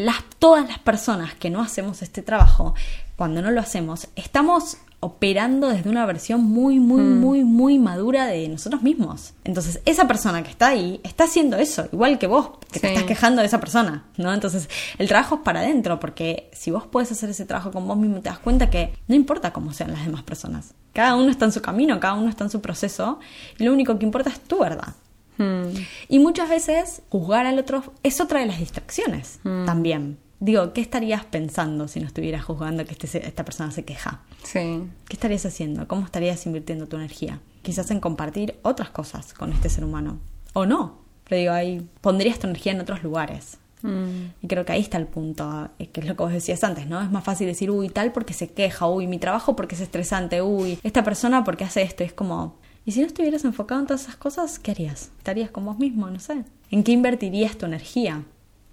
las, 0.00 0.24
todas 0.38 0.66
las 0.66 0.78
personas 0.78 1.34
que 1.34 1.50
no 1.50 1.60
hacemos 1.60 2.02
este 2.02 2.22
trabajo, 2.22 2.74
cuando 3.16 3.42
no 3.42 3.50
lo 3.50 3.60
hacemos, 3.60 4.08
estamos 4.16 4.78
operando 5.02 5.68
desde 5.68 5.88
una 5.88 6.04
versión 6.04 6.42
muy, 6.42 6.78
muy, 6.78 7.00
muy, 7.00 7.42
muy 7.42 7.78
madura 7.78 8.26
de 8.26 8.46
nosotros 8.48 8.82
mismos. 8.82 9.32
Entonces, 9.44 9.80
esa 9.86 10.06
persona 10.06 10.42
que 10.42 10.50
está 10.50 10.68
ahí 10.68 11.00
está 11.04 11.24
haciendo 11.24 11.56
eso, 11.56 11.88
igual 11.90 12.18
que 12.18 12.26
vos, 12.26 12.50
que 12.70 12.80
te 12.80 12.88
estás 12.88 13.04
quejando 13.04 13.40
de 13.40 13.46
esa 13.46 13.60
persona, 13.60 14.04
¿no? 14.18 14.32
Entonces, 14.32 14.68
el 14.98 15.08
trabajo 15.08 15.36
es 15.36 15.40
para 15.40 15.60
adentro, 15.60 15.98
porque 15.98 16.50
si 16.52 16.70
vos 16.70 16.86
puedes 16.86 17.10
hacer 17.12 17.30
ese 17.30 17.46
trabajo 17.46 17.72
con 17.72 17.88
vos 17.88 17.96
mismo, 17.96 18.20
te 18.20 18.28
das 18.28 18.38
cuenta 18.38 18.68
que 18.68 18.92
no 19.08 19.14
importa 19.14 19.54
cómo 19.54 19.72
sean 19.72 19.92
las 19.92 20.04
demás 20.04 20.22
personas. 20.22 20.74
Cada 20.92 21.16
uno 21.16 21.30
está 21.30 21.46
en 21.46 21.52
su 21.52 21.62
camino, 21.62 21.98
cada 21.98 22.14
uno 22.14 22.28
está 22.28 22.44
en 22.44 22.50
su 22.50 22.60
proceso, 22.60 23.20
y 23.58 23.64
lo 23.64 23.72
único 23.72 23.98
que 23.98 24.04
importa 24.04 24.28
es 24.28 24.40
tu 24.40 24.58
verdad. 24.58 24.94
Mm, 25.38 25.68
Y 26.08 26.18
muchas 26.18 26.48
veces 26.48 27.02
juzgar 27.08 27.46
al 27.46 27.58
otro 27.58 27.82
es 28.02 28.20
otra 28.20 28.40
de 28.40 28.46
las 28.46 28.58
distracciones 28.58 29.40
también. 29.66 30.18
Digo, 30.42 30.72
¿qué 30.72 30.80
estarías 30.80 31.24
pensando 31.26 31.86
si 31.86 32.00
no 32.00 32.06
estuvieras 32.06 32.44
juzgando 32.44 32.84
que 32.86 32.92
este 32.92 33.26
esta 33.26 33.44
persona 33.44 33.70
se 33.70 33.84
queja? 33.84 34.22
sí. 34.42 34.84
¿Qué 35.06 35.12
estarías 35.16 35.44
haciendo? 35.44 35.86
¿Cómo 35.86 36.04
estarías 36.06 36.46
invirtiendo 36.46 36.86
tu 36.86 36.96
energía? 36.96 37.40
Quizás 37.62 37.90
en 37.90 38.00
compartir 38.00 38.56
otras 38.62 38.88
cosas 38.90 39.34
con 39.34 39.52
este 39.52 39.68
ser 39.68 39.84
humano. 39.84 40.18
O 40.54 40.64
no. 40.64 40.98
Pero 41.28 41.40
digo, 41.40 41.52
ahí 41.52 41.86
pondrías 42.00 42.38
tu 42.38 42.46
energía 42.46 42.72
en 42.72 42.80
otros 42.80 43.02
lugares. 43.02 43.58
Mm, 43.82 44.32
Y 44.42 44.46
creo 44.48 44.64
que 44.64 44.72
ahí 44.72 44.80
está 44.80 44.96
el 44.98 45.06
punto, 45.06 45.68
eh, 45.78 45.88
que 45.88 46.00
es 46.00 46.06
lo 46.06 46.16
que 46.16 46.22
vos 46.22 46.32
decías 46.32 46.64
antes, 46.64 46.86
¿no? 46.86 47.00
Es 47.02 47.10
más 47.10 47.22
fácil 47.24 47.46
decir, 47.46 47.70
uy, 47.70 47.88
tal 47.90 48.10
porque 48.12 48.32
se 48.34 48.48
queja, 48.48 48.86
uy, 48.88 49.06
mi 49.06 49.18
trabajo 49.18 49.54
porque 49.56 49.74
es 49.74 49.80
estresante, 49.82 50.40
uy, 50.42 50.78
esta 50.82 51.04
persona 51.04 51.44
porque 51.44 51.64
hace 51.64 51.82
esto. 51.82 52.02
Es 52.02 52.12
como, 52.14 52.56
¿y 52.84 52.92
si 52.92 53.00
no 53.00 53.06
estuvieras 53.06 53.44
enfocado 53.44 53.80
en 53.80 53.86
todas 53.86 54.02
esas 54.02 54.16
cosas, 54.16 54.58
qué 54.58 54.70
harías? 54.72 55.10
¿Estarías 55.18 55.50
con 55.50 55.64
vos 55.64 55.78
mismo? 55.78 56.08
No 56.10 56.18
sé. 56.20 56.44
¿En 56.70 56.82
qué 56.84 56.92
invertirías 56.92 57.56
tu 57.56 57.66
energía 57.66 58.22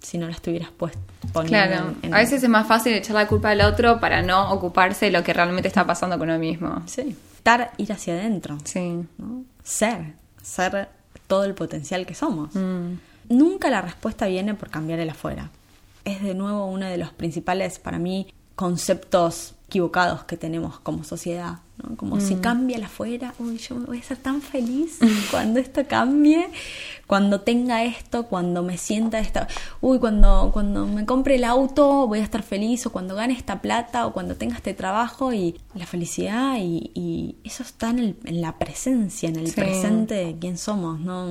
si 0.00 0.16
no 0.18 0.26
la 0.26 0.32
estuvieras 0.32 0.70
pues 0.76 0.92
poniendo 1.32 1.48
Claro, 1.74 1.88
en- 2.02 2.06
en- 2.06 2.14
a 2.14 2.18
veces 2.18 2.42
es 2.42 2.48
más 2.48 2.66
fácil 2.68 2.92
echar 2.94 3.16
la 3.16 3.26
culpa 3.26 3.50
al 3.50 3.60
otro 3.62 3.98
para 4.00 4.22
no 4.22 4.52
ocuparse 4.52 5.06
de 5.06 5.10
lo 5.12 5.24
que 5.24 5.32
realmente 5.32 5.66
está 5.68 5.84
pasando 5.86 6.16
con 6.18 6.28
uno 6.30 6.38
mismo. 6.38 6.82
Sí. 6.86 7.16
Estar, 7.36 7.72
ir 7.78 7.92
hacia 7.92 8.14
adentro. 8.14 8.58
Sí. 8.64 9.00
¿no? 9.18 9.44
Ser, 9.64 10.14
ser 10.42 10.88
todo 11.26 11.44
el 11.44 11.54
potencial 11.54 12.06
que 12.06 12.14
somos. 12.14 12.54
Mm, 12.54 12.94
Nunca 13.30 13.68
la 13.70 13.82
respuesta 13.82 14.26
viene 14.26 14.54
por 14.54 14.70
cambiar 14.70 15.00
el 15.00 15.10
afuera. 15.10 15.50
Es 16.04 16.22
de 16.22 16.32
nuevo 16.34 16.64
uno 16.66 16.86
de 16.86 16.96
los 16.96 17.10
principales, 17.12 17.78
para 17.78 17.98
mí, 17.98 18.26
conceptos 18.54 19.54
equivocados 19.68 20.24
que 20.24 20.36
tenemos 20.36 20.80
como 20.80 21.04
sociedad. 21.04 21.58
¿no? 21.76 21.94
Como 21.96 22.18
si 22.20 22.36
cambia 22.36 22.76
el 22.78 22.84
afuera, 22.84 23.34
uy, 23.38 23.58
yo 23.58 23.76
voy 23.76 23.98
a 23.98 24.02
ser 24.02 24.16
tan 24.16 24.40
feliz 24.42 24.98
cuando 25.30 25.60
esto 25.60 25.86
cambie, 25.86 26.48
cuando 27.06 27.42
tenga 27.42 27.84
esto, 27.84 28.24
cuando 28.26 28.62
me 28.62 28.78
sienta 28.78 29.18
esta, 29.20 29.46
uy, 29.82 29.98
cuando, 29.98 30.50
cuando 30.52 30.86
me 30.86 31.04
compre 31.04 31.36
el 31.36 31.44
auto 31.44 32.06
voy 32.08 32.20
a 32.20 32.22
estar 32.24 32.42
feliz, 32.42 32.84
o 32.86 32.90
cuando 32.90 33.14
gane 33.14 33.34
esta 33.34 33.60
plata, 33.60 34.06
o 34.06 34.12
cuando 34.12 34.34
tenga 34.36 34.56
este 34.56 34.72
trabajo, 34.74 35.32
y 35.32 35.60
la 35.74 35.86
felicidad, 35.86 36.56
y, 36.58 36.90
y 36.94 37.36
eso 37.44 37.62
está 37.62 37.90
en, 37.90 37.98
el- 38.00 38.16
en 38.24 38.40
la 38.40 38.58
presencia, 38.58 39.28
en 39.28 39.36
el 39.36 39.48
Sí. 39.48 39.52
presente 39.60 40.14
de 40.14 40.36
quién 40.38 40.56
somos, 40.58 40.98
¿no? 40.98 41.26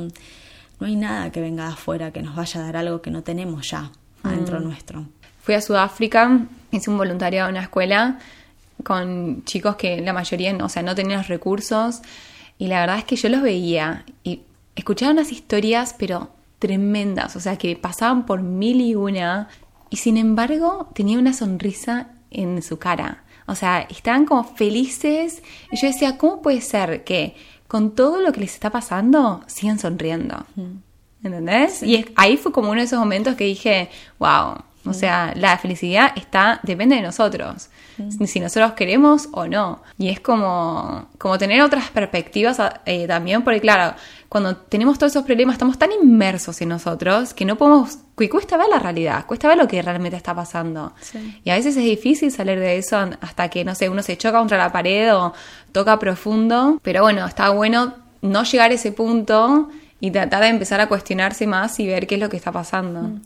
No 0.80 0.86
hay 0.86 0.96
nada 0.96 1.32
que 1.32 1.42
venga 1.42 1.66
de 1.66 1.74
afuera 1.74 2.12
que 2.14 2.22
nos 2.22 2.36
vaya 2.36 2.62
a 2.62 2.64
dar 2.64 2.78
algo 2.78 3.02
que 3.02 3.10
no 3.10 3.24
tenemos 3.24 3.70
ya 3.72 3.92
adentro 4.24 4.60
nuestro. 4.60 5.08
Fui 5.48 5.56
a 5.56 5.62
Sudáfrica, 5.62 6.42
hice 6.72 6.90
un 6.90 6.98
voluntariado 6.98 7.48
en 7.48 7.56
una 7.56 7.64
escuela 7.64 8.20
con 8.84 9.46
chicos 9.46 9.78
que 9.78 10.02
la 10.02 10.12
mayoría, 10.12 10.54
o 10.62 10.68
sea, 10.68 10.84
no 10.84 10.94
tenían 10.94 11.20
los 11.20 11.30
recursos 11.30 12.02
y 12.58 12.68
la 12.68 12.82
verdad 12.82 12.98
es 12.98 13.06
que 13.06 13.16
yo 13.16 13.30
los 13.30 13.42
veía 13.42 14.04
y 14.26 14.42
escuchaba 14.76 15.14
unas 15.14 15.32
historias 15.32 15.96
pero 15.98 16.32
tremendas, 16.60 17.38
o 17.38 17.40
sea, 17.40 17.58
que 17.58 17.78
pasaban 17.78 18.26
por 18.26 18.42
mil 18.42 18.82
y 18.82 18.96
una 18.96 19.48
y 19.90 19.96
sin 19.96 20.18
embargo 20.18 20.90
tenía 20.94 21.18
una 21.18 21.32
sonrisa 21.32 22.10
en 22.30 22.62
su 22.62 22.78
cara. 22.78 23.24
O 23.46 23.56
sea, 23.56 23.88
estaban 23.90 24.26
como 24.26 24.44
felices 24.44 25.42
y 25.72 25.78
yo 25.78 25.88
decía, 25.88 26.18
¿cómo 26.18 26.42
puede 26.42 26.60
ser 26.60 27.06
que 27.06 27.38
con 27.70 27.96
todo 27.96 28.20
lo 28.20 28.34
que 28.34 28.42
les 28.42 28.54
está 28.54 28.70
pasando 28.70 29.46
sigan 29.48 29.80
sonriendo? 29.80 30.46
¿Entendés? 31.24 31.84
Y 31.84 32.06
ahí 32.18 32.36
fue 32.36 32.52
como 32.52 32.70
uno 32.72 32.82
de 32.82 32.88
esos 32.88 33.00
momentos 33.00 33.36
que 33.36 33.46
dije, 33.46 33.90
wow, 34.20 34.58
o 34.88 34.94
sea, 34.94 35.34
la 35.36 35.58
felicidad 35.58 36.12
está, 36.16 36.60
depende 36.64 36.96
de 36.96 37.02
nosotros, 37.02 37.70
si 38.26 38.40
nosotros 38.40 38.74
queremos 38.74 39.30
o 39.32 39.48
no. 39.48 39.82
Y 39.98 40.10
es 40.10 40.20
como, 40.20 41.10
como 41.18 41.38
tener 41.38 41.62
otras 41.62 41.90
perspectivas 41.90 42.58
eh, 42.86 43.08
también, 43.08 43.44
porque 43.44 43.60
claro, 43.60 43.96
cuando 44.30 44.56
tenemos 44.56 44.98
todos 44.98 45.14
esos 45.14 45.24
problemas 45.24 45.54
estamos 45.54 45.78
tan 45.78 45.92
inmersos 45.92 46.62
en 46.62 46.70
nosotros 46.70 47.34
que 47.34 47.46
no 47.46 47.58
podemos, 47.58 47.98
que 48.18 48.30
cuesta 48.30 48.58
ver 48.58 48.68
la 48.70 48.80
realidad, 48.80 49.26
cuesta 49.26 49.48
ver 49.48 49.58
lo 49.58 49.68
que 49.68 49.82
realmente 49.82 50.18
está 50.18 50.36
pasando. 50.36 50.94
Sí. 51.02 51.40
Y 51.44 51.50
a 51.50 51.56
veces 51.56 51.78
es 51.78 51.84
difícil 51.84 52.32
salir 52.32 52.60
de 52.60 52.78
eso 52.78 52.98
hasta 53.22 53.50
que, 53.50 53.64
no 53.64 53.76
sé, 53.76 53.90
uno 53.90 54.04
se 54.04 54.18
choca 54.18 54.40
contra 54.40 54.58
la 54.58 54.72
pared 54.72 55.16
o 55.16 55.34
toca 55.72 55.98
profundo, 56.00 56.80
pero 56.82 57.02
bueno, 57.02 57.26
está 57.26 57.50
bueno 57.50 57.94
no 58.22 58.44
llegar 58.44 58.72
a 58.72 58.74
ese 58.74 58.92
punto 58.92 59.70
y 60.00 60.12
tratar 60.12 60.44
de 60.44 60.50
empezar 60.50 60.80
a 60.80 60.88
cuestionarse 60.88 61.48
más 61.48 61.80
y 61.80 61.88
ver 61.88 62.06
qué 62.08 62.16
es 62.16 62.22
lo 62.22 62.30
que 62.30 62.38
está 62.38 62.52
pasando. 62.52 63.02
Mm. 63.02 63.22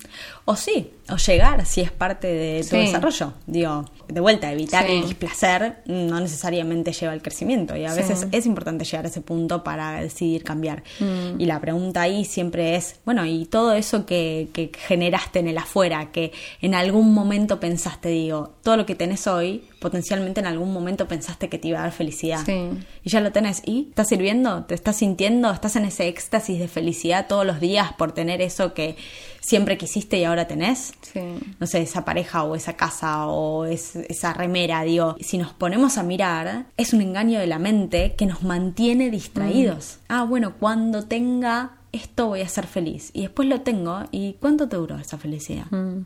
O 0.45 0.55
sí, 0.55 0.91
o 1.09 1.17
llegar 1.17 1.65
si 1.67 1.81
es 1.81 1.91
parte 1.91 2.27
de 2.27 2.61
tu 2.61 2.69
Sí. 2.69 2.77
desarrollo. 2.77 3.33
Digo, 3.45 3.85
de 4.07 4.19
vuelta, 4.19 4.51
evitar 4.51 4.85
Sí. 4.87 4.93
el 4.93 5.03
displacer 5.05 5.77
no 5.85 6.19
necesariamente 6.19 6.91
lleva 6.93 7.13
al 7.13 7.21
crecimiento 7.21 7.77
y 7.77 7.85
a 7.85 7.91
Sí. 7.91 7.97
veces 7.97 8.27
es 8.31 8.45
importante 8.47 8.83
llegar 8.83 9.05
a 9.05 9.09
ese 9.09 9.21
punto 9.21 9.63
para 9.63 10.01
decidir 10.01 10.43
cambiar. 10.43 10.83
Mm. 10.99 11.39
Y 11.39 11.45
la 11.45 11.59
pregunta 11.61 12.01
ahí 12.01 12.25
siempre 12.25 12.75
es, 12.75 12.95
bueno, 13.05 13.23
y 13.25 13.45
todo 13.45 13.73
eso 13.73 14.05
que, 14.05 14.49
que 14.51 14.71
generaste 14.75 15.39
en 15.39 15.47
el 15.47 15.57
afuera, 15.59 16.11
que 16.11 16.31
en 16.61 16.73
algún 16.73 17.13
momento 17.13 17.59
pensaste, 17.59 18.09
digo, 18.09 18.55
todo 18.63 18.77
lo 18.77 18.85
que 18.87 18.95
tenés 18.95 19.27
hoy, 19.27 19.63
potencialmente 19.79 20.39
en 20.39 20.47
algún 20.47 20.73
momento 20.73 21.07
pensaste 21.07 21.49
que 21.49 21.59
te 21.59 21.67
iba 21.69 21.79
a 21.79 21.83
dar 21.83 21.91
felicidad. 21.91 22.41
Sí. 22.45 22.69
Y 23.03 23.09
ya 23.09 23.19
lo 23.21 23.31
tenés. 23.31 23.61
¿Y 23.65 23.87
estás 23.89 24.09
sirviendo? 24.09 24.63
¿Te 24.65 24.73
estás 24.75 24.97
sintiendo? 24.97 25.51
¿Estás 25.51 25.75
en 25.75 25.85
ese 25.85 26.07
éxtasis 26.07 26.59
de 26.59 26.67
felicidad 26.67 27.27
todos 27.27 27.45
los 27.45 27.59
días 27.59 27.93
por 27.93 28.11
tener 28.11 28.41
eso 28.41 28.73
que 28.73 28.95
siempre 29.41 29.77
quisiste 29.77 30.17
y 30.17 30.23
ahora 30.23 30.47
tenés? 30.47 30.93
Sí. 31.01 31.19
No 31.59 31.67
sé, 31.67 31.81
esa 31.81 32.05
pareja 32.05 32.43
o 32.43 32.55
esa 32.55 32.77
casa 32.77 33.27
o 33.27 33.65
es- 33.65 33.97
esa 33.97 34.31
remera, 34.33 34.83
digo, 34.83 35.17
si 35.19 35.37
nos 35.37 35.51
ponemos 35.51 35.97
a 35.97 36.03
mirar, 36.03 36.67
es 36.77 36.93
un 36.93 37.01
engaño 37.01 37.39
de 37.39 37.47
la 37.47 37.59
mente 37.59 38.15
que 38.15 38.25
nos 38.25 38.43
mantiene 38.43 39.09
distraídos. 39.11 39.97
Ah, 40.07 40.23
bueno, 40.23 40.53
cuando 40.59 41.03
tenga 41.03 41.71
esto 41.91 42.27
voy 42.27 42.39
a 42.41 42.47
ser 42.47 42.67
feliz. 42.67 43.09
Y 43.13 43.23
después 43.23 43.49
lo 43.49 43.59
tengo, 43.61 44.03
¿y 44.11 44.33
cuánto 44.39 44.69
te 44.69 44.77
duró 44.77 44.95
esa 44.97 45.17
felicidad? 45.17 45.65
Mm. 45.71 46.05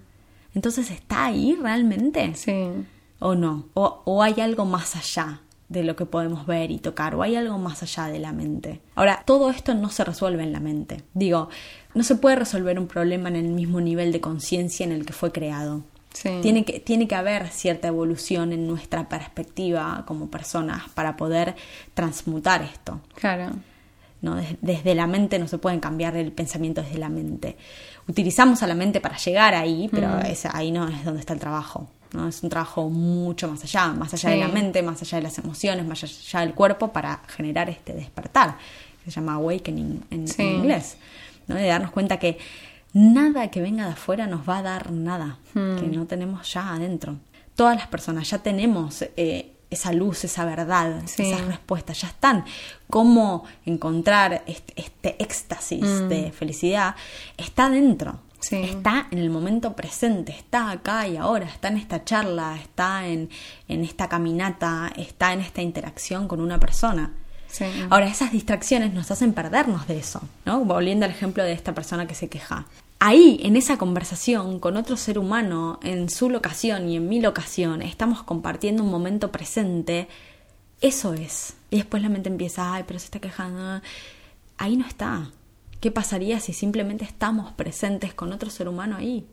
Entonces, 0.55 0.89
¿está 0.89 1.25
ahí 1.25 1.55
realmente? 1.61 2.33
Sí. 2.35 2.69
o 3.19 3.35
no, 3.35 3.67
o, 3.75 4.01
o 4.05 4.23
hay 4.23 4.39
algo 4.41 4.65
más 4.65 4.95
allá 4.95 5.41
de 5.69 5.83
lo 5.83 5.95
que 5.95 6.05
podemos 6.05 6.45
ver 6.45 6.69
y 6.69 6.77
tocar, 6.79 7.15
o 7.15 7.23
hay 7.23 7.35
algo 7.35 7.57
más 7.57 7.81
allá 7.81 8.07
de 8.07 8.19
la 8.19 8.31
mente. 8.33 8.81
Ahora, 8.93 9.23
todo 9.25 9.49
esto 9.49 9.73
no 9.73 9.89
se 9.89 10.03
resuelve 10.03 10.43
en 10.43 10.51
la 10.51 10.59
mente. 10.59 11.03
Digo, 11.13 11.49
no 11.95 12.03
se 12.03 12.15
puede 12.15 12.35
resolver 12.35 12.77
un 12.77 12.87
problema 12.87 13.29
en 13.29 13.35
el 13.37 13.47
mismo 13.49 13.81
nivel 13.81 14.11
de 14.11 14.21
conciencia 14.21 14.85
en 14.85 14.91
el 14.91 15.05
que 15.05 15.13
fue 15.13 15.31
creado. 15.31 15.83
Sí. 16.13 16.29
Tiene 16.41 16.63
que, 16.63 16.79
tiene 16.79 17.07
que 17.07 17.15
haber 17.15 17.47
cierta 17.49 17.87
evolución 17.89 18.53
en 18.53 18.67
nuestra 18.67 19.09
perspectiva 19.09 20.03
como 20.07 20.29
personas 20.29 20.83
para 20.93 21.17
poder 21.17 21.55
transmutar 21.93 22.61
esto. 22.61 23.01
Claro. 23.15 23.51
¿no? 24.21 24.35
Des- 24.35 24.55
Desde 24.61 24.95
la 24.95 25.07
mente 25.07 25.37
no 25.39 25.47
se 25.47 25.57
pueden 25.57 25.79
cambiar 25.79 26.15
el 26.15 26.31
pensamiento 26.31 26.81
desde 26.81 26.97
la 26.99 27.09
mente. 27.09 27.57
Utilizamos 28.07 28.63
a 28.63 28.67
la 28.67 28.75
mente 28.75 29.01
para 29.01 29.17
llegar 29.17 29.53
ahí, 29.55 29.89
pero 29.91 30.19
es- 30.19 30.45
ahí 30.45 30.71
no 30.71 30.87
es 30.87 31.03
donde 31.03 31.19
está 31.19 31.33
el 31.33 31.39
trabajo. 31.39 31.89
¿no? 32.13 32.29
Es 32.29 32.41
un 32.43 32.49
trabajo 32.49 32.87
mucho 32.89 33.49
más 33.49 33.61
allá, 33.63 33.87
más 33.87 34.13
allá 34.13 34.29
de 34.29 34.37
la 34.37 34.47
mente, 34.47 34.81
más 34.81 35.01
allá 35.01 35.17
de 35.17 35.23
las 35.23 35.37
emociones, 35.37 35.85
más 35.85 36.01
allá 36.03 36.39
del 36.41 36.53
cuerpo, 36.53 36.93
para 36.93 37.19
generar 37.27 37.69
este 37.69 37.93
despertar, 37.93 38.57
que 39.03 39.11
se 39.11 39.15
llama 39.19 39.33
awakening 39.33 40.01
en, 40.11 40.27
Sí. 40.29 40.41
en 40.41 40.55
inglés. 40.55 40.95
¿No? 41.47 41.55
De 41.55 41.65
darnos 41.67 41.91
cuenta 41.91 42.17
que 42.17 42.37
nada 42.93 43.49
que 43.49 43.61
venga 43.61 43.85
de 43.85 43.91
afuera 43.93 44.27
nos 44.27 44.47
va 44.47 44.59
a 44.59 44.63
dar 44.63 44.91
nada 44.91 45.37
que 45.53 45.87
no 45.87 46.05
tenemos 46.05 46.51
ya 46.53 46.73
adentro. 46.73 47.17
Todas 47.55 47.75
las 47.77 47.87
personas 47.87 48.29
ya 48.29 48.39
tenemos 48.39 49.01
eh, 49.17 49.51
esa 49.69 49.91
luz, 49.93 50.23
esa 50.25 50.45
verdad, 50.45 51.01
Sí. 51.05 51.23
esas 51.31 51.45
respuestas, 51.45 52.01
ya 52.01 52.07
están. 52.09 52.45
Cómo 52.89 53.45
encontrar 53.65 54.43
este, 54.47 54.73
este 54.81 55.21
éxtasis 55.23 56.07
de 56.09 56.31
felicidad 56.31 56.95
está 57.37 57.69
dentro. 57.69 58.19
Sí. 58.39 58.57
Está 58.57 59.07
en 59.09 59.17
el 59.17 59.29
momento 59.31 59.75
presente, 59.75 60.31
está 60.33 60.69
acá 60.69 61.07
y 61.07 61.17
ahora, 61.17 61.47
está 61.47 61.69
en 61.69 61.77
esta 61.77 62.03
charla, 62.03 62.57
está 62.61 63.07
en, 63.07 63.29
en 63.67 63.83
esta 63.83 64.07
caminata, 64.07 64.91
está 64.95 65.33
en 65.33 65.39
esta 65.39 65.61
interacción 65.63 66.27
con 66.27 66.39
una 66.41 66.59
persona. 66.59 67.11
Ahora, 67.89 68.07
esas 68.07 68.31
distracciones 68.31 68.93
nos 68.93 69.11
hacen 69.11 69.33
perdernos 69.33 69.87
de 69.87 69.97
eso, 69.97 70.21
¿no? 70.45 70.63
Volviendo 70.65 71.05
al 71.05 71.11
ejemplo 71.11 71.43
de 71.43 71.53
esta 71.53 71.73
persona 71.73 72.07
que 72.07 72.15
se 72.15 72.27
queja. 72.29 72.65
Ahí, 72.99 73.39
en 73.43 73.55
esa 73.55 73.77
conversación 73.77 74.59
con 74.59 74.77
otro 74.77 74.97
ser 74.97 75.19
humano, 75.19 75.79
en 75.83 76.09
su 76.09 76.29
locación 76.29 76.89
y 76.89 76.95
en 76.97 77.09
mi 77.09 77.19
locación, 77.19 77.81
estamos 77.81 78.23
compartiendo 78.23 78.83
un 78.83 78.89
momento 78.89 79.31
presente. 79.31 80.07
Eso 80.81 81.13
es. 81.13 81.55
Y 81.69 81.77
después 81.77 82.01
la 82.01 82.09
mente 82.09 82.29
empieza, 82.29 82.73
ay, 82.73 82.83
pero 82.87 82.99
se 82.99 83.05
está 83.05 83.19
quejando. 83.19 83.81
Ahí 84.57 84.77
no 84.77 84.85
está. 84.85 85.29
¿Qué 85.81 85.91
pasaría 85.91 86.39
si 86.39 86.53
simplemente 86.53 87.03
estamos 87.03 87.51
presentes 87.53 88.13
con 88.13 88.33
otro 88.33 88.49
ser 88.49 88.67
humano 88.67 88.95
ahí? 88.95 89.25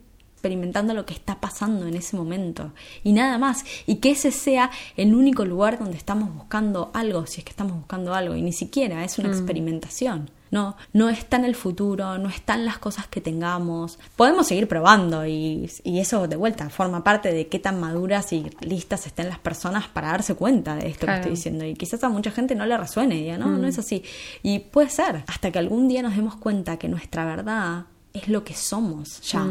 Experimentando 0.43 0.93
lo 0.93 1.07
que 1.07 1.14
está 1.14 1.40
pasando 1.40 1.86
en 1.86 1.95
ese 1.95 2.16
momento. 2.16 2.72
Y 3.05 3.12
nada 3.12 3.38
más. 3.38 3.64
Y 3.86 3.97
que 3.97 4.11
ese 4.11 4.32
sea 4.32 4.70
el 4.97 5.14
único 5.14 5.45
lugar 5.45 5.78
donde 5.78 5.97
estamos 5.97 6.34
buscando 6.34 6.90
algo 6.95 7.26
si 7.26 7.38
es 7.40 7.45
que 7.45 7.51
estamos 7.51 7.76
buscando 7.76 8.12
algo. 8.12 8.34
Y 8.34 8.43
ni 8.43 8.53
siquiera 8.53 9.05
es 9.05 9.18
una 9.18 9.28
experimentación 9.28 10.30
no 10.51 10.76
no 10.93 11.09
está 11.09 11.38
en 11.38 11.47
el 11.47 11.55
futuro 11.55 12.18
no 12.18 12.28
están 12.28 12.66
las 12.66 12.76
cosas 12.78 13.07
que 13.07 13.22
tengamos. 13.22 13.99
Podemos 14.16 14.47
seguir 14.47 14.68
probando 14.68 15.24
y, 15.26 15.70
y 15.82 15.99
eso 15.99 16.28
de 16.28 16.36
vuelta 16.36 16.68
forma 16.68 17.03
parte 17.03 17.32
de 17.32 17.47
qué 17.49 17.59
tan 17.59 17.80
maduras 17.80 18.32
y 18.34 18.51
listas 18.61 19.07
estén 19.07 19.28
las 19.30 19.38
personas 19.38 19.88
para 19.88 20.09
darse 20.09 20.34
cuenta 20.34 20.76
de 20.76 20.88
esto 20.88 21.07
Claro. 21.07 21.16
que 21.16 21.20
estoy 21.20 21.36
diciendo. 21.36 21.64
Y 21.64 21.74
quizás 21.74 22.05
a 22.05 22.11
mucha 22.11 22.30
gente 22.30 22.55
no 22.55 22.66
le 22.66 22.76
resuene 22.76 23.16
y 23.16 23.22
diga 23.22 23.38
no 23.38 23.49
no 23.49 23.66
es 23.66 23.78
así 23.78 24.03
y 24.43 24.59
puede 24.59 24.90
ser. 24.90 25.24
Hasta 25.26 25.51
que 25.51 25.59
algún 25.59 25.88
día 25.88 26.03
nos 26.03 26.14
demos 26.14 26.36
cuenta 26.36 26.76
que 26.76 26.88
nuestra 26.88 27.24
verdad 27.24 27.86
es 28.12 28.28
lo 28.28 28.45
que 28.45 28.53
somos 28.55 29.22
ya 29.22 29.49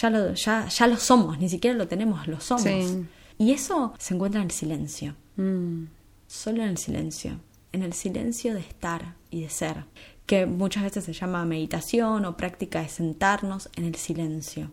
ya 0.00 0.10
lo, 0.10 0.34
ya, 0.34 0.68
ya 0.68 0.86
lo 0.86 0.96
somos, 0.96 1.38
ni 1.38 1.48
siquiera 1.48 1.76
lo 1.76 1.88
tenemos, 1.88 2.26
lo 2.26 2.40
somos. 2.40 2.62
Sí. 2.64 3.04
Y 3.38 3.52
eso 3.52 3.94
se 3.98 4.14
encuentra 4.14 4.40
en 4.40 4.46
el 4.46 4.52
silencio, 4.52 5.14
Mm. 5.36 5.84
solo 6.26 6.62
en 6.62 6.68
el 6.70 6.78
silencio, 6.78 7.38
en 7.72 7.82
el 7.82 7.92
silencio 7.92 8.54
de 8.54 8.60
estar 8.60 9.14
y 9.30 9.40
de 9.42 9.50
ser, 9.50 9.84
que 10.26 10.46
muchas 10.46 10.82
veces 10.82 11.04
se 11.04 11.12
llama 11.12 11.44
meditación 11.44 12.24
o 12.24 12.36
práctica 12.36 12.82
de 12.82 12.88
sentarnos 12.88 13.70
en 13.76 13.84
el 13.84 13.94
silencio. 13.94 14.70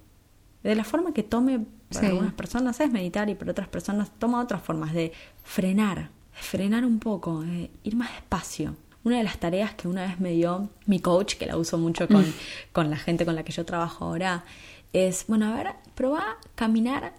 De 0.64 0.76
la 0.76 0.84
forma 0.84 1.14
que 1.14 1.22
tome 1.24 1.60
para 1.90 2.00
Sí. 2.02 2.06
algunas 2.08 2.34
personas 2.34 2.80
es 2.80 2.92
meditar 2.92 3.30
y 3.30 3.36
para 3.36 3.52
otras 3.52 3.68
personas 3.68 4.10
toma 4.18 4.42
otras 4.42 4.62
formas 4.64 4.94
de 4.94 5.12
frenar, 5.44 6.10
frenar 6.34 6.84
un 6.86 7.00
poco, 7.00 7.42
de 7.42 7.70
ir 7.84 7.96
más 7.96 8.12
despacio. 8.12 8.76
Una 9.04 9.18
de 9.20 9.24
las 9.24 9.38
tareas 9.38 9.76
que 9.76 9.88
una 9.88 10.02
vez 10.08 10.20
me 10.20 10.32
dio 10.32 10.70
mi 10.88 11.00
coach, 11.00 11.36
que 11.36 11.46
la 11.46 11.56
uso 11.58 11.78
mucho 11.78 12.08
con, 12.08 12.26
con 12.74 12.90
la 12.90 12.98
gente 12.98 13.24
con 13.24 13.36
la 13.36 13.44
que 13.44 13.52
yo 13.54 13.64
trabajo 13.64 14.06
ahora, 14.06 14.44
es, 14.96 15.26
bueno, 15.28 15.52
a 15.52 15.56
ver, 15.56 15.74
probá 15.94 16.20
a 16.20 16.38
caminar 16.56 17.14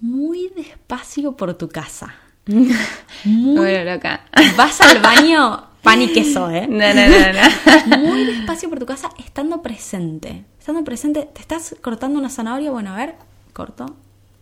muy 0.00 0.50
despacio 0.54 1.32
por 1.36 1.54
tu 1.54 1.68
casa. 1.68 2.14
Muy 3.24 3.56
Bueno, 3.56 3.94
loca. 3.94 4.20
Vas 4.56 4.80
al 4.80 5.00
baño, 5.00 5.64
pan 5.82 6.02
y 6.02 6.12
queso, 6.12 6.48
¿eh? 6.50 6.66
No, 6.70 6.94
no, 6.94 7.08
no, 7.08 7.96
no. 7.96 7.98
Muy 8.08 8.24
despacio 8.24 8.68
por 8.68 8.78
tu 8.78 8.86
casa, 8.86 9.10
estando 9.18 9.62
presente. 9.62 10.44
Estando 10.58 10.84
presente, 10.84 11.28
te 11.32 11.40
estás 11.40 11.74
cortando 11.80 12.18
una 12.18 12.28
zanahoria, 12.28 12.70
bueno, 12.70 12.92
a 12.92 12.96
ver, 12.96 13.14
corto, 13.52 13.86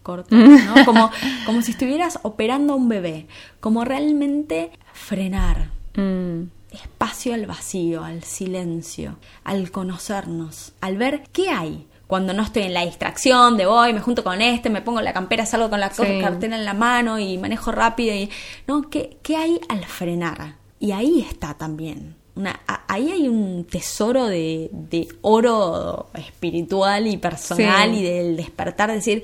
corto, 0.02 0.34
¿no? 0.36 0.84
Como, 0.84 1.10
como 1.46 1.62
si 1.62 1.70
estuvieras 1.70 2.18
operando 2.22 2.74
a 2.74 2.76
un 2.76 2.88
bebé. 2.88 3.26
Como 3.60 3.84
realmente 3.84 4.70
frenar. 4.92 5.70
Mm. 5.96 6.48
Espacio 6.72 7.34
al 7.34 7.46
vacío, 7.46 8.04
al 8.04 8.24
silencio, 8.24 9.16
al 9.44 9.70
conocernos, 9.70 10.72
al 10.80 10.96
ver 10.96 11.22
qué 11.32 11.48
hay. 11.50 11.86
Cuando 12.06 12.32
no 12.34 12.42
estoy 12.42 12.62
en 12.64 12.74
la 12.74 12.84
distracción 12.84 13.56
de 13.56 13.66
voy, 13.66 13.92
me 13.92 14.00
junto 14.00 14.22
con 14.22 14.40
este, 14.42 14.68
me 14.70 14.82
pongo 14.82 15.00
la 15.00 15.12
campera, 15.12 15.46
salgo 15.46 15.70
con 15.70 15.80
la 15.80 15.90
Sí. 15.90 16.02
cartera 16.20 16.56
en 16.56 16.64
la 16.64 16.74
mano 16.74 17.18
y 17.18 17.38
manejo 17.38 17.72
rápido 17.72 18.14
y 18.14 18.28
no, 18.66 18.90
¿qué, 18.90 19.16
qué 19.22 19.36
hay 19.36 19.58
al 19.68 19.84
frenar? 19.86 20.56
Y 20.78 20.92
ahí 20.92 21.20
está 21.28 21.54
también. 21.54 22.16
Una, 22.36 22.60
a- 22.66 22.84
ahí 22.88 23.10
hay 23.12 23.28
un 23.28 23.64
tesoro 23.64 24.26
de, 24.26 24.68
de 24.72 25.08
oro 25.22 26.10
espiritual 26.14 27.06
y 27.06 27.16
personal 27.16 27.90
Sí. 27.92 27.98
y 28.00 28.02
del 28.02 28.36
despertar, 28.36 28.90
decir, 28.92 29.22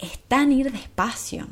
está 0.00 0.42
en 0.42 0.52
ir 0.52 0.72
despacio. 0.72 1.46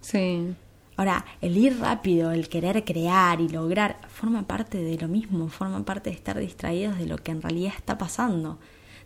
Sí. 0.00 0.48
Ahora, 0.96 1.24
el 1.40 1.56
ir 1.56 1.78
rápido, 1.78 2.32
el 2.32 2.48
querer 2.48 2.84
crear 2.84 3.40
y 3.40 3.48
lograr, 3.48 3.98
forma 4.08 4.42
parte 4.46 4.78
de 4.78 4.98
lo 4.98 5.08
mismo, 5.08 5.48
forma 5.48 5.84
parte 5.84 6.10
de 6.10 6.16
estar 6.16 6.38
distraídos 6.38 6.98
de 6.98 7.06
lo 7.06 7.16
que 7.18 7.30
en 7.30 7.40
realidad 7.42 7.72
está 7.76 7.96
pasando, 7.98 8.58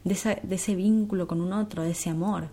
de, 0.07 0.15
esa- 0.15 0.39
de 0.43 0.55
ese 0.55 0.75
vínculo 0.75 1.27
con 1.27 1.41
un 1.43 1.53
otro, 1.53 1.83
de 1.83 1.91
ese 1.91 2.09
amor. 2.09 2.49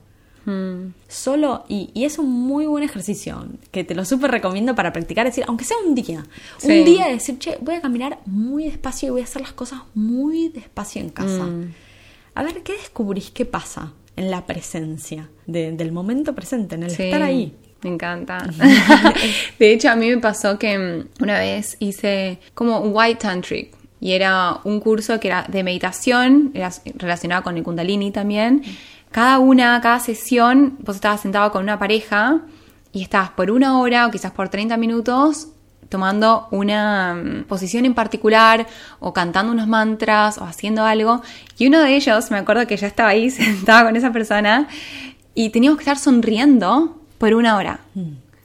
Mm. 0.45 0.93
Solo, 1.07 1.63
y, 1.69 1.89
y 1.93 2.03
es 2.03 2.19
un 2.19 2.29
muy 2.29 2.65
buen 2.65 2.83
ejercicio, 2.83 3.45
que 3.71 3.85
te 3.85 3.95
lo 3.95 4.03
súper 4.03 4.29
recomiendo 4.31 4.75
para 4.75 4.91
practicar, 4.91 5.25
decir, 5.25 5.45
aunque 5.47 5.63
sea 5.63 5.77
un 5.87 5.95
día, 5.95 6.25
Sí. 6.57 6.79
un 6.79 6.83
día 6.85 7.05
de 7.05 7.13
decir, 7.13 7.39
che, 7.39 7.57
voy 7.61 7.75
a 7.75 7.81
caminar 7.81 8.19
muy 8.25 8.65
despacio 8.65 9.07
y 9.07 9.11
voy 9.11 9.21
a 9.21 9.23
hacer 9.23 9.41
las 9.41 9.53
cosas 9.53 9.79
muy 9.93 10.49
despacio 10.49 10.99
en 11.01 11.09
casa. 11.11 11.43
Mm. 11.45 11.73
A 12.35 12.43
ver, 12.43 12.61
¿qué 12.63 12.73
descubrís 12.73 13.29
que 13.31 13.45
pasa 13.45 13.93
en 14.17 14.29
la 14.31 14.45
presencia, 14.45 15.29
de- 15.45 15.71
del 15.71 15.91
momento 15.93 16.35
presente, 16.35 16.75
en 16.75 16.83
el 16.83 16.91
Sí, 16.91 17.03
estar 17.03 17.21
ahí? 17.23 17.55
Me 17.83 17.91
encanta. 17.91 18.37
de 19.59 19.71
hecho, 19.73 19.89
a 19.91 19.95
mí 19.95 20.09
me 20.09 20.17
pasó 20.17 20.57
que 20.59 20.77
mm, 20.77 21.23
una 21.23 21.39
vez 21.39 21.77
hice 21.79 22.39
como 22.53 22.79
White 22.79 23.19
Tantric. 23.21 23.73
Y 24.03 24.11
era 24.11 24.59
un 24.65 24.81
curso 24.81 25.17
que 25.21 25.29
era 25.29 25.45
de 25.47 25.63
meditación, 25.63 26.51
era 26.53 26.69
relacionado 26.95 27.41
con 27.41 27.55
el 27.55 27.63
Kundalini 27.63 28.11
también. 28.11 28.61
Cada 29.11 29.39
una, 29.39 29.79
cada 29.79 30.01
sesión, 30.01 30.75
vos 30.79 30.97
estabas 30.97 31.21
sentado 31.21 31.53
con 31.53 31.63
una 31.63 31.79
pareja 31.79 32.41
y 32.91 33.01
estabas 33.01 33.29
por 33.29 33.49
una 33.49 33.79
hora 33.79 34.05
o 34.05 34.11
quizás 34.11 34.33
por 34.33 34.49
30 34.49 34.75
minutos 34.75 35.47
tomando 35.87 36.49
una 36.51 37.15
mm, 37.15 37.43
posición 37.45 37.85
en 37.85 37.93
particular 37.93 38.67
o 38.99 39.13
cantando 39.13 39.53
unos 39.53 39.69
mantras 39.69 40.37
o 40.37 40.43
haciendo 40.43 40.83
algo. 40.83 41.21
Y 41.57 41.67
uno 41.67 41.79
de 41.79 41.95
ellos, 41.95 42.29
me 42.29 42.39
acuerdo 42.39 42.67
que 42.67 42.75
ya 42.75 42.87
estaba 42.87 43.07
ahí 43.07 43.29
sentada 43.29 43.85
con 43.85 43.95
esa 43.95 44.11
persona 44.11 44.67
y 45.33 45.51
teníamos 45.51 45.77
que 45.77 45.83
estar 45.83 45.97
sonriendo 45.97 46.99
por 47.19 47.33
una 47.33 47.55
hora. 47.55 47.79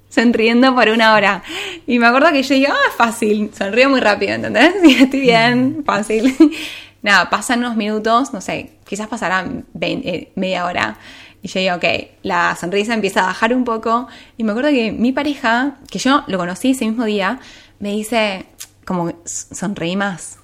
Mm. 0.09 0.13
Sonriendo 0.13 0.75
por 0.75 0.89
una 0.89 1.15
hora. 1.15 1.43
Y 1.87 1.99
me 1.99 2.07
acuerdo 2.07 2.33
que 2.33 2.43
yo 2.43 2.55
digo, 2.55 2.73
ah, 2.73 2.93
fácil, 2.97 3.51
sonrío 3.57 3.91
muy 3.91 4.01
rápido, 4.01 4.35
¿entendés? 4.35 4.75
Y 4.85 5.03
estoy 5.03 5.21
bien, 5.21 5.83
fácil. 5.85 6.35
Nada, 7.03 7.31
pasan 7.31 7.61
unos 7.61 7.77
minutos, 7.77 8.33
no 8.33 8.41
sé, 8.41 8.73
quizás 8.85 9.07
pasarán 9.09 9.67
eh, 9.81 10.33
media 10.35 10.65
hora. 10.65 10.99
Y 11.43 11.49
yo 11.49 11.61
digo, 11.61 11.77
ok, 11.77 11.85
la 12.23 12.57
sonrisa 12.57 12.95
empieza 12.95 13.21
a 13.23 13.27
bajar 13.27 13.55
un 13.55 13.65
poco. 13.65 14.09
Y 14.37 14.45
me 14.45 14.51
acuerdo 14.51 14.71
que 14.71 14.91
mi 14.91 15.13
pareja, 15.13 15.77
que 15.89 15.99
yo 15.99 16.25
lo 16.27 16.39
conocí 16.39 16.71
ese 16.71 16.87
mismo 16.87 17.05
día, 17.05 17.39
me 17.79 17.93
dice, 17.93 18.47
como, 18.85 19.13
sonreí 19.25 19.95
más. 19.95 20.39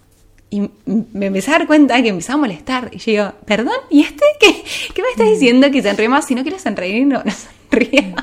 Y 0.51 0.71
me 0.87 1.27
empecé 1.27 1.51
a 1.51 1.59
dar 1.59 1.67
cuenta 1.67 2.01
que 2.01 2.11
empezaba 2.11 2.35
a 2.35 2.41
molestar. 2.43 2.91
Y 2.93 2.99
yo 2.99 3.11
digo, 3.11 3.33
perdón, 3.45 3.75
¿y 3.91 4.03
este 4.03 4.25
qué, 4.39 4.63
qué 4.95 5.03
me 5.03 5.09
estás 5.09 5.29
diciendo 5.29 5.69
que 5.73 5.83
sonríe 5.83 6.09
más? 6.09 6.27
Si 6.27 6.37
no 6.37 6.43
quieres 6.43 6.63
sonreír, 6.63 7.05
no, 7.05 7.21
no 7.25 7.33
sonríe. 7.71 8.15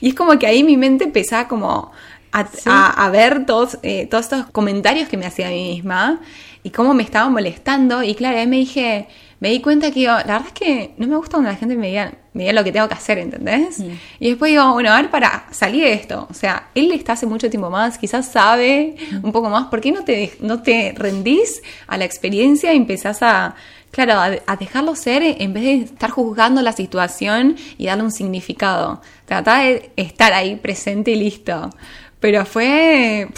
Y 0.00 0.10
es 0.10 0.14
como 0.14 0.38
que 0.38 0.46
ahí 0.46 0.64
mi 0.64 0.76
mente 0.76 1.04
empezaba 1.04 1.48
como 1.48 1.92
a, 2.32 3.10
ver 3.10 3.46
todos, 3.46 3.78
eh, 3.82 4.06
todos 4.10 4.24
estos 4.24 4.46
comentarios 4.50 5.08
que 5.08 5.16
me 5.16 5.26
hacía 5.26 5.48
a 5.48 5.50
mí 5.50 5.74
misma 5.74 6.20
y 6.62 6.70
cómo 6.70 6.94
me 6.94 7.02
estaba 7.02 7.28
molestando. 7.28 8.02
Y 8.02 8.14
claro, 8.14 8.38
ahí 8.38 8.46
me 8.46 8.56
dije, 8.56 9.08
me 9.40 9.50
di 9.50 9.60
cuenta 9.60 9.90
que 9.90 10.04
la 10.04 10.16
verdad 10.16 10.42
es 10.46 10.52
que 10.52 10.94
no 10.96 11.06
me 11.06 11.16
gusta 11.16 11.32
cuando 11.32 11.50
la 11.50 11.56
gente 11.56 11.76
me 11.76 11.88
diga, 11.88 12.12
diga 12.40 12.52
lo 12.52 12.64
que 12.64 12.72
tengo 12.72 12.88
que 12.88 12.94
hacer, 12.94 13.18
¿entendés? 13.18 13.78
Mm. 13.78 13.90
Y 14.20 14.30
después 14.30 14.50
digo, 14.50 14.72
bueno, 14.72 14.90
a 14.90 14.96
ver, 14.96 15.10
para 15.10 15.46
salir 15.50 15.84
de 15.84 15.92
esto. 15.92 16.26
O 16.30 16.34
sea, 16.34 16.68
él 16.74 16.90
está 16.92 17.12
hace 17.12 17.26
mucho 17.26 17.50
tiempo 17.50 17.68
más, 17.68 17.98
quizás 17.98 18.26
sabe 18.30 18.96
mm. 19.12 19.24
un 19.24 19.32
poco 19.32 19.50
más. 19.50 19.68
¿Por 19.68 19.80
qué 19.80 19.92
no 19.92 20.04
te, 20.04 20.32
no 20.40 20.62
te 20.62 20.94
rendís 20.96 21.62
a 21.86 21.98
la 21.98 22.04
experiencia 22.04 22.72
y 22.72 22.76
empezás 22.76 23.22
a, 23.22 23.54
claro, 23.90 24.40
a, 24.46 24.56
dejarlo 24.56 24.96
ser 24.96 25.22
en 25.22 25.52
vez 25.52 25.62
de 25.62 25.74
estar 25.82 26.10
juzgando 26.10 26.62
la 26.62 26.72
situación 26.72 27.56
y 27.76 27.86
darle 27.86 28.04
un 28.04 28.12
significado? 28.12 29.02
Trata 29.26 29.60
de 29.60 29.90
estar 29.96 30.32
ahí 30.32 30.56
presente 30.56 31.10
y 31.10 31.16
listo. 31.16 31.70
Pero 32.18 32.46
fue... 32.46 33.28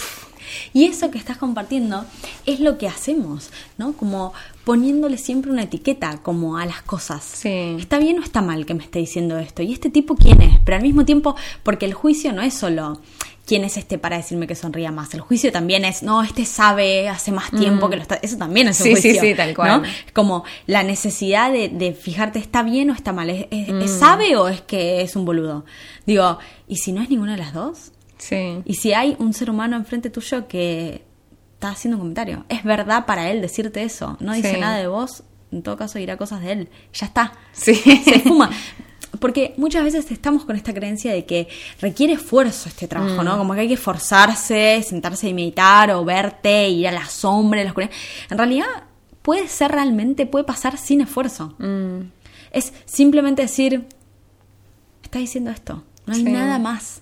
Y 0.73 0.85
eso 0.85 1.11
que 1.11 1.17
estás 1.17 1.37
compartiendo 1.37 2.05
es 2.45 2.59
lo 2.59 2.77
que 2.77 2.87
hacemos, 2.87 3.49
¿no? 3.77 3.93
Como 3.93 4.33
poniéndole 4.65 5.17
siempre 5.17 5.51
una 5.51 5.63
etiqueta 5.63 6.17
como 6.21 6.57
a 6.57 6.65
las 6.65 6.81
cosas. 6.81 7.23
Sí. 7.23 7.77
¿Está 7.79 7.99
bien 7.99 8.19
o 8.19 8.23
está 8.23 8.41
mal 8.41 8.65
que 8.65 8.73
me 8.73 8.83
esté 8.83 8.99
diciendo 8.99 9.37
esto? 9.37 9.61
¿Y 9.61 9.71
este 9.71 9.89
tipo 9.89 10.15
quién 10.15 10.41
es? 10.41 10.59
Pero 10.65 10.77
al 10.77 10.83
mismo 10.83 11.05
tiempo, 11.05 11.35
porque 11.63 11.85
el 11.85 11.93
juicio 11.93 12.33
no 12.33 12.41
es 12.41 12.55
solo 12.55 12.99
quién 13.45 13.63
es 13.63 13.77
este 13.77 13.99
para 13.99 14.17
decirme 14.17 14.47
que 14.47 14.55
sonría 14.55 14.91
más. 14.91 15.13
El 15.13 15.21
juicio 15.21 15.51
también 15.51 15.85
es, 15.85 16.01
no, 16.01 16.23
este 16.23 16.45
sabe 16.45 17.07
hace 17.07 17.31
más 17.31 17.51
tiempo 17.51 17.87
mm. 17.87 17.89
que 17.91 17.95
lo 17.95 18.01
está. 18.01 18.15
Eso 18.15 18.37
también 18.37 18.67
es 18.67 18.81
un 18.81 18.91
juicio. 18.91 19.13
Sí, 19.13 19.19
sí, 19.19 19.35
tal 19.35 19.55
cual. 19.55 19.83
¿no? 19.83 19.87
Como 20.13 20.43
la 20.65 20.81
necesidad 20.81 21.51
de, 21.51 21.93
fijarte, 21.93 22.39
¿está 22.39 22.63
bien 22.63 22.89
o 22.89 22.93
está 22.93 23.13
mal? 23.13 23.29
¿Es, 23.29 23.47
mm. 23.51 23.87
sabe 23.87 24.35
o 24.35 24.47
es 24.47 24.61
que 24.61 25.01
es 25.01 25.15
un 25.15 25.25
boludo? 25.25 25.63
Digo, 26.07 26.39
¿y 26.67 26.77
si 26.77 26.91
no 26.91 27.03
es 27.03 27.09
ninguna 27.09 27.33
de 27.33 27.37
las 27.37 27.53
dos? 27.53 27.91
Sí. 28.17 28.63
Y 28.65 28.73
si 28.73 28.93
hay 28.93 29.15
un 29.19 29.33
ser 29.33 29.51
humano 29.51 29.75
enfrente 29.75 30.09
tuyo 30.09 30.47
que 30.47 31.04
está 31.65 31.77
haciendo 31.77 31.97
un 31.97 32.01
comentario. 32.01 32.45
Es 32.49 32.63
verdad 32.63 33.05
para 33.05 33.29
él 33.29 33.41
decirte 33.41 33.83
eso. 33.83 34.17
No 34.19 34.33
dice 34.33 34.57
nada 34.57 34.77
de 34.77 34.87
vos, 34.87 35.23
en 35.51 35.63
todo 35.63 35.77
caso 35.77 35.99
dirá 35.99 36.17
cosas 36.17 36.41
de 36.41 36.51
él. 36.51 36.69
Ya 36.93 37.07
está. 37.07 37.33
Sí. 37.51 37.75
Se 37.75 38.15
esfuma. 38.15 38.49
Porque 39.19 39.53
muchas 39.57 39.83
veces 39.83 40.11
estamos 40.11 40.43
con 40.43 40.55
esta 40.55 40.73
creencia 40.73 41.13
de 41.13 41.25
que 41.25 41.47
requiere 41.79 42.13
esfuerzo 42.13 42.67
este 42.67 42.87
trabajo, 42.87 43.23
¿no? 43.23 43.35
Mm. 43.35 43.37
Como 43.37 43.53
que 43.53 43.61
hay 43.61 43.67
que 43.69 43.75
esforzarse, 43.75 44.83
sentarse 44.83 45.29
y 45.29 45.33
meditar 45.33 45.91
o 45.91 46.03
verte, 46.03 46.67
ir 46.69 46.87
a 46.87 46.91
la 46.91 47.05
sombra, 47.05 47.63
la 47.63 47.73
En 48.29 48.37
realidad, 48.37 48.65
puede 49.21 49.47
ser 49.47 49.71
realmente, 49.71 50.25
puede 50.25 50.43
pasar 50.43 50.77
sin 50.77 51.01
esfuerzo. 51.01 51.55
Mm. 51.59 52.11
Es 52.51 52.73
simplemente 52.85 53.43
decir, 53.43 53.87
está 55.01 55.19
diciendo 55.19 55.49
esto, 55.49 55.83
no 56.05 56.13
hay 56.13 56.23
nada 56.23 56.59
más 56.59 57.01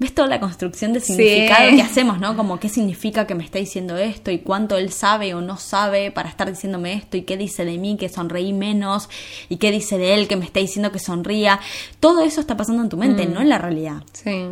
ves 0.00 0.14
toda 0.14 0.28
la 0.28 0.40
construcción 0.40 0.94
de 0.94 1.00
significado 1.00 1.70
que 1.76 1.82
hacemos, 1.82 2.18
¿no? 2.18 2.34
Como 2.34 2.58
qué 2.58 2.70
significa 2.70 3.26
que 3.26 3.34
me 3.34 3.44
está 3.44 3.58
diciendo 3.58 3.98
esto 3.98 4.30
y 4.30 4.38
cuánto 4.38 4.78
él 4.78 4.90
sabe 4.90 5.34
o 5.34 5.42
no 5.42 5.58
sabe 5.58 6.10
para 6.10 6.30
estar 6.30 6.48
diciéndome 6.48 6.94
esto 6.94 7.18
y 7.18 7.22
qué 7.22 7.36
dice 7.36 7.66
de 7.66 7.76
mí 7.76 7.98
que 7.98 8.08
sonreí 8.08 8.54
menos 8.54 9.10
y 9.50 9.58
qué 9.58 9.70
dice 9.70 9.98
de 9.98 10.14
él 10.14 10.26
que 10.26 10.36
me 10.36 10.46
está 10.46 10.58
diciendo 10.58 10.90
que 10.90 10.98
sonría. 10.98 11.60
Todo 12.00 12.22
eso 12.22 12.40
está 12.40 12.56
pasando 12.56 12.82
en 12.82 12.88
tu 12.88 12.96
mente, 12.96 13.26
mm. 13.26 13.34
no 13.34 13.42
en 13.42 13.50
la 13.50 13.58
realidad. 13.58 14.02
Sí. 14.14 14.46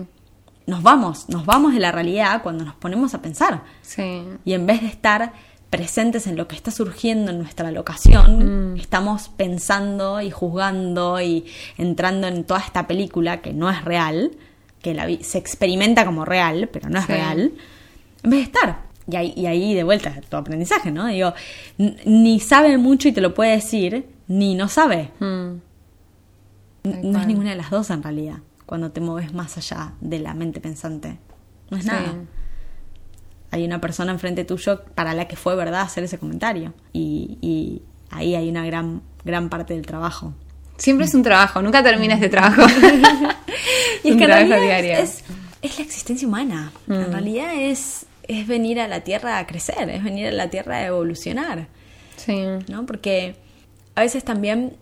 Nos 0.67 0.83
vamos, 0.83 1.31
nos 1.31 1.47
vamos 1.47 1.73
de 1.73 1.81
la 1.81 1.93
realidad 1.93 2.43
cuando 2.43 2.67
nos 2.67 2.75
ponemos 2.75 3.15
a 3.15 3.23
pensar. 3.23 3.63
Sí. 3.81 4.23
Y 4.45 4.53
en 4.53 4.67
vez 4.67 4.83
de 4.83 4.89
estar 4.89 5.33
presentes 5.71 6.27
en 6.27 6.37
lo 6.37 6.47
que 6.47 6.57
está 6.57 6.71
surgiendo 6.71 7.31
en 7.31 7.39
nuestra 7.39 7.71
locación, 7.73 8.75
mm. 8.75 8.77
estamos 8.77 9.31
pensando 9.31 10.21
y 10.21 10.31
juzgando 10.31 11.23
y 11.23 11.47
entrando 11.79 12.27
en 12.27 12.45
toda 12.45 12.61
esta 12.61 12.87
película 12.87 13.41
que 13.41 13.55
no 13.55 13.71
es 13.71 13.83
real 13.83 14.33
que 14.83 14.95
la, 14.95 15.07
se 15.23 15.39
experimenta 15.39 16.05
como 16.05 16.25
real, 16.25 16.69
pero 16.73 16.89
no 16.89 16.99
es 16.99 17.07
real, 17.07 17.53
en 18.23 18.31
vez 18.31 18.41
de 18.41 18.45
estar. 18.45 18.89
Y 19.11 19.17
ahí, 19.17 19.33
y 19.37 19.47
ahí 19.47 19.75
de 19.75 19.85
vuelta 19.85 20.21
tu 20.29 20.37
aprendizaje, 20.37 20.91
¿no? 20.91 21.07
Digo, 21.07 21.33
ni 21.79 22.41
sabe 22.41 22.77
mucho 22.77 23.09
y 23.09 23.13
te 23.13 23.21
lo 23.21 23.33
puede 23.33 23.53
decir, 23.53 24.07
ni 24.27 24.55
no 24.55 24.69
sabe. 24.69 25.11
Hmm. 25.19 25.61
No 26.85 27.21
es 27.21 27.27
ninguna 27.27 27.51
de 27.51 27.57
las 27.57 27.71
dos 27.71 27.91
en 27.91 28.03
realidad, 28.03 28.39
cuando 28.67 28.93
te 28.93 29.01
mueves 29.01 29.33
más 29.33 29.57
allá 29.57 29.95
de 30.01 30.19
la 30.19 30.35
mente 30.35 30.61
pensante. 30.61 31.19
No 31.71 31.77
es 31.77 31.85
nada. 31.85 32.15
Hay 33.51 33.65
una 33.65 33.81
persona 33.81 34.13
enfrente 34.13 34.45
tuyo 34.45 34.85
para 34.95 35.15
la 35.15 35.27
que 35.27 35.37
fue 35.37 35.57
verdad 35.57 35.81
hacer 35.81 36.05
ese 36.05 36.19
comentario. 36.19 36.75
Y, 36.93 37.39
y 37.41 37.83
ahí 38.11 38.35
hay 38.35 38.49
una 38.49 38.65
gran, 38.67 39.03
gran 39.25 39.49
parte 39.49 39.75
del 39.75 39.87
trabajo. 39.87 40.35
Siempre 40.79 41.07
es 41.07 41.15
un 41.15 41.25
trabajo, 41.25 41.61
nunca 41.61 41.83
termina 41.83 42.15
este 42.15 42.29
trabajo. 42.29 42.63
y 44.05 44.11
es 44.11 44.17
que 44.17 44.25
en 44.25 44.29
realidad 44.29 44.81
es, 44.81 45.25
es, 45.61 45.79
la 45.79 45.85
existencia 45.85 46.27
humana. 46.27 46.73
En 46.89 47.09
mm. 47.09 47.13
realidad 47.13 47.55
es, 47.55 48.07
es 48.23 48.47
venir 48.47 48.81
a 48.81 48.87
la 48.87 49.01
Tierra 49.01 49.39
a 49.39 49.47
crecer, 49.47 49.91
es 49.91 50.05
venir 50.05 50.29
a 50.29 50.33
la 50.33 50.49
Tierra 50.49 50.77
a 50.77 50.87
evolucionar. 50.87 51.67
Sí. 52.17 52.45
¿No? 52.69 52.87
Porque 52.87 53.35
a 53.97 54.03
veces 54.03 54.23
también 54.23 54.77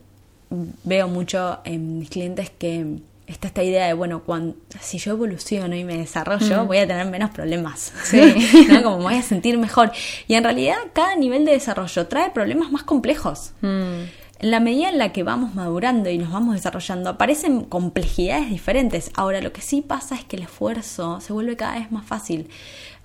veo 0.84 1.08
mucho 1.08 1.60
en 1.64 1.98
mis 1.98 2.10
clientes 2.10 2.50
que 2.50 2.98
está 3.26 3.48
esta 3.48 3.64
idea 3.64 3.86
de, 3.86 3.94
bueno, 3.94 4.22
cuando, 4.22 4.54
si 4.80 4.98
yo 4.98 5.12
evoluciono 5.12 5.74
y 5.74 5.82
me 5.82 5.96
desarrollo, 5.96 6.64
mm. 6.64 6.66
voy 6.66 6.76
a 6.76 6.86
tener 6.86 7.06
menos 7.06 7.30
problemas. 7.30 7.90
Sí. 8.04 8.66
¿no? 8.68 8.82
Como 8.82 8.98
me 8.98 9.04
voy 9.04 9.14
a 9.14 9.22
sentir 9.22 9.56
mejor. 9.56 9.92
Y 10.28 10.34
en 10.34 10.44
realidad 10.44 10.76
cada 10.92 11.16
nivel 11.16 11.46
de 11.46 11.52
desarrollo 11.52 12.06
trae 12.06 12.30
problemas 12.32 12.70
más 12.70 12.82
complejos. 12.82 13.52
Mm 13.62 14.25
en 14.38 14.50
la 14.50 14.60
medida 14.60 14.90
en 14.90 14.98
la 14.98 15.12
que 15.12 15.22
vamos 15.22 15.54
madurando 15.54 16.10
y 16.10 16.18
nos 16.18 16.30
vamos 16.30 16.54
desarrollando, 16.54 17.10
aparecen 17.10 17.64
complejidades 17.64 18.50
diferentes. 18.50 19.10
Ahora, 19.14 19.40
lo 19.40 19.52
que 19.52 19.62
sí 19.62 19.80
pasa 19.80 20.14
es 20.14 20.24
que 20.24 20.36
el 20.36 20.42
esfuerzo 20.42 21.20
se 21.20 21.32
vuelve 21.32 21.56
cada 21.56 21.78
vez 21.78 21.90
más 21.90 22.04
fácil. 22.04 22.48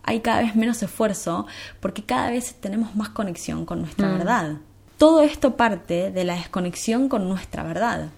Hay 0.04 0.20
cada 0.20 0.42
vez 0.42 0.56
menos 0.56 0.82
esfuerzo 0.84 1.48
porque 1.80 2.04
cada 2.04 2.32
vez 2.32 2.56
tenemos 2.56 2.96
más 2.96 3.10
conexión 3.10 3.66
con 3.66 3.80
nuestra 3.82 4.10
mm. 4.10 4.18
verdad. 4.18 4.58
Todo 4.98 5.22
esto 5.22 5.56
parte 5.56 6.12
de 6.12 6.24
la 6.24 6.36
desconexión 6.36 7.08
con 7.08 7.30
nuestra 7.30 7.64
verdad. 7.64 8.10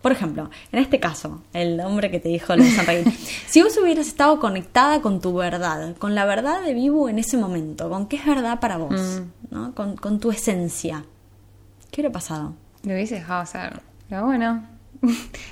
Por 0.00 0.12
ejemplo, 0.12 0.50
en 0.70 0.80
este 0.80 1.00
caso, 1.00 1.42
el 1.54 1.80
hombre 1.80 2.10
que 2.10 2.20
te 2.20 2.28
dijo 2.28 2.54
lo 2.54 2.62
de 2.62 2.70
sonreír. 2.70 3.10
si 3.46 3.62
vos 3.62 3.76
hubieras 3.78 4.06
estado 4.06 4.38
conectada 4.38 5.00
con 5.00 5.20
tu 5.20 5.34
verdad, 5.34 5.96
con 5.96 6.14
la 6.14 6.24
verdad 6.24 6.62
de 6.62 6.74
vivo 6.74 7.08
en 7.08 7.18
ese 7.18 7.36
momento, 7.36 7.88
con 7.88 8.06
qué 8.06 8.16
es 8.16 8.26
verdad 8.26 8.60
para 8.60 8.76
vos, 8.76 9.00
mm. 9.00 9.54
¿no? 9.54 9.74
con, 9.74 9.96
con 9.96 10.20
tu 10.20 10.30
esencia, 10.30 11.04
¿Qué 11.94 12.00
hubiera 12.00 12.12
pasado? 12.12 12.56
Lo 12.82 12.92
hubiese 12.92 13.14
dejado 13.14 13.42
hacer. 13.42 13.80
Pero 14.08 14.26
bueno, 14.26 14.66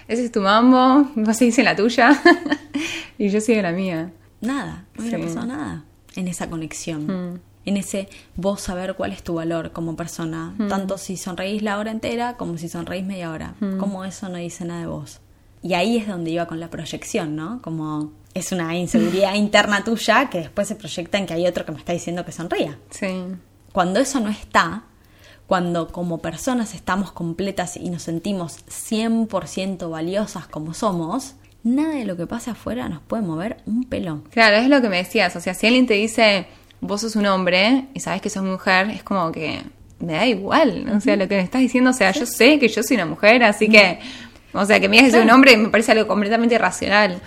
ese 0.08 0.24
es 0.24 0.32
tu 0.32 0.40
mambo, 0.40 1.08
vos 1.14 1.36
seguís 1.36 1.56
la 1.58 1.76
tuya 1.76 2.20
y 3.16 3.28
yo 3.28 3.40
sigo 3.40 3.62
la 3.62 3.70
mía. 3.70 4.10
Nada, 4.40 4.84
no 4.96 5.04
hubiera 5.04 5.20
pasado 5.20 5.46
nada 5.46 5.84
en 6.16 6.26
esa 6.26 6.50
conexión. 6.50 7.06
Mm. 7.06 7.40
En 7.64 7.76
ese 7.76 8.08
vos 8.34 8.60
saber 8.60 8.96
cuál 8.96 9.12
es 9.12 9.22
tu 9.22 9.34
valor 9.34 9.70
como 9.70 9.94
persona, 9.94 10.52
mm. 10.58 10.66
tanto 10.66 10.98
si 10.98 11.16
sonreís 11.16 11.62
la 11.62 11.78
hora 11.78 11.92
entera 11.92 12.36
como 12.36 12.58
si 12.58 12.68
sonreís 12.68 13.04
media 13.04 13.30
hora. 13.30 13.54
Mm. 13.60 13.78
Como 13.78 14.04
eso 14.04 14.28
no 14.28 14.38
dice 14.38 14.64
nada 14.64 14.80
de 14.80 14.86
vos. 14.86 15.20
Y 15.62 15.74
ahí 15.74 15.96
es 15.96 16.08
donde 16.08 16.32
iba 16.32 16.46
con 16.46 16.58
la 16.58 16.70
proyección, 16.70 17.36
¿no? 17.36 17.62
Como 17.62 18.10
es 18.34 18.50
una 18.50 18.76
inseguridad 18.76 19.34
interna 19.36 19.84
tuya 19.84 20.28
que 20.28 20.38
después 20.38 20.66
se 20.66 20.74
proyecta 20.74 21.18
en 21.18 21.26
que 21.26 21.34
hay 21.34 21.46
otro 21.46 21.64
que 21.64 21.70
me 21.70 21.78
está 21.78 21.92
diciendo 21.92 22.24
que 22.24 22.32
sonría. 22.32 22.80
Sí. 22.90 23.26
Cuando 23.70 24.00
eso 24.00 24.18
no 24.18 24.28
está, 24.28 24.86
cuando 25.52 25.88
como 25.88 26.22
personas 26.22 26.72
estamos 26.72 27.12
completas 27.12 27.76
y 27.76 27.90
nos 27.90 28.04
sentimos 28.04 28.64
100% 28.70 29.90
valiosas 29.90 30.46
como 30.46 30.72
somos, 30.72 31.34
nada 31.62 31.90
de 31.90 32.06
lo 32.06 32.16
que 32.16 32.26
pase 32.26 32.50
afuera 32.50 32.88
nos 32.88 33.02
puede 33.02 33.22
mover 33.22 33.58
un 33.66 33.84
pelo. 33.84 34.22
Claro, 34.30 34.56
es 34.56 34.70
lo 34.70 34.80
que 34.80 34.88
me 34.88 34.96
decías. 34.96 35.36
O 35.36 35.42
sea, 35.42 35.52
si 35.52 35.66
alguien 35.66 35.86
te 35.86 35.92
dice, 35.92 36.46
vos 36.80 37.02
sos 37.02 37.16
un 37.16 37.26
hombre 37.26 37.88
y 37.92 38.00
sabes 38.00 38.22
que 38.22 38.30
sos 38.30 38.42
mujer, 38.42 38.88
es 38.88 39.02
como 39.02 39.30
que 39.30 39.60
me 39.98 40.14
da 40.14 40.26
igual. 40.26 40.90
O 40.96 41.00
sea, 41.00 41.16
lo 41.16 41.28
que 41.28 41.36
me 41.36 41.42
estás 41.42 41.60
diciendo, 41.60 41.90
o 41.90 41.92
sea, 41.92 42.12
yo 42.12 42.24
sé 42.24 42.58
que 42.58 42.68
yo 42.68 42.82
soy 42.82 42.96
una 42.96 43.04
mujer, 43.04 43.44
así 43.44 43.68
que. 43.68 43.98
O 44.54 44.64
sea, 44.64 44.80
que 44.80 44.88
me 44.88 44.96
digas 44.96 45.10
que 45.10 45.18
soy 45.18 45.26
un 45.26 45.32
hombre 45.32 45.58
me 45.58 45.68
parece 45.68 45.92
algo 45.92 46.06
completamente 46.06 46.54
irracional. 46.54 47.20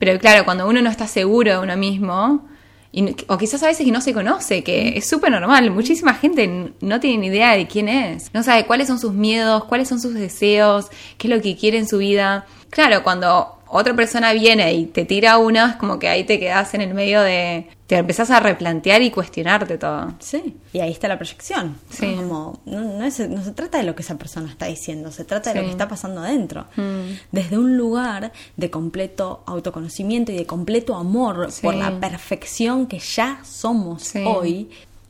Pero 0.00 0.18
claro, 0.18 0.44
cuando 0.44 0.66
uno 0.66 0.82
no 0.82 0.90
está 0.90 1.06
seguro 1.06 1.52
de 1.52 1.58
uno 1.60 1.76
mismo, 1.76 2.44
y- 2.92 3.14
o 3.26 3.36
quizás 3.38 3.62
a 3.62 3.66
veces 3.66 3.84
que 3.84 3.92
no 3.92 4.00
se 4.00 4.12
conoce, 4.14 4.64
que 4.64 4.96
es 4.96 5.08
súper 5.08 5.30
normal. 5.30 5.70
Muchísima 5.70 6.14
gente 6.14 6.72
no 6.80 7.00
tiene 7.00 7.18
ni 7.18 7.26
idea 7.28 7.52
de 7.56 7.66
quién 7.66 7.88
es. 7.88 8.30
No 8.32 8.42
sabe 8.42 8.64
cuáles 8.66 8.88
son 8.88 8.98
sus 8.98 9.12
miedos, 9.12 9.64
cuáles 9.64 9.88
son 9.88 10.00
sus 10.00 10.14
deseos, 10.14 10.86
qué 11.18 11.28
es 11.28 11.34
lo 11.34 11.42
que 11.42 11.56
quiere 11.56 11.78
en 11.78 11.86
su 11.88 11.98
vida. 11.98 12.46
Claro, 12.70 13.02
cuando 13.02 13.57
otra 13.70 13.94
persona 13.94 14.32
viene 14.32 14.72
y 14.74 14.86
te 14.86 15.04
tira 15.04 15.38
una, 15.38 15.70
es 15.70 15.76
como 15.76 15.98
que 15.98 16.08
ahí 16.08 16.24
te 16.24 16.38
quedas 16.38 16.74
en 16.74 16.80
el 16.80 16.94
medio 16.94 17.20
de... 17.22 17.68
Te 17.88 17.96
empezás 17.96 18.30
a 18.30 18.38
replantear 18.38 19.00
y 19.00 19.10
cuestionarte 19.10 19.78
todo. 19.78 20.12
Sí, 20.18 20.56
y 20.74 20.80
ahí 20.80 20.90
está 20.92 21.08
la 21.08 21.16
proyección. 21.16 21.76
Sí. 21.88 22.14
Como, 22.16 22.60
no, 22.66 22.80
no 22.82 23.02
es- 23.04 23.26
no 23.30 23.42
se 23.42 23.52
trata 23.52 23.78
de 23.78 23.84
lo 23.84 23.94
que 23.94 24.02
esa 24.02 24.16
persona 24.18 24.50
está 24.50 24.66
diciendo, 24.66 25.10
se 25.10 25.24
trata 25.24 25.50
de 25.50 25.54
Sí. 25.54 25.58
lo 25.60 25.64
que 25.64 25.70
está 25.70 25.88
pasando 25.88 26.20
adentro. 26.20 26.66
Mm. 26.76 27.12
Desde 27.32 27.56
un 27.56 27.78
lugar 27.78 28.30
de 28.58 28.70
completo 28.70 29.42
autoconocimiento 29.46 30.32
y 30.32 30.36
de 30.36 30.44
completo 30.44 30.96
amor 30.96 31.50
Sí. 31.50 31.62
por 31.62 31.74
la 31.74 31.98
perfección 31.98 32.86
que 32.88 32.98
ya 32.98 33.40
somos 33.42 34.12
hoy. 34.26 34.68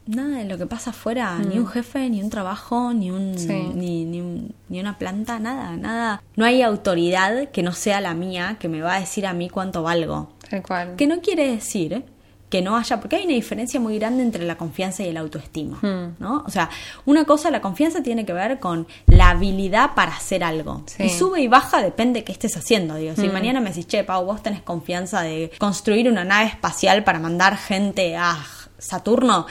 Nada 0.08 0.38
de 0.38 0.44
lo 0.46 0.56
que 0.56 0.64
pasa 0.66 0.90
afuera, 0.90 1.38
ni 1.38 1.58
un 1.58 1.66
jefe, 1.66 2.08
ni 2.08 2.22
un 2.22 2.30
trabajo, 2.30 2.94
ni 2.94 3.10
un, 3.10 3.32
Mm. 3.32 3.38
Sí. 3.38 3.70
ni, 3.74 4.04
ni 4.06 4.20
un- 4.22 4.54
ni 4.70 4.80
una 4.80 4.96
planta, 4.98 5.38
nada, 5.38 5.76
nada. 5.76 6.22
No 6.34 6.46
hay 6.46 6.62
autoridad 6.62 7.50
que 7.50 7.62
no 7.62 7.72
sea 7.72 8.00
la 8.00 8.14
mía 8.14 8.56
que 8.58 8.68
me 8.68 8.80
va 8.80 8.94
a 8.94 9.00
decir 9.00 9.26
a 9.26 9.34
mí 9.34 9.50
cuánto 9.50 9.82
valgo. 9.82 10.32
Tal 10.48 10.62
cual. 10.62 10.96
Que 10.96 11.06
no 11.06 11.20
quiere 11.20 11.46
decir 11.50 12.04
que 12.48 12.62
no 12.62 12.78
haya, 12.78 12.98
porque 12.98 13.16
hay 13.16 13.24
una 13.26 13.34
diferencia 13.34 13.78
muy 13.78 13.98
grande 13.98 14.22
entre 14.22 14.46
la 14.46 14.56
confianza 14.56 15.02
y 15.02 15.08
el 15.08 15.18
autoestima, 15.18 15.76
Hmm. 15.82 16.14
¿no? 16.18 16.42
O 16.46 16.50
sea, 16.50 16.70
una 17.04 17.26
cosa, 17.26 17.50
la 17.50 17.60
confianza 17.60 18.02
tiene 18.02 18.24
que 18.24 18.32
ver 18.32 18.58
con 18.58 18.86
la 19.06 19.28
habilidad 19.28 19.90
para 19.94 20.12
hacer 20.16 20.42
algo. 20.42 20.84
Sí. 20.86 21.02
Y 21.02 21.08
sube 21.10 21.42
y 21.42 21.48
baja 21.48 21.82
depende 21.82 22.20
de 22.20 22.24
qué 22.24 22.32
estés 22.32 22.56
haciendo, 22.56 22.94
digo. 22.94 23.14
Si 23.16 23.28
Hmm. 23.28 23.32
mañana 23.34 23.60
me 23.60 23.68
decís, 23.68 23.86
che, 23.86 24.02
Pau, 24.04 24.24
vos 24.24 24.42
tenés 24.42 24.62
confianza 24.62 25.20
de 25.20 25.50
construir 25.58 26.08
una 26.10 26.24
nave 26.24 26.46
espacial 26.46 27.04
para 27.04 27.18
mandar 27.18 27.58
gente 27.58 28.16
a 28.16 28.38
Saturno, 28.78 29.44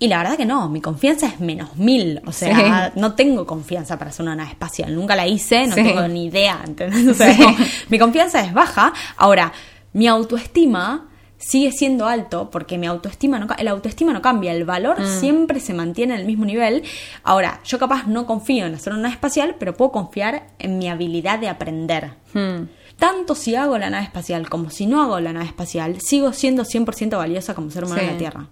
y 0.00 0.08
la 0.08 0.18
verdad 0.18 0.36
que 0.36 0.46
no, 0.46 0.68
mi 0.68 0.80
confianza 0.80 1.26
es 1.28 1.38
menos 1.38 1.76
mil, 1.76 2.20
o 2.26 2.32
sea, 2.32 2.90
no 2.96 3.14
tengo 3.14 3.46
confianza 3.46 3.96
para 3.98 4.10
hacer 4.10 4.24
una 4.24 4.34
nave 4.34 4.50
espacial, 4.50 4.94
nunca 4.96 5.14
la 5.14 5.28
hice, 5.28 5.66
no 5.68 5.74
Sí. 5.76 5.82
tengo 5.84 6.08
ni 6.08 6.24
idea, 6.26 6.60
¿entendés? 6.66 7.06
O 7.06 7.14
sea, 7.14 7.32
Sí. 7.32 7.40
como, 7.42 7.56
mi 7.90 7.98
confianza 7.98 8.40
es 8.40 8.52
baja. 8.52 8.92
Ahora, 9.16 9.52
mi 9.92 10.08
autoestima 10.08 11.06
sigue 11.36 11.72
siendo 11.72 12.06
alto 12.06 12.50
porque 12.50 12.76
mi 12.76 12.86
autoestima 12.86 13.38
no 13.38 13.46
el 13.56 13.68
autoestima 13.68 14.12
no 14.12 14.20
cambia, 14.20 14.52
el 14.52 14.64
valor 14.64 15.00
Mm. 15.00 15.20
siempre 15.20 15.58
se 15.60 15.72
mantiene 15.74 16.14
en 16.14 16.20
el 16.20 16.26
mismo 16.26 16.44
nivel. 16.44 16.82
Ahora, 17.22 17.60
yo 17.64 17.78
capaz 17.78 18.06
no 18.06 18.26
confío 18.26 18.66
en 18.66 18.74
hacer 18.74 18.92
una 18.92 19.02
nave 19.02 19.14
espacial, 19.14 19.56
pero 19.58 19.74
puedo 19.74 19.90
confiar 19.92 20.48
en 20.58 20.78
mi 20.78 20.88
habilidad 20.88 21.38
de 21.38 21.48
aprender. 21.48 22.12
Hmm. 22.34 22.68
Tanto 22.98 23.34
si 23.34 23.54
hago 23.54 23.78
la 23.78 23.88
nave 23.88 24.04
espacial 24.04 24.50
como 24.50 24.68
si 24.68 24.84
no 24.86 25.00
hago 25.02 25.18
la 25.20 25.32
nave 25.32 25.46
espacial, 25.46 25.98
sigo 26.02 26.32
siendo 26.34 26.64
100% 26.64 27.16
valiosa 27.16 27.54
como 27.54 27.70
ser 27.70 27.84
humano 27.84 28.00
Sí. 28.02 28.06
en 28.06 28.12
la 28.12 28.18
Tierra. 28.18 28.46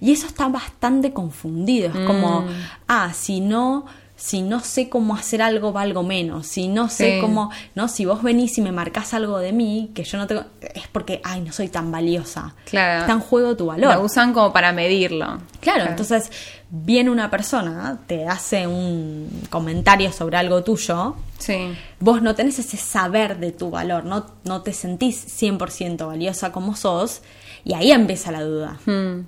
Y 0.00 0.12
eso 0.12 0.26
está 0.26 0.48
bastante 0.48 1.12
confundido. 1.12 1.88
Es 1.88 2.06
como, 2.06 2.42
Mm. 2.42 2.48
ah, 2.88 3.12
si 3.14 3.40
no, 3.40 3.86
si 4.18 4.40
no 4.40 4.60
sé 4.60 4.88
cómo 4.88 5.14
hacer 5.14 5.42
algo, 5.42 5.72
valgo 5.72 6.02
menos. 6.02 6.46
Si 6.46 6.68
no 6.68 6.88
sé 6.88 7.16
Sí. 7.16 7.20
cómo, 7.20 7.50
no, 7.74 7.86
si 7.88 8.06
vos 8.06 8.22
venís 8.22 8.56
y 8.56 8.62
me 8.62 8.72
marcás 8.72 9.12
algo 9.12 9.38
de 9.38 9.52
mí 9.52 9.90
que 9.94 10.04
yo 10.04 10.16
no 10.16 10.26
tengo, 10.26 10.44
es 10.74 10.88
porque, 10.88 11.20
ay, 11.22 11.42
no 11.42 11.52
soy 11.52 11.68
tan 11.68 11.92
valiosa. 11.92 12.54
Claro. 12.64 13.00
Está 13.02 13.12
en 13.12 13.20
juego 13.20 13.56
tu 13.56 13.66
valor. 13.66 13.94
Lo 13.94 14.02
usan 14.02 14.32
como 14.32 14.52
para 14.54 14.72
medirlo. 14.72 15.38
Claro, 15.60 15.84
entonces 15.90 16.30
viene 16.70 17.10
una 17.10 17.30
persona, 17.30 18.00
te 18.06 18.26
hace 18.26 18.66
un 18.66 19.28
comentario 19.50 20.10
sobre 20.12 20.38
algo 20.38 20.64
tuyo, 20.64 21.14
Sí. 21.38 21.74
vos 22.00 22.22
no 22.22 22.34
tenés 22.34 22.58
ese 22.58 22.78
saber 22.78 23.38
de 23.38 23.52
tu 23.52 23.68
valor, 23.70 24.04
no, 24.06 24.24
no 24.44 24.62
te 24.62 24.72
sentís 24.72 25.16
100% 25.26 26.06
valiosa 26.06 26.52
como 26.52 26.74
sos, 26.74 27.20
y 27.64 27.74
ahí 27.74 27.92
empieza 27.92 28.32
la 28.32 28.42
duda. 28.42 28.78
Hmm. 28.86 29.26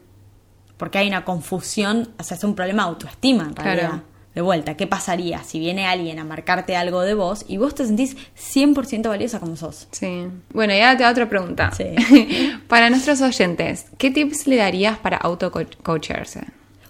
Porque 0.78 0.96
hay 0.98 1.08
una 1.08 1.24
confusión, 1.26 2.08
o 2.18 2.22
sea, 2.22 2.36
es 2.38 2.44
un 2.44 2.54
problema 2.54 2.84
de 2.84 2.88
autoestima 2.90 3.44
en 3.44 3.52
Claro. 3.52 3.70
realidad. 3.80 4.02
De 4.34 4.42
vuelta, 4.42 4.76
¿qué 4.76 4.86
pasaría 4.86 5.42
si 5.42 5.58
viene 5.58 5.86
alguien 5.86 6.20
a 6.20 6.24
marcarte 6.24 6.76
algo 6.76 7.00
de 7.00 7.14
vos 7.14 7.44
y 7.48 7.56
vos 7.56 7.74
te 7.74 7.84
sentís 7.84 8.16
100% 8.36 9.08
valiosa 9.08 9.40
como 9.40 9.56
sos? 9.56 9.88
Sí. 9.90 10.28
Bueno, 10.52 10.72
y 10.74 10.78
ahora 10.80 10.96
te 10.96 11.02
hago 11.04 11.10
otra 11.12 11.28
pregunta. 11.28 11.72
Sí. 11.76 11.84
para 12.68 12.88
nuestros 12.88 13.20
oyentes, 13.20 13.86
¿qué 13.98 14.12
tips 14.12 14.46
le 14.46 14.56
darías 14.56 14.96
para 14.98 15.16
auto-coacharse? 15.16 16.44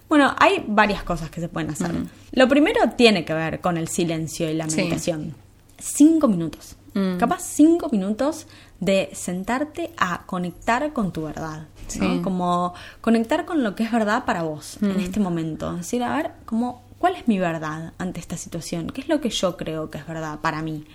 Bueno, 0.07 0.35
hay 0.39 0.63
varias 0.67 1.01
cosas 1.03 1.31
que 1.31 1.41
se 1.41 1.49
pueden 1.49 1.71
hacer. 1.71 1.91
Lo 2.31 2.47
primero 2.47 2.81
tiene 2.95 3.25
que 3.25 3.33
ver 3.33 3.59
con 3.61 3.77
el 3.77 3.87
silencio 3.87 4.49
y 4.49 4.53
la 4.53 4.69
Sí. 4.69 4.77
meditación. 4.77 5.33
Cinco 5.79 6.27
minutos. 6.27 6.75
Mm. 6.93 7.17
Capaz 7.17 7.41
cinco 7.43 7.89
minutos 7.91 8.47
de 8.79 9.09
sentarte 9.13 9.91
a 9.97 10.25
conectar 10.25 10.91
con 10.93 11.11
tu 11.11 11.23
verdad. 11.23 11.67
¿no? 11.99 12.15
Sí. 12.15 12.21
Como 12.23 12.73
conectar 13.01 13.45
con 13.45 13.63
lo 13.63 13.75
que 13.75 13.83
es 13.83 13.91
verdad 13.91 14.25
para 14.25 14.43
vos 14.43 14.77
en 14.81 14.99
este 14.99 15.19
momento. 15.19 15.71
Es 15.71 15.77
decir, 15.79 16.03
a 16.03 16.15
ver, 16.15 16.31
como, 16.45 16.83
¿cuál 16.99 17.15
es 17.15 17.27
mi 17.27 17.39
verdad 17.39 17.93
ante 17.97 18.19
esta 18.19 18.37
situación? 18.37 18.89
¿Qué 18.91 19.01
es 19.01 19.07
lo 19.09 19.19
que 19.21 19.29
yo 19.29 19.57
creo 19.57 19.89
que 19.89 19.97
es 19.97 20.07
verdad 20.07 20.39
para 20.39 20.61
mí? 20.61 20.85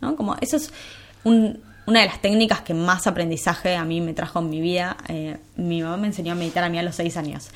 ¿No? 0.00 0.16
Como 0.16 0.34
eso 0.40 0.56
es 0.56 0.72
un- 1.24 1.60
una 1.86 2.00
de 2.00 2.06
las 2.06 2.20
técnicas 2.22 2.60
que 2.60 2.72
más 2.74 3.06
aprendizaje 3.06 3.74
a 3.74 3.84
mí 3.84 4.00
me 4.00 4.12
trajo 4.12 4.38
en 4.40 4.50
mi 4.50 4.60
vida. 4.60 4.96
Eh, 5.08 5.38
mi 5.56 5.82
mamá 5.82 5.96
me 5.96 6.06
enseñó 6.08 6.32
a 6.32 6.34
meditar 6.36 6.62
a 6.62 6.68
mí 6.68 6.78
a 6.78 6.82
los 6.82 6.94
seis 6.94 7.16
años. 7.16 7.48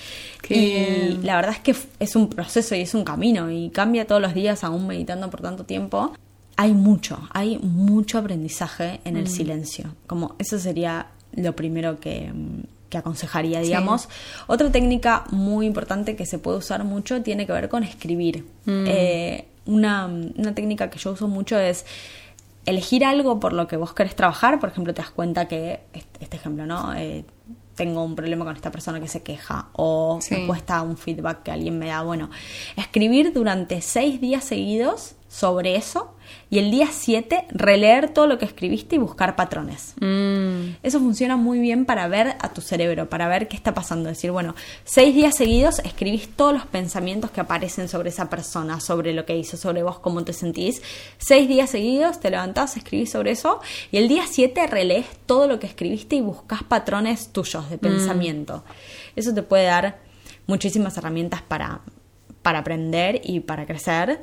Qué 0.43 0.55
y 0.57 0.71
bien. 0.75 1.27
la 1.27 1.37
verdad 1.37 1.53
es 1.53 1.61
que 1.61 1.77
es 2.01 2.17
un 2.17 2.29
proceso 2.31 2.75
y 2.75 2.81
es 2.81 2.95
un 2.95 3.05
camino 3.05 3.51
y 3.51 3.71
cambia 3.71 4.07
todos 4.07 4.21
los 4.23 4.35
días 4.35 4.65
aún 4.65 4.87
meditando 4.87 5.31
por 5.31 5.41
tanto 5.41 5.65
tiempo. 5.65 6.13
Hay 6.57 6.73
mucho, 6.73 7.19
hay 7.33 7.59
mucho 7.59 8.19
aprendizaje 8.19 9.01
en 9.05 9.15
Mm. 9.15 9.19
el 9.19 9.29
silencio. 9.29 9.95
Como 10.07 10.35
eso 10.39 10.59
sería 10.59 11.09
lo 11.35 11.57
primero 11.57 11.99
que, 11.99 12.31
mm, 12.33 12.63
que 12.91 12.99
aconsejaría, 12.99 13.61
digamos. 13.61 14.09
Otra 14.47 14.71
técnica 14.71 15.25
muy 15.33 15.67
importante 15.67 16.15
que 16.15 16.27
se 16.27 16.39
puede 16.39 16.59
usar 16.59 16.85
mucho 16.85 17.23
tiene 17.23 17.45
que 17.47 17.53
ver 17.53 17.69
con 17.69 17.83
escribir. 17.83 18.45
Mm. 18.67 18.85
Eh, 18.87 19.49
una, 19.67 20.07
una 20.07 20.55
técnica 20.55 20.91
que 20.91 20.99
yo 20.99 21.11
uso 21.13 21.27
mucho 21.27 21.59
es 21.59 21.85
elegir 22.67 23.05
algo 23.05 23.41
por 23.41 23.53
lo 23.53 23.67
que 23.67 23.77
vos 23.77 23.93
querés 23.95 24.15
trabajar. 24.15 24.61
Por 24.61 24.69
ejemplo, 24.69 24.95
te 24.95 25.03
das 25.03 25.11
cuenta 25.11 25.49
que, 25.49 25.81
este, 25.93 26.25
este 26.25 26.37
ejemplo, 26.37 26.67
¿no? 26.67 26.95
Eh, 26.95 27.25
tengo 27.75 28.05
un 28.05 28.15
problema 28.15 28.45
con 28.45 28.55
esta 28.55 28.71
persona 28.71 29.01
que 29.01 29.09
se 29.09 29.23
queja 29.25 29.67
o 29.73 30.21
Sí. 30.23 30.37
me 30.37 30.47
cuesta 30.47 30.81
un 30.83 30.97
feedback 30.97 31.43
que 31.43 31.51
alguien 31.51 31.77
me 31.79 31.87
da. 31.89 32.03
Bueno, 32.03 32.31
escribir 32.77 33.33
durante 33.33 33.81
seis 33.81 34.21
días 34.21 34.45
seguidos 34.45 35.17
sobre 35.35 35.75
eso 35.75 36.15
y 36.49 36.61
el 36.61 36.71
día 36.71 36.89
siete 36.93 37.45
releer 37.51 38.11
todo 38.11 38.29
lo 38.29 38.39
que 38.39 38.45
escribiste 38.45 38.95
y 38.95 38.99
buscar 38.99 39.35
patrones. 39.35 39.95
Mm, 40.01 40.77
Eso 40.85 41.01
funciona 41.01 41.37
muy 41.37 41.59
bien 41.59 41.87
para 41.87 42.07
ver 42.07 42.37
a 42.41 42.53
tu 42.53 42.61
cerebro, 42.61 43.09
para 43.09 43.27
ver 43.27 43.49
qué 43.49 43.57
está 43.57 43.75
pasando. 43.75 44.09
Decir, 44.09 44.31
bueno, 44.31 44.55
seis 44.85 45.13
días 45.13 45.35
seguidos 45.37 45.81
escribís 45.81 46.29
todos 46.29 46.53
los 46.53 46.67
pensamientos 46.67 47.33
que 47.33 47.41
aparecen 47.41 47.89
sobre 47.89 48.11
esa 48.11 48.31
persona, 48.31 48.79
sobre 48.79 49.13
lo 49.13 49.27
que 49.27 49.37
hizo, 49.37 49.57
sobre 49.57 49.83
vos, 49.83 49.99
cómo 49.99 50.23
te 50.23 50.33
sentís. 50.33 50.81
Seis 51.19 51.49
días 51.49 51.71
seguidos 51.71 52.21
te 52.21 52.31
levantás, 52.31 52.77
escribís 52.77 53.11
sobre 53.11 53.33
eso 53.33 53.61
y 53.91 53.97
el 53.97 54.07
día 54.07 54.25
siete 54.31 54.65
relees 54.69 55.07
todo 55.27 55.49
lo 55.49 55.59
que 55.59 55.67
escribiste 55.67 56.15
y 56.15 56.21
buscas 56.21 56.63
patrones 56.63 57.33
tuyos 57.33 57.69
de 57.71 57.79
pensamiento. 57.79 58.63
Eso 59.17 59.35
te 59.35 59.43
puede 59.43 59.65
dar 59.65 59.99
muchísimas 60.47 60.97
herramientas 60.97 61.43
para, 61.43 61.81
para 62.43 62.61
aprender 62.61 63.21
y 63.25 63.41
para 63.41 63.67
crecer. 63.67 64.23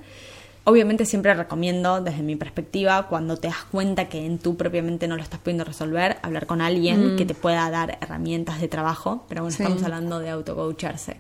Obviamente 0.64 1.05
siempre 1.05 1.34
recomiendo, 1.34 2.01
desde 2.01 2.22
mi 2.22 2.36
perspectiva, 2.36 3.07
cuando 3.07 3.36
te 3.38 3.47
das 3.47 3.64
cuenta 3.72 4.09
que 4.09 4.26
en 4.26 4.38
tú 4.38 4.57
propiamente 4.57 5.07
no 5.07 5.16
lo 5.16 5.24
estás 5.24 5.39
pudiendo 5.39 5.64
resolver, 5.64 6.18
hablar 6.22 6.45
con 6.45 6.62
alguien 6.62 7.16
que 7.18 7.26
te 7.26 7.34
pueda 7.34 7.68
dar 7.72 7.97
herramientas 7.99 8.62
de 8.62 8.68
trabajo. 8.68 9.26
Pero 9.28 9.41
bueno, 9.41 9.57
Sí. 9.57 9.64
estamos 9.64 9.82
hablando 9.84 10.20
de 10.20 10.30
autocoacharse. 10.30 11.18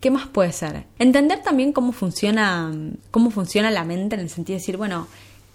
¿Qué 0.00 0.10
más 0.10 0.26
puede 0.28 0.52
ser? 0.52 0.84
Entender 0.98 1.42
también 1.42 1.72
cómo 1.74 1.92
funciona, 1.92 2.72
cómo 3.10 3.30
funciona 3.30 3.70
la 3.70 3.84
mente 3.84 4.14
en 4.14 4.22
el 4.22 4.30
sentido 4.30 4.54
de 4.56 4.60
decir, 4.60 4.78
bueno, 4.78 5.06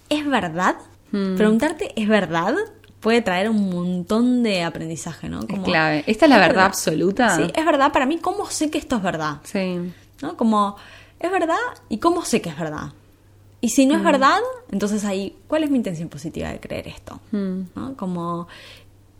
¿es 0.09 0.25
verdad? 0.27 0.75
Preguntarte, 1.11 1.99
¿es 1.99 2.07
verdad? 2.07 2.53
Puede 2.99 3.21
traer 3.21 3.49
un 3.49 3.69
montón 3.71 4.43
de 4.43 4.63
aprendizaje, 4.63 5.29
¿no? 5.29 5.39
es 5.47 5.59
clave. 5.61 6.03
¿Esta 6.05 6.25
es 6.25 6.29
la 6.29 6.37
verdad 6.37 6.65
absoluta? 6.65 7.35
Sí, 7.37 7.43
es 7.55 7.65
verdad. 7.65 7.91
Para 7.91 8.05
mí, 8.05 8.17
¿cómo 8.19 8.47
sé 8.51 8.69
que 8.69 8.77
esto 8.77 8.97
es 8.97 9.01
verdad? 9.01 9.37
Sí. 9.43 9.79
¿no? 10.21 10.37
Como, 10.37 10.75
¿es 11.19 11.31
verdad? 11.31 11.55
¿Y 11.89 11.97
cómo 11.97 12.23
sé 12.23 12.41
que 12.41 12.49
es 12.49 12.59
verdad? 12.59 12.89
Y 13.61 13.69
si 13.69 13.85
no 13.85 13.95
es 13.95 14.03
verdad, 14.03 14.37
entonces 14.71 15.05
ahí, 15.05 15.35
¿cuál 15.47 15.63
es 15.63 15.71
mi 15.71 15.77
intención 15.77 16.09
positiva 16.09 16.49
de 16.49 16.59
creer 16.59 16.87
esto? 16.87 17.19
Mm. 17.31 17.61
¿No? 17.75 17.97
Como, 17.97 18.47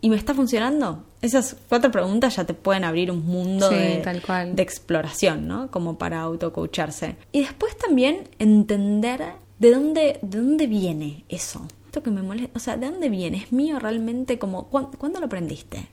¿y 0.00 0.08
me 0.10 0.16
está 0.16 0.34
funcionando? 0.34 1.02
Esas 1.22 1.56
cuatro 1.68 1.90
preguntas 1.90 2.36
ya 2.36 2.44
te 2.44 2.54
pueden 2.54 2.84
abrir 2.84 3.10
un 3.10 3.26
mundo 3.26 3.68
Sí, 3.68 3.74
de, 3.74 3.96
tal 4.04 4.22
cual. 4.22 4.54
de 4.54 4.62
exploración, 4.62 5.48
¿no? 5.48 5.70
Como 5.70 5.98
para 5.98 6.20
autocoacharse. 6.20 7.16
Y 7.32 7.40
después 7.40 7.76
también 7.76 8.28
entender 8.38 9.24
de 9.58 9.70
dónde, 9.72 10.18
de 10.22 10.38
dónde 10.38 10.66
viene 10.68 11.24
eso. 11.28 11.66
Esto 11.86 12.02
que 12.02 12.10
me 12.10 12.22
molesta, 12.22 12.50
o 12.54 12.60
sea, 12.60 12.76
¿de 12.76 12.88
dónde 12.90 13.08
viene? 13.08 13.38
¿Es 13.38 13.52
mío 13.52 13.78
realmente? 13.80 14.38
Como, 14.38 14.68
¿cuán- 14.68 14.90
¿Cuándo 14.98 15.18
lo 15.18 15.26
aprendiste? 15.26 15.88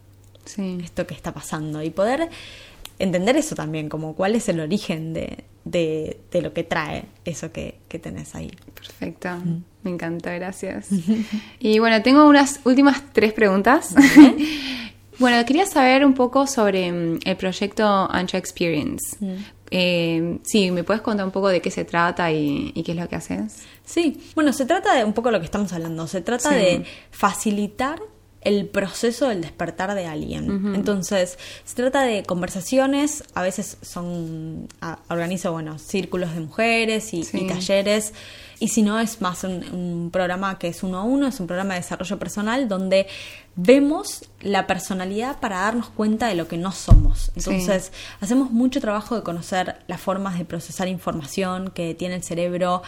Sí. 0.46 0.78
esto 0.84 1.08
que 1.08 1.14
está 1.14 1.34
pasando 1.34 1.82
y 1.82 1.90
poder 1.90 2.30
entender 3.00 3.38
eso 3.38 3.56
también, 3.56 3.88
como 3.88 4.14
cuál 4.14 4.36
es 4.36 4.50
el 4.50 4.60
origen 4.60 5.14
de, 5.14 5.46
de, 5.66 6.20
de 6.32 6.42
lo 6.42 6.54
que 6.54 6.64
trae 6.64 7.06
eso 7.26 7.52
que, 7.52 7.80
que 7.88 8.00
tenés 8.00 8.36
ahí. 8.36 8.52
Perfecto. 8.74 9.30
Me 9.84 9.92
encanta, 9.92 10.34
gracias. 10.34 10.88
y 11.60 11.80
bueno, 11.80 12.02
tengo 12.02 12.28
unas 12.28 12.60
últimas 12.64 13.02
tres 13.14 13.34
preguntas. 13.34 13.96
Bueno, 15.20 15.46
quería 15.46 15.66
saber 15.66 16.06
un 16.06 16.14
poco 16.14 16.48
sobre 16.48 16.92
mm, 16.92 17.20
el 17.26 17.38
proyecto 17.38 17.86
Ancha 18.12 18.38
Experience. 18.38 19.16
Eh, 19.70 20.40
sí, 20.44 20.72
¿me 20.72 20.84
puedes 20.84 21.02
contar 21.02 21.26
un 21.26 21.32
poco 21.32 21.50
de 21.50 21.62
qué 21.62 21.72
se 21.72 21.86
trata 21.86 22.32
y, 22.32 22.72
y, 22.74 22.84
qué 22.84 22.94
es 22.94 22.98
lo 22.98 23.08
que 23.08 23.16
haces? 23.16 23.64
Sí, 23.86 24.20
bueno, 24.36 24.54
se 24.54 24.66
trata 24.66 24.96
de 24.96 25.04
un 25.04 25.14
poco 25.14 25.32
lo 25.32 25.40
que 25.40 25.46
estamos 25.46 25.72
hablando. 25.74 26.08
Se 26.08 26.22
trata 26.22 26.50
sí. 26.50 26.56
de 26.56 26.86
facilitar 27.12 28.02
el 28.46 28.68
proceso 28.68 29.30
del 29.30 29.42
despertar 29.42 29.96
de 29.96 30.06
alguien. 30.06 30.52
Uh 30.52 30.60
-huh. 30.60 30.76
Entonces, 30.76 31.38
se 31.64 31.76
trata 31.76 32.04
de 32.04 32.24
conversaciones, 32.24 33.24
a 33.34 33.42
veces 33.42 33.78
son, 33.82 34.68
a, 34.82 35.00
organizo, 35.10 35.52
bueno, 35.52 35.80
círculos 35.80 36.34
de 36.34 36.42
mujeres 36.42 37.14
y, 37.14 37.24
sí. 37.24 37.40
y 37.42 37.48
talleres, 37.48 38.14
y 38.60 38.70
si 38.70 38.82
no 38.82 39.00
es 39.00 39.20
más 39.20 39.44
un, 39.44 39.64
un, 39.74 40.10
programa 40.12 40.58
que 40.58 40.68
es 40.68 40.84
uno 40.84 41.00
a 41.00 41.04
uno, 41.04 41.28
es 41.28 41.40
un 41.40 41.48
programa 41.48 41.74
de 41.74 41.82
desarrollo 41.82 42.18
personal 42.18 42.68
donde 42.68 43.08
vemos 43.56 44.26
la 44.42 44.68
personalidad 44.68 45.40
para 45.40 45.60
darnos 45.60 45.90
cuenta 45.90 46.28
de 46.28 46.36
lo 46.36 46.48
que 46.48 46.58
no 46.58 46.72
somos. 46.72 47.32
Entonces, 47.36 47.86
sí. 47.86 48.16
hacemos 48.20 48.52
mucho 48.52 48.82
trabajo 48.82 49.16
de 49.16 49.22
conocer 49.22 49.78
las 49.88 50.02
formas 50.02 50.38
de 50.38 50.44
procesar 50.44 50.88
información 50.88 51.70
que 51.70 51.94
tiene 51.94 52.16
el 52.16 52.24
cerebro, 52.24 52.82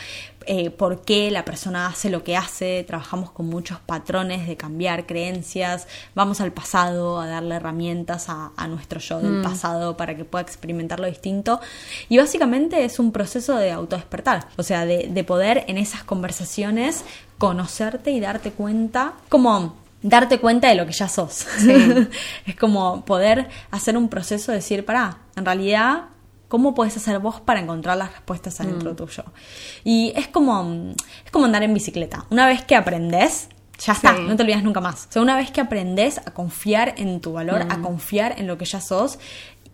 eh, 0.48 0.70
por 0.70 1.02
qué 1.02 1.32
la 1.32 1.46
persona 1.46 1.88
hace 1.88 2.10
lo 2.10 2.24
que 2.24 2.36
hace, 2.36 2.84
trabajamos 2.86 3.32
con 3.32 3.48
muchos 3.48 3.80
patrones 3.80 4.48
de 4.48 4.58
cambiar 4.58 5.06
creencias, 5.06 5.88
vamos 6.14 6.42
al 6.42 6.52
pasado 6.52 7.20
a 7.22 7.28
darle 7.28 7.56
herramientas 7.56 8.30
a, 8.30 8.52
a 8.58 8.68
nuestro 8.68 9.00
yo 9.00 9.20
del 9.20 9.40
mm. 9.40 9.44
pasado 9.44 9.98
para 9.98 10.16
que 10.16 10.26
pueda 10.26 10.44
experimentar 10.44 11.00
lo 11.00 11.08
distinto. 11.08 11.62
Y 12.10 12.18
básicamente 12.18 12.84
es 12.84 13.00
un 13.00 13.12
proceso 13.12 13.56
de 13.56 13.72
autodespertar, 13.72 14.48
o 14.58 14.64
sea, 14.64 14.86
de, 14.86 15.10
de 15.10 15.24
poder 15.24 15.64
en 15.68 15.78
esas 15.78 16.04
conversaciones 16.04 17.04
conocerte 17.38 18.12
y 18.12 18.20
darte 18.20 18.52
cuenta 18.52 19.14
como 19.30 19.85
darte 20.06 20.40
cuenta 20.40 20.70
de 20.70 20.76
lo 20.76 20.86
que 20.86 20.94
ya 20.94 21.10
sos. 21.10 21.46
Sí. 21.58 22.08
es 22.46 22.56
como 22.56 23.04
poder 23.06 23.50
hacer 23.72 23.98
un 23.98 24.08
proceso 24.08 24.52
de 24.52 24.60
decir, 24.60 24.86
pará, 24.86 25.18
en 25.36 25.46
realidad, 25.46 26.06
¿cómo 26.48 26.76
puedes 26.76 26.96
hacer 26.96 27.20
vos 27.20 27.42
para 27.42 27.60
encontrar 27.60 27.98
las 27.98 28.12
respuestas 28.12 28.62
adentro 28.62 28.94
mm. 28.94 28.96
tuyo? 28.96 29.24
Y 29.84 30.14
es 30.16 30.28
como, 30.28 30.94
es 31.26 31.32
como 31.32 31.46
andar 31.46 31.64
en 31.64 31.74
bicicleta. 31.74 32.26
Una 32.30 32.48
vez 32.48 32.64
que 32.64 32.76
aprendes, 32.76 33.50
ya 33.80 33.94
está, 33.94 34.16
sí. 34.16 34.22
no 34.28 34.36
te 34.36 34.44
olvidas 34.44 34.64
nunca 34.64 34.80
más. 34.80 35.08
O 35.10 35.12
sea, 35.12 35.22
una 35.24 35.36
vez 35.36 35.50
que 35.50 35.60
aprendes 35.60 36.20
a 36.20 36.32
confiar 36.32 36.94
en 36.98 37.20
tu 37.20 37.34
valor, 37.34 37.66
mm. 37.66 37.72
a 37.72 37.82
confiar 37.82 38.36
en 38.38 38.46
lo 38.46 38.60
que 38.60 38.66
ya 38.66 38.82
sos 38.82 39.18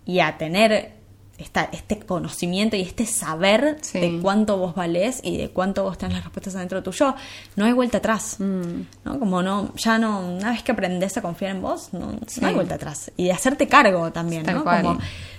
y 0.05 0.21
a 0.21 0.37
tener 0.37 1.00
esta, 1.41 1.69
este 1.71 1.99
conocimiento 1.99 2.75
y 2.75 2.81
este 2.81 3.05
saber 3.05 3.77
sí. 3.81 3.99
de 3.99 4.19
cuánto 4.21 4.57
vos 4.57 4.75
valés 4.75 5.19
y 5.23 5.37
de 5.37 5.49
cuánto 5.49 5.83
vos 5.83 5.97
tenés 5.97 6.15
las 6.15 6.23
respuestas 6.23 6.55
adentro 6.55 6.83
tuyo, 6.83 7.15
no 7.55 7.65
hay 7.65 7.73
vuelta 7.73 7.97
atrás. 7.97 8.37
Mm. 8.39 8.81
¿no? 9.05 9.19
Como 9.19 9.41
no, 9.41 9.73
ya 9.75 9.97
no, 9.97 10.19
una 10.19 10.51
vez 10.51 10.63
que 10.63 10.71
aprendes 10.71 11.17
a 11.17 11.21
confiar 11.21 11.51
en 11.51 11.61
vos, 11.61 11.89
no, 11.93 12.13
sí. 12.27 12.41
no 12.41 12.47
hay 12.47 12.53
vuelta 12.53 12.75
atrás. 12.75 13.11
Y 13.17 13.25
de 13.25 13.31
hacerte 13.31 13.67
cargo 13.67 14.11
también, 14.11 14.45
¿no? 14.45 14.63
Como 14.63 14.97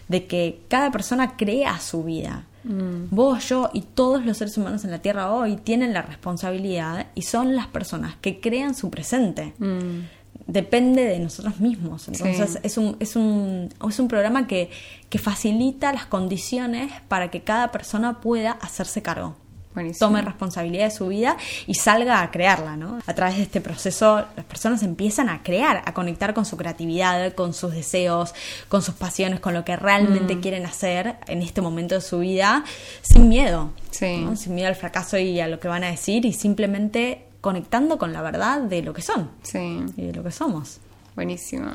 de 0.09 0.27
que 0.27 0.61
cada 0.69 0.91
persona 0.91 1.37
crea 1.37 1.79
su 1.79 2.05
vida. 2.05 2.45
Mm. 2.65 3.07
Vos, 3.11 3.49
yo 3.49 3.71
y 3.73 3.83
todos 3.83 4.25
los 4.25 4.37
seres 4.37 4.57
humanos 4.57 4.85
en 4.85 4.91
la 4.91 5.01
Tierra 5.01 5.33
hoy 5.33 5.57
tienen 5.57 5.93
la 5.93 6.03
responsabilidad 6.03 7.07
y 7.15 7.23
son 7.23 7.57
las 7.57 7.67
personas 7.67 8.15
que 8.21 8.41
crean 8.41 8.75
su 8.75 8.91
presente. 8.91 9.55
Mm 9.59 10.01
depende 10.47 11.05
de 11.05 11.19
nosotros 11.19 11.61
mismos. 11.61 12.09
Entonces 12.09 12.53
sí. 12.53 12.59
es, 12.63 12.79
un, 12.79 12.97
es, 13.01 13.17
un, 13.17 13.69
es 13.89 13.99
un 13.99 14.09
programa 14.09 14.47
que, 14.47 14.71
que 15.09 15.19
facilita 15.19 15.93
las 15.93 16.07
condiciones 16.07 16.93
para 17.09 17.31
que 17.31 17.43
cada 17.43 17.73
persona 17.73 18.21
pueda 18.21 18.53
hacerse 18.53 19.03
cargo. 19.03 19.37
Buenísimo. 19.75 20.09
tome 20.09 20.21
responsabilidad 20.21 20.85
de 20.85 20.91
su 20.91 21.09
vida 21.09 21.37
y 21.67 21.75
salga 21.75 22.21
a 22.21 22.31
crearla, 22.31 22.77
¿no? 22.77 22.99
A 23.07 23.15
través 23.15 23.39
de 23.39 23.45
este 23.45 23.63
proceso 23.63 24.23
las 24.37 24.45
personas 24.45 24.83
empiezan 24.83 25.31
a 25.31 25.43
crear, 25.43 25.83
a 25.87 25.95
conectar 25.95 26.35
con 26.35 26.45
su 26.45 26.59
creatividad, 26.59 27.35
con 27.35 27.55
sus 27.55 27.73
deseos, 27.73 28.35
con 28.69 28.83
sus 28.83 28.95
pasiones, 28.95 29.41
con 29.41 29.55
lo 29.55 29.65
que 29.65 29.77
realmente 29.77 30.37
mm. 30.37 30.41
quieren 30.41 30.67
hacer 30.67 31.17
en 31.27 31.41
este 31.41 31.63
momento 31.63 31.95
de 31.95 32.01
su 32.03 32.19
vida, 32.19 32.65
sin 33.01 33.31
miedo, 33.31 33.71
sí. 33.91 34.19
¿no? 34.19 34.37
sin 34.37 34.55
miedo 34.55 34.69
al 34.69 34.77
fracaso 34.77 35.17
y 35.17 35.41
a 35.41 35.49
lo 35.49 35.59
que 35.59 35.69
van 35.69 35.85
a 35.85 35.91
decir 35.91 36.27
y 36.27 36.35
simplemente 36.35 37.32
conectando 37.43 37.99
con 37.99 38.15
la 38.15 38.23
verdad 38.23 38.63
de 38.63 38.83
lo 38.83 38.95
que 38.95 39.03
son 39.03 39.29
sí. 39.43 39.85
y 39.97 40.07
de 40.07 40.13
lo 40.15 40.23
que 40.23 40.31
somos. 40.31 40.79
Buenísimo. 41.15 41.67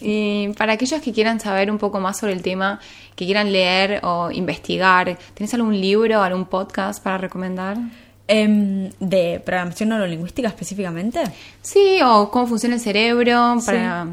Y 0.00 0.48
para 0.56 0.72
aquellos 0.72 1.02
que 1.02 1.12
quieran 1.12 1.38
saber 1.38 1.70
un 1.70 1.76
poco 1.76 2.00
más 2.00 2.18
sobre 2.18 2.32
el 2.32 2.40
tema, 2.40 2.80
que 3.14 3.26
quieran 3.26 3.52
leer 3.52 4.00
o 4.04 4.30
investigar, 4.30 5.18
¿tienes 5.34 5.52
algún 5.52 5.78
libro, 5.78 6.22
algún 6.22 6.46
podcast 6.46 7.02
para 7.02 7.18
recomendar? 7.18 7.76
Eh, 8.26 8.90
¿De 8.98 9.42
programación 9.44 9.90
neurolingüística 9.90 10.48
específicamente? 10.48 11.22
Sí, 11.60 11.98
o 12.02 12.30
cómo 12.30 12.46
funciona 12.46 12.76
el 12.76 12.80
cerebro, 12.80 13.58
para, 13.66 14.04
sí. 14.04 14.10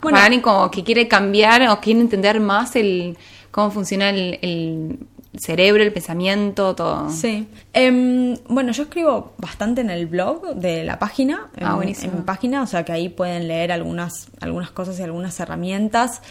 bueno, 0.00 0.16
para 0.16 0.24
alguien 0.24 0.40
como 0.40 0.70
que 0.70 0.82
quiere 0.82 1.06
cambiar 1.06 1.68
o 1.68 1.78
quiere 1.80 2.00
entender 2.00 2.40
más 2.40 2.74
el 2.76 3.18
cómo 3.50 3.70
funciona 3.70 4.08
el, 4.08 4.38
el 4.40 4.98
cerebro, 5.38 5.82
el 5.82 5.92
pensamiento, 5.92 6.74
todo. 6.74 7.10
Sí. 7.10 7.48
Eh, 7.72 8.38
bueno, 8.48 8.72
yo 8.72 8.84
escribo 8.84 9.32
bastante 9.38 9.80
en 9.80 9.90
el 9.90 10.06
blog 10.06 10.54
de 10.54 10.84
la 10.84 10.98
página, 10.98 11.48
en, 11.56 11.66
ah, 11.66 11.74
buenísimo. 11.74 12.12
en 12.12 12.18
mi 12.18 12.24
página, 12.24 12.62
o 12.62 12.66
sea 12.66 12.84
que 12.84 12.92
ahí 12.92 13.08
pueden 13.08 13.48
leer 13.48 13.72
algunas, 13.72 14.28
algunas 14.40 14.70
cosas 14.70 14.98
y 14.98 15.02
algunas 15.02 15.38
herramientas. 15.40 16.22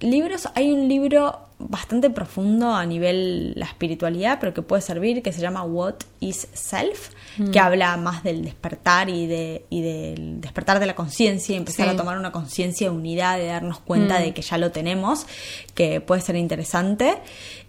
Libros, 0.00 0.48
hay 0.54 0.70
un 0.70 0.88
libro 0.88 1.48
bastante 1.58 2.08
profundo 2.08 2.72
a 2.72 2.86
nivel 2.86 3.52
la 3.56 3.66
espiritualidad, 3.66 4.38
pero 4.40 4.54
que 4.54 4.62
puede 4.62 4.80
servir, 4.80 5.22
que 5.22 5.32
se 5.32 5.40
llama 5.40 5.64
What 5.64 5.96
is 6.20 6.46
Self, 6.52 7.10
mm. 7.36 7.50
que 7.50 7.58
habla 7.58 7.96
más 7.96 8.22
del 8.22 8.44
despertar 8.44 9.08
y, 9.08 9.26
de, 9.26 9.64
y 9.68 9.82
del 9.82 10.40
despertar 10.40 10.78
de 10.78 10.86
la 10.86 10.94
conciencia 10.94 11.54
y 11.54 11.58
empezar 11.58 11.86
sí. 11.86 11.94
a 11.94 11.96
tomar 11.96 12.16
una 12.16 12.30
conciencia 12.30 12.88
de 12.88 12.96
unidad, 12.96 13.38
de 13.38 13.46
darnos 13.46 13.80
cuenta 13.80 14.20
mm. 14.20 14.22
de 14.22 14.34
que 14.34 14.42
ya 14.42 14.56
lo 14.56 14.70
tenemos, 14.70 15.26
que 15.74 16.00
puede 16.00 16.20
ser 16.20 16.36
interesante. 16.36 17.18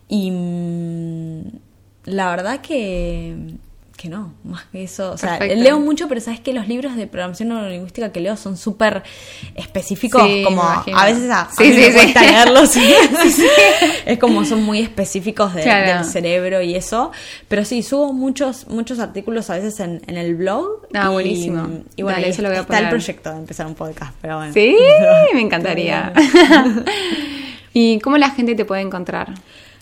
Y 0.10 0.32
mmm, 0.32 1.44
la 2.06 2.30
verdad 2.32 2.60
que, 2.62 3.36
que 3.96 4.10
no, 4.10 4.34
más 4.44 4.64
que 4.72 4.84
eso. 4.84 5.12
O 5.12 5.18
sea, 5.18 5.38
Perfecto. 5.38 5.62
leo 5.62 5.80
mucho, 5.80 6.08
pero 6.08 6.20
sabes 6.20 6.40
que 6.40 6.52
los 6.52 6.68
libros 6.68 6.96
de 6.96 7.06
programación 7.06 7.50
neurolingüística 7.50 8.12
que 8.12 8.20
leo 8.20 8.36
son 8.36 8.58
súper 8.58 9.04
específicos, 9.54 10.24
sí, 10.24 10.42
como 10.44 10.64
a 10.64 11.06
veces 11.06 11.30
a, 11.30 11.50
sí, 11.56 11.64
a 11.64 11.68
mí 11.68 11.76
sí, 11.76 11.82
me 11.82 11.94
cuesta 11.94 12.22
leerlos. 12.24 12.76
es 14.06 14.18
como 14.18 14.46
son 14.46 14.64
muy 14.64 14.80
específicos 14.80 15.54
de, 15.54 15.62
claro. 15.62 15.98
del 16.00 16.06
cerebro 16.06 16.62
y 16.64 16.74
eso. 16.76 17.12
Pero 17.48 17.64
sí, 17.64 17.84
subo 17.84 18.12
muchos, 18.12 18.68
muchos 18.68 18.98
artículos 19.00 19.50
a 19.52 19.58
veces 19.58 19.80
en, 19.80 20.02
en 20.08 20.18
el 20.18 20.36
blog. 20.36 20.88
Ah, 20.96 21.08
y, 21.10 21.14
buenísimo. 21.14 21.68
Y 21.96 22.02
bueno, 22.02 22.18
Dale, 22.18 22.34
ahí 22.34 22.42
lo 22.42 22.50
voy 22.50 22.58
a 22.58 22.62
está 22.62 22.68
poner. 22.68 22.84
el 22.86 22.90
proyecto 22.90 23.32
de 23.32 23.38
empezar 23.38 23.68
un 23.68 23.76
podcast, 23.76 24.16
pero 24.22 24.38
bueno. 24.38 24.54
Sí, 24.54 24.76
me 25.36 25.42
encantaría. 25.42 26.14
¿Y 27.74 28.00
cómo 28.00 28.18
la 28.18 28.32
gente 28.32 28.56
te 28.56 28.66
puede 28.66 28.82
encontrar? 28.82 29.36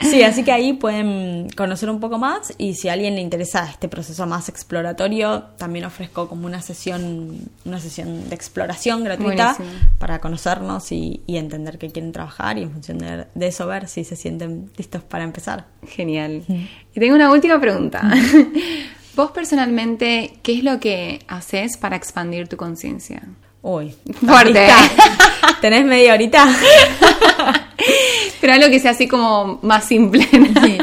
sí, 0.02 0.22
así 0.22 0.44
que 0.44 0.52
ahí 0.52 0.74
pueden 0.74 1.48
conocer 1.56 1.90
un 1.90 1.98
poco 1.98 2.18
más 2.18 2.54
y 2.56 2.74
si 2.74 2.88
a 2.88 2.92
alguien 2.92 3.16
le 3.16 3.20
interesa 3.20 3.68
este 3.68 3.88
proceso 3.88 4.28
más 4.28 4.48
exploratorio, 4.48 5.42
también 5.58 5.84
ofrezco 5.86 6.28
como 6.28 6.46
una 6.46 6.62
sesión, 6.62 7.48
una 7.64 7.80
sesión 7.80 8.28
de 8.28 8.34
exploración 8.36 9.02
gratuita 9.02 9.56
Buenísimo. 9.58 9.90
para 9.98 10.20
conocernos 10.20 10.92
y, 10.92 11.24
y, 11.26 11.36
entender 11.36 11.78
qué 11.78 11.90
quieren 11.90 12.12
trabajar 12.12 12.58
y 12.58 12.62
en 12.62 12.70
función 12.70 12.98
de, 12.98 13.26
de, 13.34 13.46
eso 13.48 13.66
ver 13.66 13.88
si 13.88 14.04
se 14.04 14.14
sienten 14.14 14.70
listos 14.76 15.02
para 15.02 15.24
empezar. 15.24 15.64
Genial. 15.84 16.44
Mm. 16.46 16.54
Y 16.94 17.00
tengo 17.00 17.16
una 17.16 17.32
última 17.32 17.60
pregunta. 17.60 18.08
Vos 19.14 19.30
personalmente, 19.32 20.38
¿qué 20.42 20.58
es 20.58 20.64
lo 20.64 20.80
que 20.80 21.20
haces 21.28 21.76
para 21.76 21.96
expandir 21.96 22.48
tu 22.48 22.56
conciencia? 22.56 23.22
Uy, 23.62 23.94
fuerte. 24.24 24.68
¿Tenés 25.60 25.84
media 25.84 26.14
horita? 26.14 26.46
Pero 28.40 28.52
algo 28.54 28.68
que 28.68 28.80
sea 28.80 28.92
así 28.92 29.06
como 29.06 29.58
más 29.62 29.84
simple. 29.84 30.26
Sí. 30.30 30.78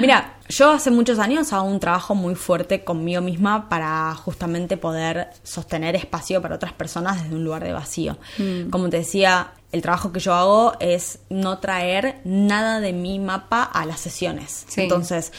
Mira, 0.00 0.34
yo 0.48 0.70
hace 0.70 0.90
muchos 0.90 1.18
años 1.18 1.52
hago 1.52 1.64
un 1.64 1.80
trabajo 1.80 2.14
muy 2.14 2.34
fuerte 2.34 2.84
conmigo 2.84 3.22
misma 3.22 3.68
para 3.68 4.14
justamente 4.14 4.76
poder 4.76 5.30
sostener 5.42 5.96
espacio 5.96 6.42
para 6.42 6.56
otras 6.56 6.74
personas 6.74 7.22
desde 7.22 7.34
un 7.34 7.44
lugar 7.44 7.64
de 7.64 7.72
vacío. 7.72 8.18
Mm. 8.36 8.68
Como 8.68 8.90
te 8.90 8.98
decía, 8.98 9.52
el 9.72 9.80
trabajo 9.80 10.12
que 10.12 10.20
yo 10.20 10.34
hago 10.34 10.74
es 10.80 11.20
no 11.30 11.58
traer 11.58 12.20
nada 12.24 12.80
de 12.80 12.92
mi 12.92 13.18
mapa 13.18 13.62
a 13.62 13.86
las 13.86 14.00
sesiones. 14.00 14.66
Sí. 14.68 14.82
Entonces, 14.82 15.32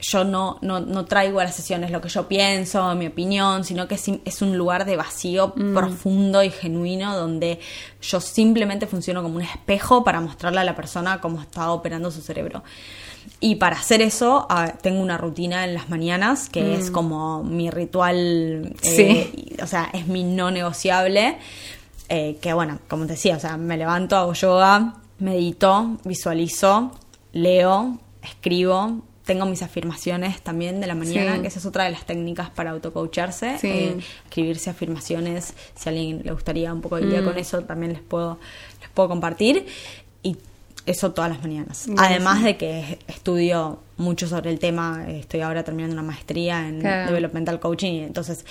yo 0.00 0.24
no, 0.24 0.58
no, 0.62 0.80
no, 0.80 1.04
traigo 1.04 1.40
a 1.40 1.44
las 1.44 1.54
sesiones 1.54 1.90
lo 1.90 2.00
que 2.00 2.08
yo 2.08 2.26
pienso, 2.28 2.94
mi 2.94 3.06
opinión, 3.06 3.64
sino 3.64 3.86
que 3.86 3.96
es, 3.96 4.42
un 4.42 4.56
lugar 4.56 4.84
de 4.84 4.96
vacío 4.96 5.52
mm. 5.54 5.74
profundo 5.74 6.42
y 6.42 6.50
genuino 6.50 7.16
donde 7.16 7.60
yo 8.00 8.20
simplemente 8.20 8.86
funciono 8.86 9.22
como 9.22 9.36
un 9.36 9.42
espejo 9.42 10.02
para 10.04 10.20
mostrarle 10.20 10.60
a 10.60 10.64
la 10.64 10.74
persona 10.74 11.20
cómo 11.20 11.40
está 11.40 11.70
operando 11.70 12.10
su 12.10 12.22
cerebro. 12.22 12.62
Y 13.38 13.56
para 13.56 13.76
hacer 13.76 14.02
eso 14.02 14.46
tengo 14.82 15.00
una 15.00 15.18
rutina 15.18 15.64
en 15.64 15.74
las 15.74 15.88
mañanas 15.88 16.48
que 16.48 16.74
es 16.74 16.90
mm. 16.90 16.92
como 16.92 17.44
mi 17.44 17.70
ritual, 17.70 18.74
eh, 18.82 19.56
o 19.62 19.66
sea, 19.66 19.90
es 19.92 20.06
mi 20.06 20.24
no 20.24 20.50
negociable. 20.50 21.38
Eh, 22.08 22.38
que 22.40 22.52
bueno, 22.52 22.80
como 22.88 23.06
te 23.06 23.12
decía, 23.12 23.36
o 23.36 23.40
sea, 23.40 23.56
me 23.56 23.76
levanto, 23.76 24.16
hago 24.16 24.32
yoga, 24.32 24.94
medito, 25.20 25.98
visualizo, 26.04 26.90
leo, 27.32 27.98
escribo, 28.22 29.02
tengo 29.30 29.46
mis 29.46 29.62
afirmaciones 29.62 30.40
también 30.40 30.80
de 30.80 30.88
la 30.88 30.96
mañana, 30.96 31.40
que 31.40 31.46
esa 31.46 31.60
es 31.60 31.64
otra 31.64 31.84
de 31.84 31.90
las 31.90 32.04
técnicas 32.04 32.50
para 32.50 32.72
autocoacharse. 32.72 33.58
Eh, 33.62 33.96
escribirse 34.24 34.70
afirmaciones, 34.70 35.54
si 35.76 35.88
a 35.88 35.92
alguien 35.92 36.22
le 36.24 36.32
gustaría 36.32 36.74
un 36.74 36.80
poco 36.80 36.96
de 36.96 37.06
día 37.06 37.20
mm. 37.20 37.24
con 37.24 37.38
eso, 37.38 37.60
también 37.60 37.92
les 37.92 38.02
puedo, 38.02 38.40
les 38.80 38.88
puedo 38.90 39.08
compartir. 39.08 39.66
Y 40.24 40.36
eso 40.84 41.12
todas 41.12 41.30
las 41.30 41.40
mañanas. 41.42 41.86
Además 41.96 42.42
de 42.42 42.56
que 42.56 42.98
estudio 43.06 43.78
mucho 43.98 44.26
sobre 44.26 44.50
el 44.50 44.58
tema, 44.58 45.04
estoy 45.08 45.42
ahora 45.42 45.62
terminando 45.62 45.94
una 45.94 46.02
maestría 46.02 46.66
en 46.66 46.80
Developmental 46.80 47.60
Coaching, 47.60 48.02
entonces 48.02 48.44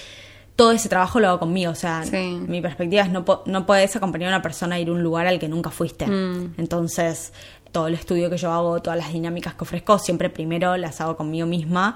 todo 0.55 0.71
ese 0.71 0.87
trabajo 0.87 1.19
lo 1.19 1.27
hago 1.27 1.39
conmigo. 1.39 1.71
O 1.73 1.75
sea, 1.75 2.03
mi 2.13 2.61
perspectiva 2.61 3.03
es 3.03 3.09
no, 3.09 3.25
no 3.45 3.65
puedes 3.65 3.97
acompañar 3.97 4.31
a 4.31 4.35
una 4.37 4.41
persona 4.41 4.75
a 4.75 4.79
ir 4.79 4.87
a 4.87 4.93
un 4.93 5.03
lugar 5.03 5.27
al 5.27 5.39
que 5.39 5.49
nunca 5.49 5.71
fuiste. 5.71 6.07
Mm. 6.07 6.53
Entonces, 6.57 7.33
todo 7.71 7.87
el 7.87 7.93
estudio 7.93 8.29
que 8.29 8.37
yo 8.37 8.51
hago, 8.51 8.81
todas 8.81 8.97
las 8.97 9.13
dinámicas 9.13 9.53
que 9.53 9.63
ofrezco, 9.63 9.99
siempre 9.99 10.29
primero 10.29 10.77
las 10.77 11.01
hago 11.01 11.15
conmigo 11.15 11.47
misma. 11.47 11.95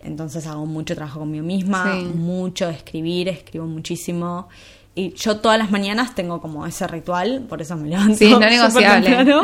Entonces 0.00 0.46
hago 0.46 0.66
mucho 0.66 0.94
trabajo 0.94 1.20
conmigo 1.20 1.44
misma, 1.44 1.96
mucho 1.96 2.66
de 2.66 2.74
escribir, 2.74 3.28
escribo 3.28 3.66
muchísimo. 3.66 4.48
Y 4.96 5.12
yo 5.14 5.38
todas 5.38 5.58
las 5.58 5.72
mañanas 5.72 6.14
tengo 6.14 6.40
como 6.40 6.64
ese 6.66 6.86
ritual, 6.86 7.46
por 7.48 7.60
eso 7.60 7.76
me 7.76 7.88
levanto. 7.88 8.16
Sí, 8.16 8.30
no 8.30 8.38
negociable. 8.38 9.42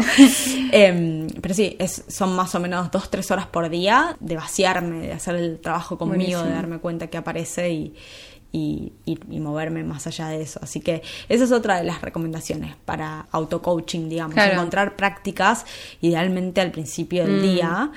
eh, 0.71 1.27
pero 1.43 1.55
sí, 1.55 1.77
es, 1.81 2.05
son 2.09 2.37
más 2.37 2.55
o 2.55 2.61
menos 2.61 2.91
dos, 2.93 3.11
tres 3.11 3.29
horas 3.33 3.47
por 3.47 3.69
día 3.69 4.17
de 4.21 4.37
vaciarme, 4.37 5.09
de 5.09 5.13
hacer 5.13 5.35
el 5.35 5.59
trabajo 5.59 5.99
conmigo, 5.99 6.43
de 6.43 6.53
darme 6.53 6.79
cuenta 6.79 7.09
que 7.09 7.17
aparece 7.19 7.71
y, 7.71 7.95
y, 8.53 8.93
moverme 9.29 9.85
más 9.85 10.07
allá 10.07 10.29
de 10.29 10.43
eso. 10.43 10.61
Así 10.63 10.81
que 10.81 11.03
esa 11.29 11.45
es 11.45 11.53
otra 11.53 11.79
de 11.79 11.85
las 11.85 12.03
recomendaciones 12.03 12.75
para 12.85 13.27
auto-coaching, 13.31 14.09
digamos, 14.09 14.37
encontrar 14.37 14.97
prácticas 14.97 15.65
idealmente 16.01 16.61
al 16.61 16.71
principio 16.71 17.25
del 17.25 17.39
mm. 17.39 17.43
día 17.43 17.91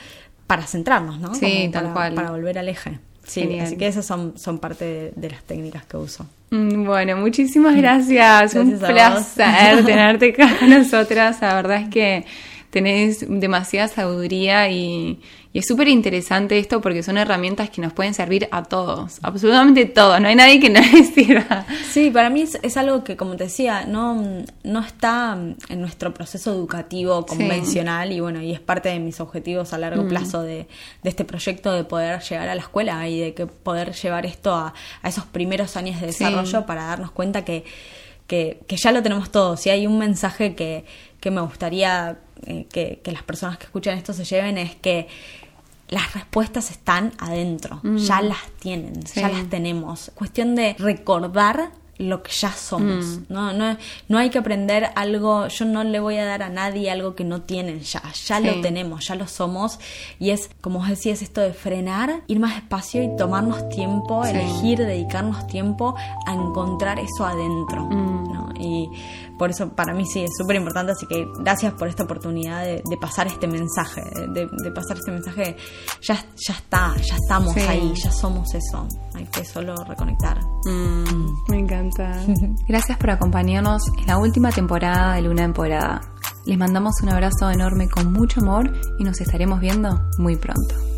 para 0.48 0.66
centrarnos, 0.68 1.20
¿no? 1.20 1.34
Sí, 1.36 1.70
tal 1.72 1.86
para, 1.86 1.94
cual. 1.94 2.14
Para 2.14 2.32
volver 2.32 2.60
al 2.60 2.70
eje. 2.70 3.00
Sí, 3.24 3.58
así 3.60 3.78
que 3.78 3.88
esas 3.88 4.06
son, 4.06 4.38
son 4.38 4.60
parte 4.60 5.14
de, 5.16 5.30
las 5.30 5.44
técnicas 5.44 5.86
que 5.86 5.98
uso. 5.98 6.26
Mm, 6.52 6.86
bueno, 6.86 7.18
muchísimas 7.18 7.76
gracias. 7.76 8.54
Un 8.56 8.78
placer 8.78 9.86
tenerte 9.86 10.34
con 10.34 10.70
nosotras. 10.70 11.42
La 11.42 11.56
verdad 11.56 11.82
es 11.82 11.90
que 11.90 12.26
tenés 12.70 13.26
demasiada 13.28 13.88
sabiduría 13.88 14.70
y, 14.70 15.22
es 15.60 15.68
súper 15.68 15.88
interesante 15.88 16.58
esto 16.58 16.82
porque 16.82 17.04
son 17.04 17.18
herramientas 17.18 17.70
que 17.70 17.80
nos 17.80 17.94
pueden 17.94 18.14
servir 18.14 18.48
a 18.52 18.64
todos, 18.64 19.20
absolutamente 19.22 19.86
todos, 19.86 20.20
no 20.20 20.28
hay 20.28 20.36
nadie 20.36 20.60
que 20.60 20.70
no 20.70 20.80
les 20.94 21.14
sirva. 21.14 21.66
Sí, 21.92 22.10
para 22.10 22.30
mí 22.30 22.42
es, 22.42 22.78
algo 22.78 23.04
que, 23.04 23.16
como 23.16 23.36
te 23.36 23.46
decía, 23.46 23.86
no, 23.86 24.44
no 24.64 24.80
está 24.80 25.38
en 25.70 25.82
nuestro 25.82 26.14
proceso 26.14 26.52
educativo 26.52 27.26
convencional 27.26 28.12
y 28.12 28.20
bueno, 28.20 28.42
y 28.42 28.52
es 28.52 28.60
parte 28.60 28.90
de 28.90 29.00
mis 29.00 29.20
objetivos 29.20 29.74
a 29.74 29.78
largo 29.78 30.04
mm. 30.04 30.08
plazo 30.08 30.42
de, 30.42 30.68
este 31.04 31.24
proyecto 31.24 31.72
de 31.72 31.84
poder 31.84 32.22
llegar 32.22 32.50
a 32.50 32.56
la 32.56 32.62
escuela 32.62 33.08
y 33.08 33.20
de 33.20 33.34
que 33.34 33.46
poder 33.46 33.94
llevar 33.94 34.26
esto 34.26 34.56
a, 34.56 34.74
esos 35.04 35.26
primeros 35.26 35.78
años 35.78 36.02
de 36.02 36.08
desarrollo 36.08 36.66
para 36.66 36.86
darnos 36.86 37.12
cuenta 37.12 37.46
que, 37.46 37.64
que, 38.28 38.58
ya 38.70 38.92
lo 38.92 39.04
tenemos 39.04 39.32
todo. 39.32 39.58
Si 39.58 39.70
hay 39.70 39.86
un 39.86 40.00
mensaje 40.00 40.56
que, 40.56 40.86
que 41.20 41.30
me 41.30 41.42
gustaría 41.42 42.18
eh, 42.46 42.66
que, 42.72 43.00
las 43.12 43.24
personas 43.24 43.58
que 43.58 43.66
escuchan 43.66 43.98
esto 43.98 44.14
se 44.14 44.26
lleven 44.26 44.58
es 44.58 44.76
que 44.76 45.08
las 45.94 46.14
respuestas 46.14 46.72
están 46.72 47.14
adentro, 47.20 47.80
mm. 47.84 47.98
ya 47.98 48.22
las 48.22 48.52
tienen, 48.60 49.02
ya 49.04 49.30
las 49.30 49.50
tenemos. 49.50 50.12
Cuestión 50.16 50.56
de 50.56 50.76
recordar 50.80 51.72
lo 52.00 52.24
que 52.24 52.32
ya 52.32 52.52
somos. 52.52 53.06
Mm. 53.06 53.26
¿no? 53.30 53.54
No, 53.54 53.78
no 54.08 54.18
hay 54.18 54.30
que 54.30 54.40
aprender 54.40 54.90
algo, 54.96 55.48
yo 55.48 55.66
no 55.66 55.84
le 55.84 56.00
voy 56.00 56.18
a 56.18 56.26
dar 56.26 56.42
a 56.44 56.50
nadie 56.50 56.90
algo 56.90 57.16
que 57.16 57.24
no 57.24 57.42
tienen 57.42 57.82
ya, 57.82 58.02
ya 58.12 58.40
lo 58.40 58.62
tenemos, 58.62 59.08
ya 59.08 59.16
lo 59.16 59.28
somos. 59.28 59.80
Y 60.20 60.32
es, 60.32 60.50
como 60.62 60.80
os 60.80 60.90
decía, 60.90 61.14
es 61.14 61.22
esto 61.22 61.42
de 61.42 61.54
frenar, 61.54 62.22
ir 62.28 62.40
más 62.40 62.56
despacio 62.56 63.04
y 63.04 63.16
tomarnos 63.16 63.70
tiempo, 63.70 64.26
elegir, 64.26 64.80
dedicarnos 64.80 65.48
tiempo 65.48 65.96
a 66.26 66.34
encontrar 66.34 67.00
eso 67.00 67.26
adentro. 67.26 67.86
Mm. 67.86 68.34
¿no? 68.34 68.54
Y 68.60 68.90
por 69.38 69.50
eso 69.50 69.70
para 69.70 69.94
mí 69.94 70.06
sí 70.06 70.24
es 70.24 70.32
súper 70.38 70.58
importante, 70.58 70.92
así 70.92 71.06
que 71.08 71.26
gracias 71.40 71.74
por 71.74 71.88
esta 71.88 72.04
oportunidad 72.04 72.64
de, 72.64 72.82
pasar 73.00 73.28
este 73.28 73.48
mensaje, 73.48 74.02
de, 74.30 74.72
pasar 74.72 74.98
este 74.98 75.12
mensaje, 75.12 75.58
ya, 76.02 76.16
ya 76.16 76.54
está, 76.54 76.96
ya 76.98 77.16
estamos 77.16 77.56
ahí, 77.58 77.94
ya 78.04 78.12
somos 78.12 78.54
eso, 78.54 78.88
hay 79.14 79.26
que 79.26 79.44
solo 79.46 79.76
reconectar. 79.84 80.40
Mm, 80.66 81.50
me 81.50 81.60
encanta. 81.60 82.24
gracias 82.68 82.98
por 82.98 83.12
acompañarnos 83.12 83.82
en 83.98 84.08
la 84.08 84.18
última 84.18 84.52
temporada 84.52 85.16
de 85.16 85.22
Luna 85.24 85.44
Empoderada. 85.44 86.02
Les 86.46 86.58
mandamos 86.58 86.96
un 87.02 87.10
abrazo 87.10 87.50
enorme 87.50 87.90
con 87.90 88.12
mucho 88.12 88.42
amor 88.42 88.72
y 89.00 89.04
nos 89.04 89.20
estaremos 89.22 89.60
viendo 89.60 90.10
muy 90.18 90.36
pronto. 90.36 90.93